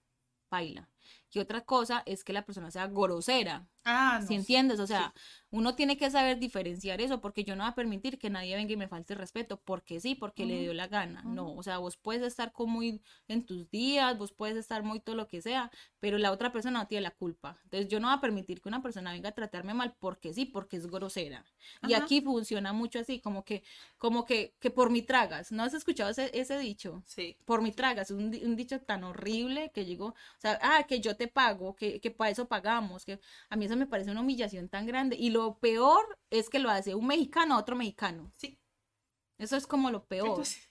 [0.49, 0.89] baila.
[1.31, 3.67] Y otra cosa es que la persona sea grosera.
[3.83, 4.79] Ah, ¿Sí entiendes?
[4.79, 5.13] O sea,
[5.49, 8.73] uno tiene que saber diferenciar eso porque yo no voy a permitir que nadie venga
[8.73, 11.23] y me falte respeto porque sí, porque le dio la gana.
[11.23, 14.99] No, o sea, vos puedes estar como muy en tus días, vos puedes estar muy
[14.99, 17.57] todo lo que sea, pero la otra persona no tiene la culpa.
[17.63, 20.45] Entonces yo no voy a permitir que una persona venga a tratarme mal porque sí,
[20.45, 21.45] porque es grosera.
[21.87, 23.63] Y aquí funciona mucho así, como que,
[23.97, 25.51] como que, que por mi tragas.
[25.51, 27.01] ¿No has escuchado ese, ese dicho?
[27.05, 27.37] Sí.
[27.45, 31.15] Por mi tragas, un, un dicho tan horrible que llegó, o sea, ah, que yo
[31.15, 33.19] te pago, que, que para eso pagamos, que
[33.49, 35.15] a mí eso me parece una humillación tan grande.
[35.17, 38.31] Y lo peor es que lo hace un mexicano a otro mexicano.
[38.35, 38.59] Sí.
[39.37, 40.29] Eso es como lo peor.
[40.29, 40.69] Entonces,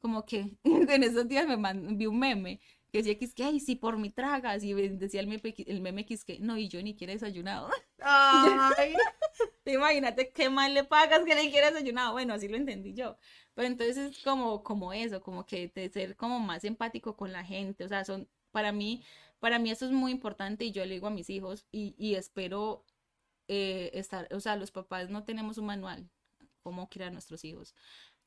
[0.00, 2.60] Como que en esos días me man- vi un meme
[2.92, 4.64] que decía que es que, ay, sí, por mi tragas.
[4.64, 7.70] Y decía el meme, el meme que es que, no, y yo ni quiero desayunado.
[8.00, 8.94] ay,
[9.66, 12.12] Imagínate qué mal le pagas que le quiera desayunado.
[12.12, 13.16] Bueno, así lo entendí yo.
[13.54, 17.44] Pero entonces es como, como eso, como que de ser como más empático con la
[17.44, 17.84] gente.
[17.84, 19.04] O sea, son, para mí,
[19.38, 22.14] para mí eso es muy importante y yo le digo a mis hijos y, y
[22.16, 22.84] espero
[23.52, 26.08] eh, estar, o sea, los papás no tenemos un manual
[26.62, 27.74] cómo criar a nuestros hijos,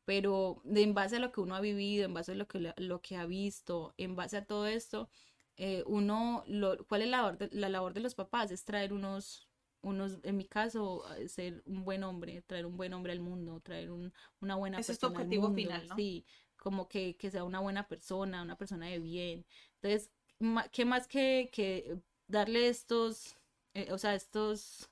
[0.03, 3.01] pero en base a lo que uno ha vivido, en base a lo que, lo
[3.01, 5.09] que ha visto, en base a todo esto,
[5.55, 8.51] eh, uno, lo, ¿cuál es la labor, de, la labor de los papás?
[8.51, 9.47] Es traer unos,
[9.81, 13.61] unos, en mi caso, eh, ser un buen hombre, traer un buen hombre al mundo,
[13.61, 15.95] traer un, una buena Ese es tu persona al objetivo mundo, final, ¿no?
[15.95, 16.25] Sí,
[16.57, 19.45] como que, que sea una buena persona, una persona de bien.
[19.75, 20.11] Entonces,
[20.73, 21.97] ¿qué más que, que
[22.27, 23.37] darle estos,
[23.73, 24.89] eh, o sea, estos,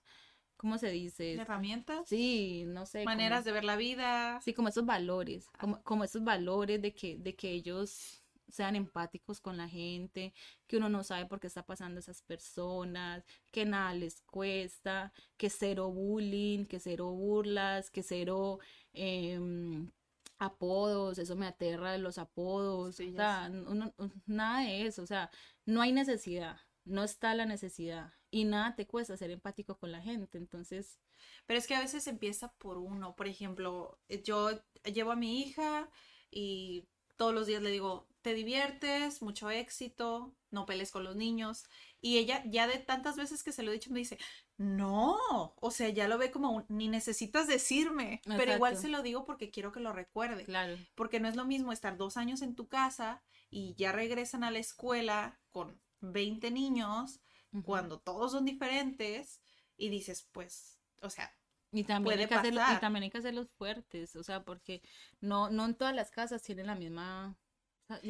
[0.62, 1.34] ¿cómo se dice?
[1.34, 3.00] herramientas, Sí, no sé.
[3.00, 4.40] como- maneras de ver la vida.
[4.42, 9.42] Sí, como esos valores, como, como esos valores de que, de que ellos sean empáticos
[9.42, 10.34] con la gente,
[10.68, 15.50] que uno no sabe por qué está pasando esas personas, que nada les cuesta, que
[15.50, 18.60] cero bullying, que cero burlas, que cero
[18.94, 19.90] em,
[20.38, 23.94] apodos, eso me aterra de los apodos, Sí, o ya sea, uno-
[24.28, 25.32] nada de eso, o sea,
[25.66, 30.02] no hay necesidad, no está la necesidad y nada te cuesta ser empático con la
[30.02, 31.00] gente, entonces,
[31.46, 33.16] Pero es que a veces empieza por uno.
[33.16, 34.52] Por ejemplo, eh, yo
[34.86, 35.90] llevo a mi hija
[36.32, 36.88] y
[37.18, 41.66] todos los días le digo, te diviertes, mucho éxito, no pelees con los niños.
[42.00, 44.18] Y ella ya de tantas veces que se lo he dicho me dice,
[44.58, 45.18] no,
[45.60, 49.26] o sea, ya lo ve como un, ni necesitas decirme, pero igual se lo digo
[49.26, 50.46] porque quiero que lo recuerde.
[50.46, 50.78] claro.
[50.96, 54.52] Porque no es lo mismo estar dos años en tu casa y ya regresan a
[54.52, 57.20] la escuela con 20 niños
[57.64, 59.42] cuando todos son diferentes
[59.78, 61.34] y dices, pues, o sea,
[61.72, 64.82] Y también, puede hay que hacerlo- y también hay que hacerlos fuertes, o sea, porque
[65.20, 67.38] no, no en todas las casas tienen la misma,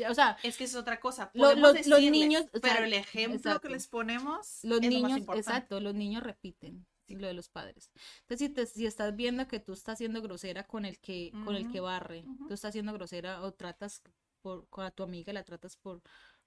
[0.10, 1.32] o sea, es que es otra cosa.
[1.34, 3.62] Lo- Podemos los- los decirles, niños, sea, pero el ejemplo exacto.
[3.62, 5.40] que les ponemos los es lo más niños, importante.
[5.50, 7.92] exacto, los niños repiten lo de los padres.
[8.22, 11.56] Entonces, si, te- si estás viendo que tú estás siendo grosera con el que, con
[11.56, 14.02] el que barre, tú estás siendo grosera o tratas
[14.42, 16.02] por, con a tu amiga, la tratas por,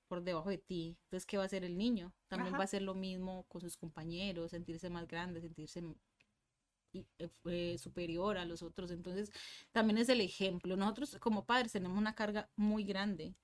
[0.09, 2.13] por debajo de ti, entonces, ¿qué va a hacer el niño?
[2.29, 2.63] También va Ajá.
[2.63, 5.83] a hacer lo mismo con sus compañeros, sentirse más grande, sentirse
[7.19, 8.91] eh, eh, superior a los otros.
[8.91, 9.31] Entonces,
[9.73, 10.77] también es el ejemplo.
[10.77, 13.35] Nosotros como padres tenemos una carga muy grande,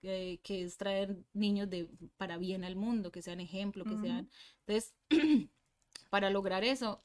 [0.00, 3.98] que, que es traer niños de, para bien al mundo, que sean ejemplo, que Ujú.
[3.98, 4.30] sean...
[4.66, 4.94] Entonces,
[6.10, 7.04] para lograr eso,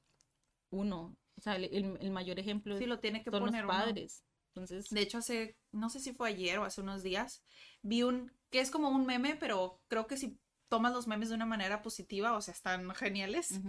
[0.71, 1.65] uno, o sea, el,
[1.99, 3.75] el- mayor ejemplo Sí, lo tiene que son los poner uno.
[3.77, 4.23] padres.
[4.53, 7.43] Entonces, De hecho, hace, no sé si fue ayer o hace unos días,
[7.81, 10.39] vi un, que es como un meme, pero creo que si
[10.69, 13.59] tomas los memes de una manera positiva, o sea, están geniales.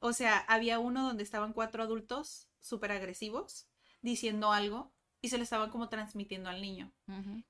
[0.00, 3.68] O sea, había uno donde estaban cuatro adultos súper agresivos
[4.00, 6.92] diciendo algo y se le estaban como transmitiendo al niño.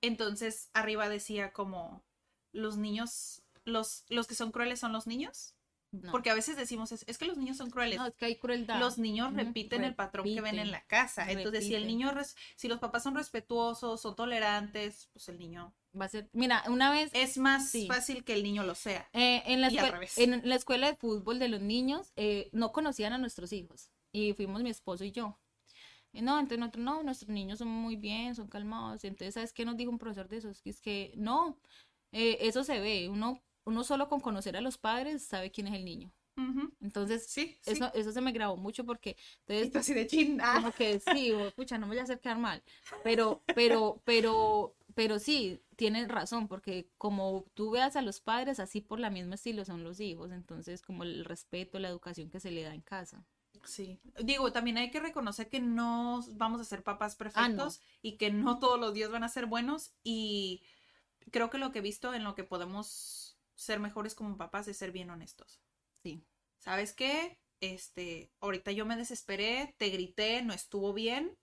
[0.00, 2.04] Entonces, arriba decía como,
[2.52, 5.54] los niños, los, los que son crueles son los niños.
[5.92, 6.10] No.
[6.10, 7.98] Porque a veces decimos, es, es que los niños son crueles.
[7.98, 8.80] No, es que hay crueldad.
[8.80, 11.30] Los niños repiten el patrón que ven en la casa.
[11.30, 12.12] Entonces, si el niño,
[12.56, 16.90] si los papás son respetuosos, son tolerantes, pues el niño Va a ser, mira, una
[16.90, 17.86] vez es más Sí.
[17.86, 19.08] fácil que el niño lo sea.
[19.12, 20.18] Eh, en, la Y al revés.
[20.18, 24.32] en la escuela de fútbol de los niños eh, no conocían a nuestros hijos y
[24.34, 25.38] fuimos mi esposo y yo.
[26.12, 29.04] Y no, entonces nosotros, no, nuestros niños son muy bien, son calmados.
[29.04, 30.60] Entonces, ¿sabes qué nos dijo un profesor de esos?
[30.64, 31.58] Es que no,
[32.12, 33.08] eh, eso se ve.
[33.10, 36.12] Uno, uno solo con conocer a los padres sabe quién es el niño.
[36.82, 37.70] Entonces, Sí, sí.
[37.72, 39.16] eso, eso se me grabó mucho porque
[39.46, 40.38] entonces así de chin.
[40.42, 40.56] ah.
[40.56, 42.62] como que sí, pucha, no me voy a hacer quedar mal.
[43.02, 48.80] Pero, pero, pero, pero sí, tienes razón, porque como tú veas a los padres, así
[48.80, 50.32] por la misma estilo son los hijos.
[50.32, 53.22] Entonces, como el respeto, la educación que se le da en casa.
[53.62, 54.00] Sí.
[54.24, 58.30] Digo, también hay que reconocer que no vamos a ser papás Ah, perfectos y que
[58.30, 59.92] no todos los días van a ser buenos.
[60.02, 60.62] Y
[61.30, 64.78] creo que lo que he visto en lo que podemos ser mejores como papás es
[64.78, 65.60] ser bien honestos.
[66.02, 66.24] Sí.
[66.56, 67.38] ¿Sabes qué?
[67.60, 71.36] Este, ahorita yo me desesperé, te grité, no estuvo bien,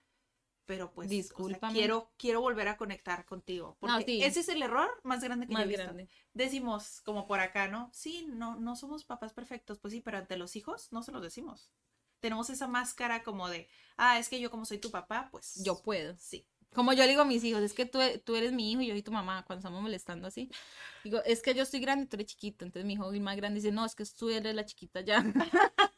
[0.65, 3.77] pero pues o sea, quiero, quiero volver a conectar contigo.
[3.79, 4.23] Porque sí.
[4.23, 5.83] ese es el error más grande que Más yo he visto.
[5.83, 6.09] grande.
[6.33, 7.89] Decimos como por acá, ¿no?
[7.93, 11.21] Sí, no, no somos papás perfectos, pues sí, pero ante los hijos no se los
[11.21, 11.71] decimos.
[12.19, 13.67] Tenemos esa máscara como de,
[13.97, 16.15] ah, es que yo como soy tu papá, pues Yo puedo.
[16.17, 16.47] sí.
[16.73, 18.87] Como yo le digo a mis hijos, es que tú, tú eres mi hijo y
[18.87, 20.49] yo soy tu mamá, cuando estamos molestando así.
[21.03, 22.65] Digo, es que yo estoy grande y tú eres chiquito.
[22.65, 25.23] Entonces mi hijo el más grande dice, no, es que tú eres la chiquita ya.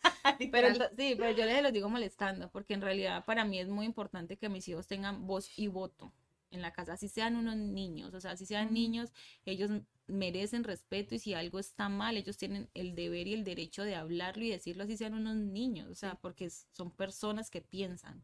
[0.52, 3.86] Pero sí, pero yo les lo digo molestando, porque en realidad para mí es muy
[3.86, 6.14] importante que mis hijos tengan voz y voto
[6.52, 9.12] en la casa, así sean unos niños, o sea, así sean niños,
[9.46, 9.72] ellos
[10.08, 13.96] merecen respeto y si algo está mal, ellos tienen el deber y el derecho de
[13.96, 18.24] hablarlo y decirlo así sean unos niños, o sea, porque son personas que piensan.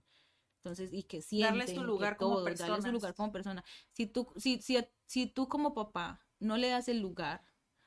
[0.57, 2.93] Entonces, y que sienten, Darles tu que lugar como todo, darles su personas.
[2.93, 3.63] lugar como persona.
[3.93, 4.77] Si tú, si, si,
[5.07, 7.43] si tú como papá no le das el lugar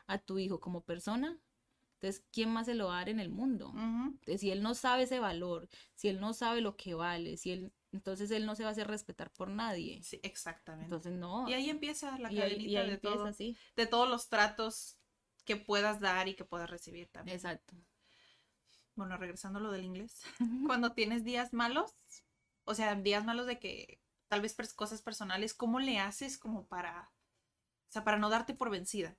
[0.08, 1.38] a tu hijo como persona,
[2.04, 3.72] entonces, ¿quién más se lo va a dar en el mundo?
[3.74, 7.50] Entonces, si él no sabe ese valor, si él no sabe lo que vale, si
[7.50, 10.02] él, entonces él no se va a hacer respetar por nadie.
[10.02, 10.84] Sí, exactamente.
[10.84, 11.48] Entonces, no.
[11.48, 13.32] y ahí empieza la Y ahí- cadenita y ahí de, empieza todo,
[13.76, 14.98] de todos los tratos
[15.46, 17.36] que puedas dar y que puedas recibir también.
[17.36, 17.74] Exacto.
[18.94, 20.20] Bueno, regresando a lo del inglés.
[20.66, 21.94] Cuando tienes días malos,
[22.64, 27.10] o sea, días malos de que tal vez cosas personales, ¿cómo le haces como para,
[27.88, 29.16] o sea, para no darte por vencida?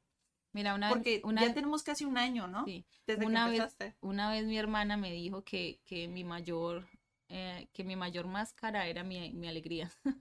[0.56, 2.66] Mira, una vez, Porque una, ya tenemos casi un año, ¿no?
[2.66, 3.96] sí, Desde una que vez, empezaste.
[4.02, 6.88] una vez mi hermana me dijo que, que mi mayor,
[7.30, 9.92] eh, que mi mayor máscara era mi, mi alegría.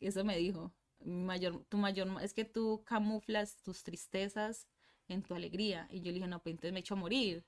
[0.00, 0.72] Eso me dijo.
[1.00, 4.66] Mi mayor, tu mayor, ma- es que tú camuflas tus tristezas
[5.08, 5.86] en tu alegría.
[5.90, 7.44] Y yo le dije, no, pues entonces me echo a morir.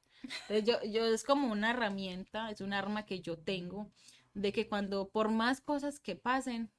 [0.49, 3.91] Entonces yo, yo es como una herramienta, es un arma que yo tengo,
[4.35, 6.71] de que cuando por más cosas que pasen,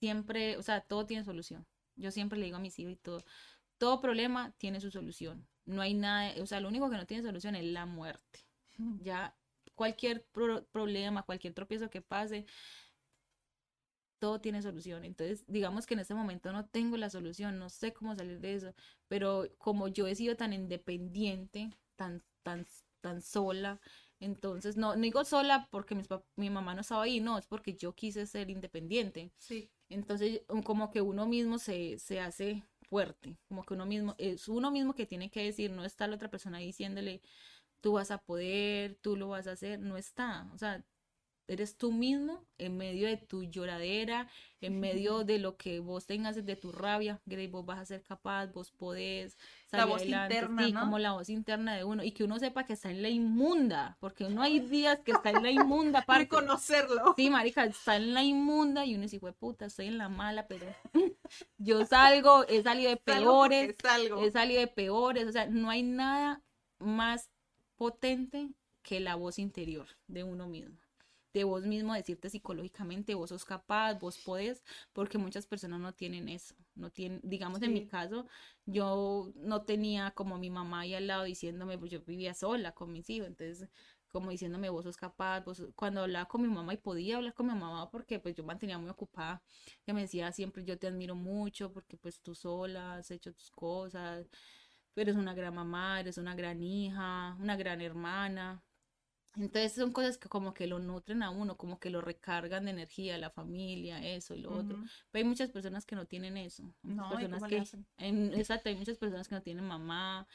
[0.00, 1.66] siempre, o sea, todo tiene solución.
[1.96, 3.24] Yo siempre le digo a mis hijos y todo,
[3.84, 5.46] todo problema tiene su solución.
[5.66, 8.40] No hay nada, o sea, lo único que no tiene solución es la muerte.
[9.02, 9.36] Ya
[9.74, 12.46] cualquier pro- problema, cualquier tropiezo que pase,
[14.18, 15.04] todo tiene solución.
[15.04, 18.54] Entonces, digamos que en este momento no tengo la solución, no sé cómo salir de
[18.54, 18.74] eso,
[19.08, 22.66] pero como yo he sido tan independiente, tan, tan,
[23.00, 23.80] tan sola,
[24.20, 27.74] entonces, no, no digo sola porque mis mi mamá no estaba ahí, no, es porque
[27.74, 29.32] yo quise ser independiente.
[29.36, 29.70] Sí.
[29.90, 34.70] Entonces, como que uno mismo se, se hace fuerte, como que uno mismo, es uno
[34.70, 37.22] mismo que tiene que decir, no está la otra persona diciéndole,
[37.80, 40.84] tú vas a poder, tú lo vas a hacer, no está, o sea,
[41.46, 44.28] eres tú mismo en medio de tu lloradera,
[44.60, 48.02] en medio de lo que vos tengas de tu rabia, que vos vas a ser
[48.02, 49.36] capaz, vos podés
[49.72, 50.80] La salir voz adelante, interna, sí, ¿no?
[50.80, 53.96] como la voz interna de uno, y que uno sepa que está en la inmunda,
[54.00, 56.24] porque uno hay días que está en la inmunda parte.
[56.24, 57.14] Reconocerlo.
[57.16, 60.46] Sí, marica, está en la inmunda y uno dice, "Hue puta, estoy en la mala,
[60.48, 60.66] pero
[61.58, 64.22] yo salgo, he salido de Salgo peores, salgo.
[64.24, 66.42] he salido de peores, o sea, no hay nada
[66.78, 67.30] más
[67.76, 68.50] potente
[68.82, 70.76] que la voz interior de uno mismo.
[71.34, 76.28] De vos mismo decirte psicológicamente, vos sos capaz, vos podés, porque muchas personas no tienen
[76.28, 78.28] eso, no tienen, digamos en mi caso,
[78.66, 82.92] yo no tenía como mi mamá ahí al lado diciéndome, pues yo vivía sola con
[82.92, 83.68] mis hijos, entonces
[84.12, 85.72] como diciéndome vos sos capaz, vos sos-".
[85.74, 88.78] cuando hablaba con mi mamá y podía hablar con mi mamá porque pues yo mantenía
[88.78, 89.42] muy ocupada,
[89.84, 93.50] que me decía siempre yo te admiro mucho porque pues tú sola has hecho tus
[93.50, 94.28] cosas,
[94.94, 98.62] tú eres una gran mamá, eres una gran hija, una gran hermana.
[99.36, 102.70] Entonces son cosas que como que lo nutren a uno, como que lo recargan de
[102.70, 104.78] energía, la familia, eso y lo otro.
[105.10, 106.72] Pero hay muchas personas que no tienen eso.
[106.82, 107.86] No, ¿y personas le que, hacen?
[107.98, 110.26] en- exacto, hay muchas personas que no tienen mamá,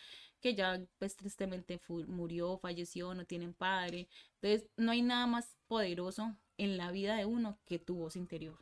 [0.42, 4.10] que ya pues tristemente murió, falleció, no tienen padre.
[4.42, 8.58] Entonces no hay nada más poderoso en la vida de uno que tu voz interior.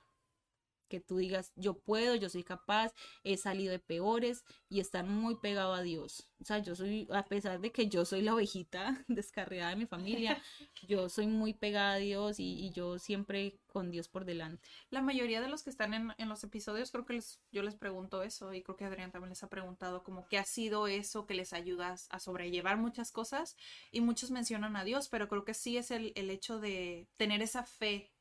[0.88, 2.94] Que tú digas, yo puedo, yo soy capaz,
[3.24, 6.30] he salido de peores y estar muy pegado a Dios.
[6.40, 9.86] O sea, yo soy, a pesar de que yo soy la ovejita descarriada de mi
[9.86, 10.42] familia,
[10.88, 14.68] yo soy muy pegada a Dios y, yo siempre con Dios por delante.
[14.90, 17.76] La mayoría de los que están en, en los episodios, creo que les, yo les
[17.76, 21.26] pregunto eso y creo que Adrián también les ha preguntado como qué ha sido eso
[21.26, 23.56] que les ayuda a sobrellevar muchas cosas
[23.92, 27.42] y muchos mencionan a Dios, pero creo que sí es el, el hecho de tener
[27.42, 28.12] esa fe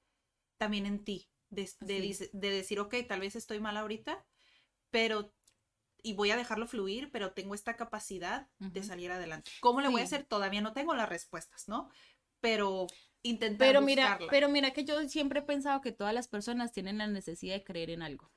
[0.56, 4.24] también en ti, de, de, decir, ok, tal vez estoy mal ahorita,
[4.90, 5.32] pero
[6.02, 9.50] y voy a dejarlo fluir, pero tengo esta capacidad de salir adelante.
[9.60, 10.24] ¿Cómo le voy a hacer?
[10.24, 11.90] Todavía no tengo las respuestas, ¿no?
[12.40, 12.86] Pero
[13.22, 16.98] intentar pero mira, Pero mira que yo siempre he pensado que todas las personas tienen
[16.98, 18.30] la necesidad de creer en algo.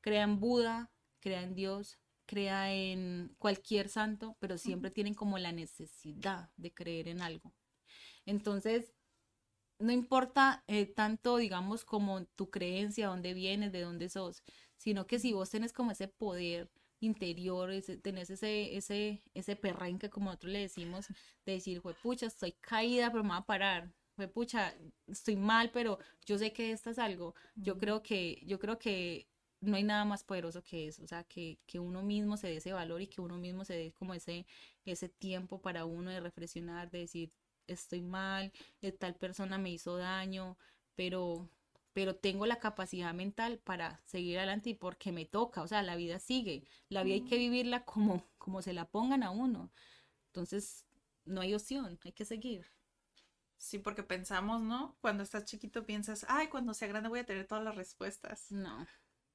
[0.00, 0.90] Crea en Buda,
[1.20, 7.08] crea en Dios, crea en cualquier santo, pero siempre tienen como la necesidad de creer
[7.08, 7.52] en algo.
[8.24, 8.92] Entonces,
[9.78, 14.42] no importa eh, tanto, digamos, como tu creencia, dónde vienes, de dónde sos,
[14.76, 20.10] sino que si vos tenés como ese poder interior, ese, tenés ese, ese, ese perrenque,
[20.10, 21.06] como nosotros le decimos,
[21.46, 23.92] de decir, pucha, estoy caída, pero me voy a parar.
[24.34, 24.74] pucha,
[25.06, 27.34] estoy mal, pero yo sé que esto es algo.
[27.54, 29.28] Yo creo que, yo creo que
[29.60, 32.56] no hay nada más poderoso que eso, o sea, que, que uno mismo se dé
[32.56, 34.46] ese valor y que uno mismo se dé como ese,
[34.84, 37.32] ese tiempo para uno de reflexionar, de decir,
[37.68, 40.58] estoy mal, de tal persona me hizo daño,
[40.96, 41.48] pero
[41.98, 45.96] pero tengo la capacidad mental para seguir adelante y porque me toca, o sea, la
[45.96, 49.72] vida sigue, la vida hay que vivirla como, como se la pongan a uno.
[50.26, 50.84] Entonces,
[51.24, 52.70] no hay opción, hay que seguir.
[53.56, 54.96] Sí, porque pensamos, ¿no?
[55.00, 58.52] Cuando estás chiquito piensas, ay, cuando sea grande voy a tener todas las respuestas.
[58.52, 58.86] No.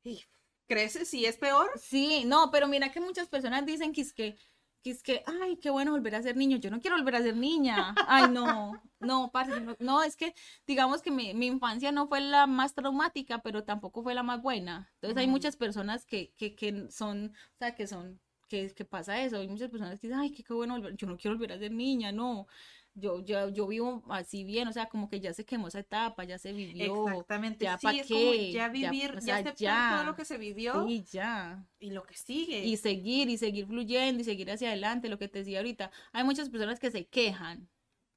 [0.02, 0.24] Y
[0.66, 1.70] creces y es peor.
[1.78, 4.38] Sí, no, pero mira que muchas personas dicen que es que
[4.84, 7.22] que es que, ay, qué bueno volver a ser niño, yo no quiero volver a
[7.22, 9.32] ser niña, ay, no, no,
[9.80, 10.36] no, es que
[10.68, 14.42] digamos que mi, mi, infancia no fue la más traumática, pero tampoco fue la más
[14.42, 18.20] buena, entonces hay muchas personas que, que, que son, o sea, que son,
[18.50, 21.08] que, que pasa eso, hay muchas personas que dicen, ay, qué, qué bueno volver, yo
[21.08, 22.48] no quiero volver a ser niña, no,
[22.96, 26.24] yo, yo, yo vivo así bien, o sea, como que ya se quemó esa etapa,
[26.24, 27.08] ya se vivió.
[27.08, 28.52] Exactamente, ya para qué.
[28.52, 30.88] ya vivir, ya, ya todo lo que se vivió.
[30.88, 31.66] Y ya.
[31.80, 32.64] Y lo que sigue.
[32.64, 35.92] Y seguir, y seguir fluyendo, y seguir hacia adelante, lo que te decía ahorita.
[36.12, 37.68] Hay muchas personas que se quejan.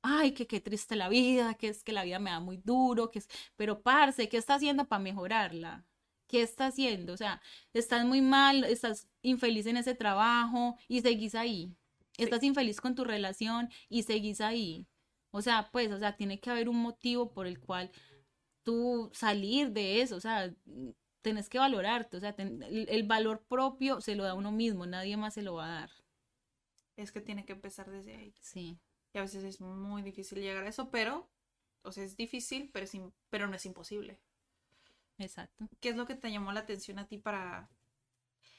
[0.03, 3.11] Ay, que qué triste la vida, que es que la vida me da muy duro,
[3.11, 5.85] que es, pero parce, ¿qué está haciendo para mejorarla?
[6.29, 7.15] ¿Qué está haciendo?
[7.15, 7.41] O sea,
[7.73, 11.77] estás muy mal, estás infeliz en ese trabajo y seguís ahí
[12.19, 14.87] estás infeliz con tu relación y seguís ahí.
[15.31, 17.91] O sea, pues, o sea, tiene que haber un motivo por el cual
[18.63, 20.53] tú salir de eso, o sea,
[21.23, 25.35] tenés que valorarte, o sea, el, valor propio se lo da uno mismo, nadie más
[25.35, 25.91] se lo va a dar.
[26.97, 28.35] Es que tiene que empezar desde ahí.
[28.41, 28.79] Sí.
[29.13, 31.29] Y a veces es muy difícil llegar a eso, pero,
[31.83, 32.87] o sea, es difícil, pero,
[33.29, 34.21] pero no es imposible.
[35.19, 35.69] Exacto.
[35.81, 37.69] ¿Qué es lo que te llamó la atención a ti para,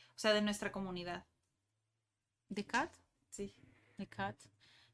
[0.09, 1.25] o sea, de nuestra comunidad?
[2.49, 2.95] ¿De CAT?
[3.29, 3.53] Sí.
[3.97, 4.35] The Cat.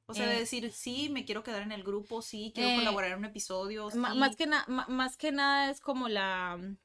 [0.06, 2.76] O sea, de eh, decir, sí, me quiero quedar en el grupo, sí, quiero eh,
[2.76, 3.90] colaborar en un episodio.
[3.96, 6.58] Más, que más que nada es como la...
[6.58, 6.78] Mm,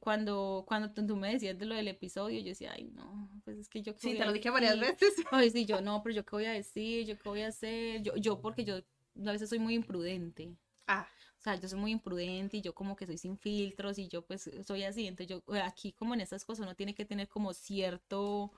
[0.00, 3.68] cuando, cuando tú me decías de lo del episodio, yo decía, ay, no, pues es
[3.68, 3.92] que yo...
[3.98, 5.14] Sí, te lo dije varias veces.
[5.30, 8.02] Ay, sí, yo no, pero yo qué voy a decir, yo qué voy a hacer,
[8.02, 10.56] yo, yo porque yo a veces soy muy imprudente.
[10.86, 11.06] Ah.
[11.38, 14.22] O sea, yo soy muy imprudente y yo como que soy sin filtros y yo
[14.22, 15.06] pues soy así.
[15.06, 18.50] Entonces yo aquí como en estas cosas uno tiene que tener como cierto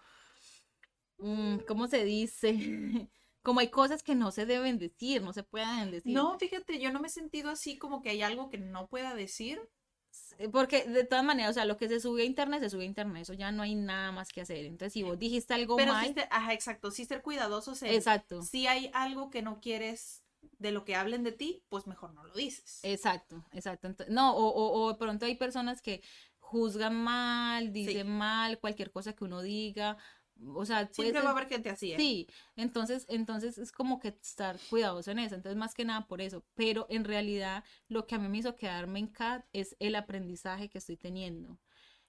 [1.66, 2.52] ¿cómo se dice?
[3.46, 6.12] como hay cosas que no se deben decir, no se pueden decir.
[6.12, 9.14] No, fíjate, yo no me he sentido así como que hay algo que no pueda
[9.14, 9.60] decir.
[10.50, 12.86] Porque de todas maneras, o sea, lo que se sube a internet, se sube a
[12.86, 14.64] internet, eso ya no hay nada más que hacer.
[14.66, 16.12] Entonces, si vos dijiste algo Pero mal...
[16.28, 17.72] ajá, exacto, sí ser cuidadoso.
[17.86, 18.42] exacto.
[18.42, 20.24] Si hay algo que no quieres
[20.58, 22.80] de lo que hablen de ti, pues mejor no lo dices.
[22.82, 23.94] Exacto, exacto.
[24.08, 26.02] no, o, o, o, pronto hay personas que
[26.38, 29.98] juzgan mal, dicen mal, cualquier cosa que uno diga,
[30.54, 31.92] o sea, siempre va a haber gente así.
[31.92, 31.96] ¿eh?
[31.96, 35.34] Sí, entonces, entonces es como que estar cuidadoso en eso.
[35.34, 36.44] Entonces, más que nada por eso.
[36.54, 40.68] Pero en realidad, lo que a mí me hizo quedarme en CAD es el aprendizaje
[40.68, 41.58] que estoy teniendo.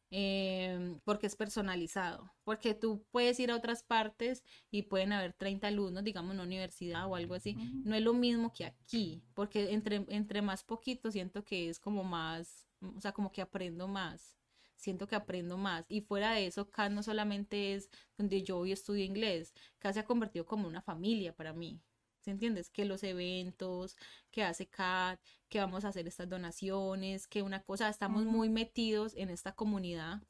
[0.10, 2.32] Em, porque es personalizado.
[2.44, 6.48] Porque tú puedes ir a otras partes y pueden haber 30 alumnos, digamos, en una
[6.48, 7.56] universidad o algo así.
[7.84, 9.22] No es lo mismo que aquí.
[9.34, 13.88] Porque entre, entre más poquito siento que es como más, o sea, como que aprendo
[13.88, 14.37] más
[14.78, 15.86] siento que aprendo más.
[15.90, 20.00] Y fuera de eso, CAD no solamente es donde yo hoy estudio inglés, CAD se
[20.00, 21.82] ha convertido como una familia para mí.
[22.22, 22.70] ¿Se entiendes?
[22.70, 23.96] Que los eventos,
[24.32, 29.16] que hace CAD, que vamos a hacer estas donaciones, que una cosa, estamos muy metidos
[29.16, 30.22] en esta comunidad.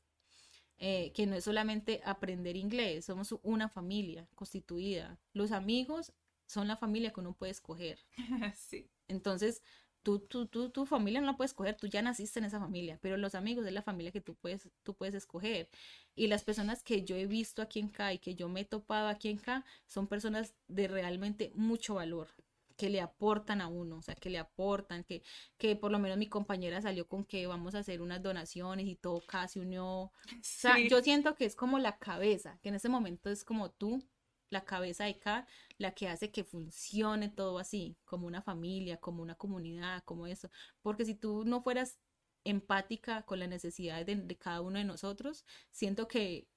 [0.80, 5.20] Eh, que no es solamente aprender inglés, somos una familia constituida.
[5.34, 6.14] Los amigos
[6.46, 7.98] son la familia que uno puede escoger.
[8.56, 8.88] sí.
[9.08, 9.64] Entonces,
[10.08, 12.98] tú, tú, tú, tu familia no la puedes escoger, tú ya naciste en esa familia,
[13.02, 15.68] pero los amigos es la familia que tú puedes, tú puedes escoger.
[16.16, 18.66] Y las personas que yo he visto aquí en K y que yo me he
[18.66, 22.30] topado aquí en K son personas de realmente mucho valor
[22.78, 25.24] que le aportan a uno, o sea, que le aportan, que,
[25.58, 28.96] que por lo menos mi compañera salió con que vamos a hacer unas donaciones y
[28.96, 29.86] todo casi unió.
[29.86, 30.12] O
[30.42, 34.02] sea, yo siento que es como la cabeza, que en ese momento es como tú,
[34.50, 35.48] la cabeza de K,
[35.78, 40.50] la que hace que funcione todo así, como una familia, como una comunidad, como eso.
[40.82, 42.00] Porque si tú no fueras
[42.44, 46.48] empática con las necesidades de, de cada uno de nosotros, siento que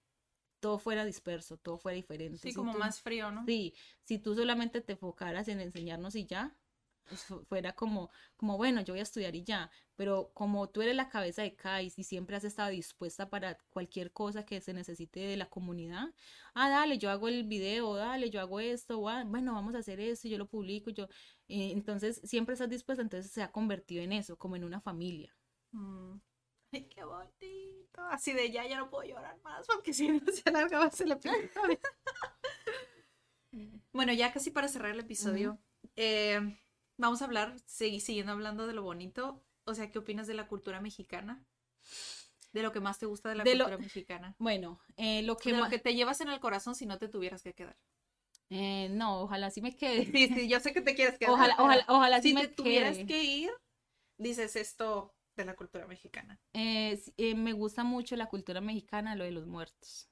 [0.61, 2.39] todo fuera disperso, todo fuera diferente.
[2.39, 3.45] Sí, Si como tú- más frío, ¿no?
[3.47, 6.57] Sí, si tú solamente te enfocaras en enseñarnos y ya,
[7.49, 11.09] fuera como, como, bueno, yo voy a estudiar y ya, pero como tú eres la
[11.09, 15.37] cabeza de CAIS y siempre has estado dispuesta para cualquier cosa que se necesite de
[15.37, 16.15] la comunidad,
[16.55, 20.01] ah, dale, yo hago el video, dale, yo hago esto, ah, bueno, vamos a hacer
[20.01, 21.05] esto, yo lo publico, yo,
[21.49, 25.37] eh, entonces siempre estás dispuesta, entonces se ha convertido en eso, como en una familia.
[25.73, 26.19] Mm.
[26.73, 28.01] Ay, qué bonito.
[28.11, 31.13] Así de ya, ya no puedo llorar más porque si no se alarga más el
[31.13, 31.81] episodio.
[33.93, 35.59] bueno, ya casi para cerrar el episodio,
[35.97, 36.59] eh,
[37.01, 39.43] vamos a hablar, seguir siguiendo hablando de lo bonito.
[39.65, 41.45] O sea, ¿qué opinas de la cultura mexicana?
[42.53, 44.35] De lo que más te gusta de la De lo- cultura mexicana.
[44.39, 46.99] Bueno, eh, lo que De lo ma- que te llevas en el corazón si no
[46.99, 47.77] te tuvieras que quedar.
[48.51, 50.07] eh, no, ojalá sí me quede.
[50.07, 51.33] Sí, sí, yo sé que te quieres quedar.
[51.33, 53.07] Ojalá, ojalá, ojalá sí si me te tuvieras quede.
[53.07, 53.51] que ir,
[54.19, 56.39] dices esto de la cultura mexicana.
[56.53, 60.09] Eh, sí, eh, me gusta mucho la cultura mexicana, lo de los muertos.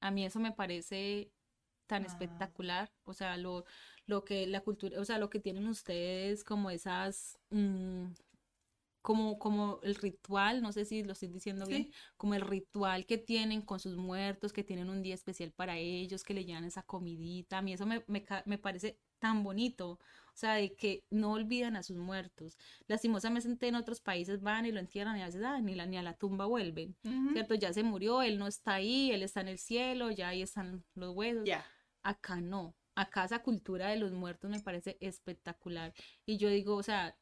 [0.00, 1.30] A mí eso me parece
[1.86, 2.06] tan Ah.
[2.06, 3.64] espectacular, o sea, lo,
[4.06, 8.06] lo que la cultura, o sea, lo que tienen ustedes como esas, mm,
[9.02, 11.92] como, como el ritual, no sé si lo estoy diciendo bien, Sí.
[12.16, 16.22] como el ritual que tienen con sus muertos, que tienen un día especial para ellos,
[16.24, 19.98] que le llevan esa comidita, a mí eso me, me, me parece tan bonito, o
[20.34, 22.56] sea, de que no olvidan a sus muertos.
[22.88, 25.96] Lastimosamente en otros países van y lo entierran y a veces ah, ni, la, ni
[25.96, 27.32] a la tumba vuelven, Ujú.
[27.32, 27.54] ¿cierto?
[27.54, 30.84] Ya se murió, él no está ahí, él está en el cielo, ya ahí están
[30.94, 31.44] los huesos.
[31.46, 31.64] Ya.
[32.02, 32.76] Acá no.
[32.94, 35.94] Acá esa cultura de los muertos me parece espectacular.
[36.26, 37.16] Y yo digo, o sea,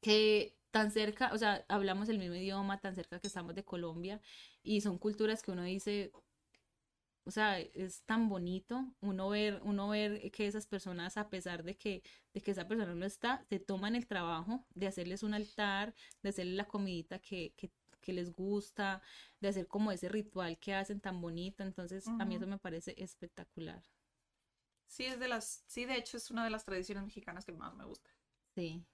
[0.00, 4.20] que tan cerca, o sea, hablamos el mismo idioma, tan cerca que estamos de Colombia,
[4.62, 6.12] y son culturas que uno dice,
[7.24, 11.76] o sea, es tan bonito uno ver, uno ver que esas personas, a pesar de
[11.76, 12.02] que,
[12.34, 16.28] de que esa persona no está, se toman el trabajo de hacerles un altar, de
[16.30, 17.70] hacerles la comidita que, que,
[18.02, 19.00] que les gusta,
[19.40, 21.62] de hacer como ese ritual que hacen tan bonito.
[21.62, 23.82] Entonces, a mí eso me parece espectacular.
[24.86, 27.74] Sí, es de las, sí, de hecho es una de las tradiciones mexicanas que más
[27.74, 28.10] me gusta.
[28.54, 28.84] Sí.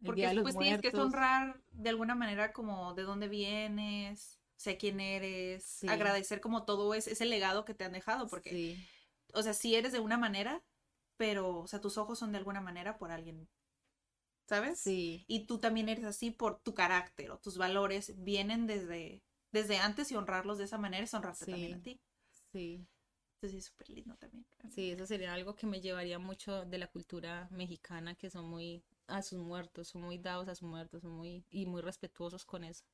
[0.00, 3.28] El Porque Día de los pues tienes que honrar de alguna manera como de dónde
[3.28, 5.88] vienes, sé quién eres, Sí.
[5.88, 8.88] agradecer como todo ese, ese legado que te han dejado, porque, Sí.
[9.32, 10.62] o sea, sí eres de una manera,
[11.16, 13.48] pero, o sea, tus ojos son de alguna manera por alguien,
[14.48, 14.80] ¿sabes?
[14.80, 15.24] Sí.
[15.28, 19.22] Y tú también eres así por tu carácter o tus valores vienen desde,
[19.52, 22.00] desde antes y honrarlos de esa manera es honrarte también a ti.
[22.52, 22.86] Sí.
[23.44, 24.46] Entonces es súper lindo también.
[24.70, 28.82] Sí, eso sería algo que me llevaría mucho de la cultura mexicana, que son muy
[29.06, 32.64] a sus muertos, son muy dados a sus muertos, son muy y muy respetuosos con
[32.64, 32.86] eso.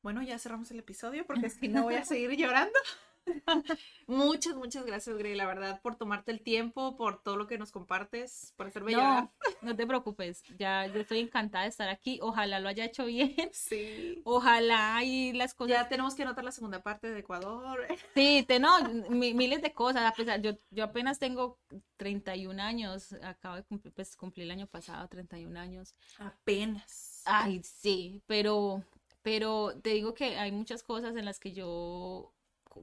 [0.00, 2.78] Bueno, ya cerramos el episodio porque si no voy a seguir llorando.
[4.06, 7.72] muchas, muchas gracias, Grey, la verdad, por tomarte el tiempo, por todo lo que nos
[7.72, 9.30] compartes, por hacerme llorar.
[9.62, 13.06] No, no te preocupes, ya yo estoy encantada de estar aquí, ojalá lo haya hecho
[13.06, 14.22] bien, Sí.
[14.24, 17.86] ojalá y las cosas Ya tenemos que anotar la segunda parte de Ecuador.
[18.14, 21.58] Sí, te, no, mi- miles de cosas, a pesar, yo, yo apenas tengo
[21.96, 25.94] 31 años, acabo de cumplir, pues cumplí el año pasado 31 años.
[26.18, 27.22] Apenas.
[27.26, 28.82] Ay, sí, pero,
[29.22, 32.32] pero te digo que hay muchas cosas en las que yo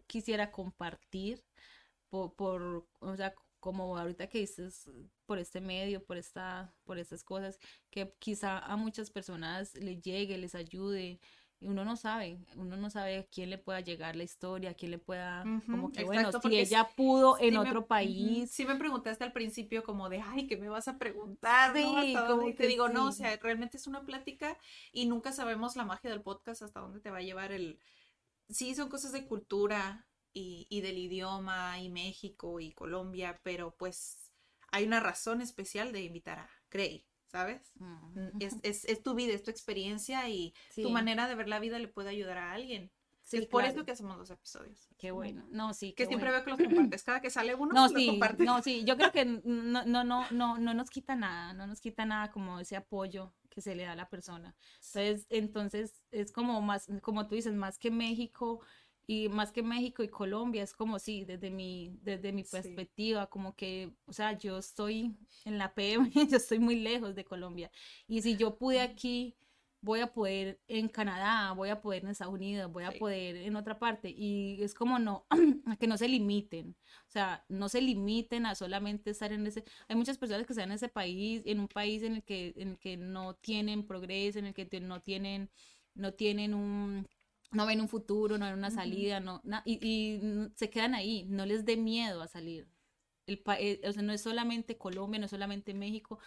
[0.08, 1.44] quisiera compartir
[2.10, 4.90] por, por, o sea, como ahorita que dices
[5.26, 7.60] por este medio, por esta, por estas cosas,
[7.90, 11.20] que quizá a muchas personas les llegue, les ayude.
[11.60, 14.74] Y uno no sabe, uno no sabe a quién le pueda llegar la historia, a
[14.74, 17.70] quién le pueda, como Ujú, que bueno, exacto, si porque ella pudo en Sí me-
[17.70, 21.78] otro país, Sí me preguntaste al principio como de, ay, ¿qué me vas a preguntar?
[21.78, 21.98] ¿no?
[21.98, 23.14] Sí, ¿Hasta como dónde?" Y te que digo, no, o sí.
[23.14, 24.58] sea, realmente es una plática
[24.92, 27.80] y nunca sabemos la magia del podcast hasta dónde te va a llevar el...
[28.50, 34.32] Sí, son cosas de cultura y, y del idioma y México y Colombia, pero pues
[34.72, 37.74] hay una razón especial de invitar a Grey, ¿sabes?
[37.80, 41.60] Mm, Es, es, es tu vida, es tu experiencia y tu manera de ver la
[41.60, 42.92] vida le puede ayudar a alguien.
[43.22, 44.90] sí, es por claro, eso que hacemos los episodios.
[44.98, 46.32] qué bueno, no, sí, Que siempre bueno.
[46.32, 47.04] veo que los compartes.
[47.04, 48.46] Cada que sale uno, No, lo sí, compartes.
[48.46, 51.82] no, sí, yo creo que no, no, no, no, no nos quita nada, no nos
[51.82, 54.56] quita nada como ese apoyo que se le da a la persona.
[54.94, 58.62] Entonces, entonces es como más, como tú dices, más que México,
[59.06, 63.54] Y más que México y Colombia, es como sí, desde mi, desde mi perspectiva, como
[63.56, 67.70] que, o sea, yo estoy en la PM, yo estoy muy lejos de Colombia.
[68.08, 69.36] Y si yo pude aquí,
[69.84, 73.56] voy a poder en Canadá, voy a poder en Estados Unidos, voy a poder en
[73.58, 74.10] otra parte.
[74.10, 75.28] Y es como no,
[75.80, 76.78] que no se limiten.
[77.08, 79.66] O sea, no se limiten a solamente estar en ese.
[79.90, 82.70] Hay muchas personas que están en ese país, en un país en el que, en
[82.70, 85.50] el que no tienen progreso, en el que no tienen,
[85.96, 87.06] no tienen un
[87.52, 90.20] no ven un futuro, no ven una salida, no, y,
[90.56, 92.68] se quedan ahí, no les dé miedo a salir.
[93.28, 96.20] El, eh, o sea, no es solamente Colombia, no es solamente México,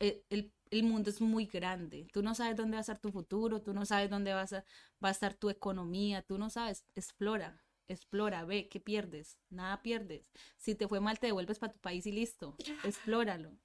[0.00, 2.06] eh, el, el, mundo es muy grande.
[2.12, 4.64] Tú no sabes dónde va a estar tu futuro, tú no sabes dónde vas a,
[5.02, 6.84] va a estar tu economía, tú no sabes.
[6.94, 9.38] Explora, explora, ve, ¿qué pierdes?
[9.50, 10.30] Nada pierdes.
[10.56, 12.56] Si te fue mal, te devuelves para tu país y listo.
[12.84, 13.56] Explóralo.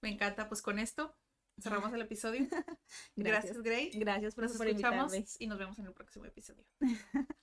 [0.00, 1.14] Me encanta, pues con esto
[1.60, 2.46] cerramos el episodio.
[3.16, 3.90] Gracias, Gracias Gray.
[3.94, 6.64] Gracias por, nos por escuchamos y nos vemos en el próximo episodio.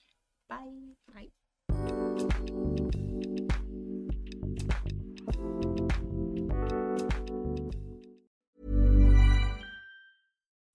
[0.50, 0.98] Bye.
[1.14, 1.34] Bye.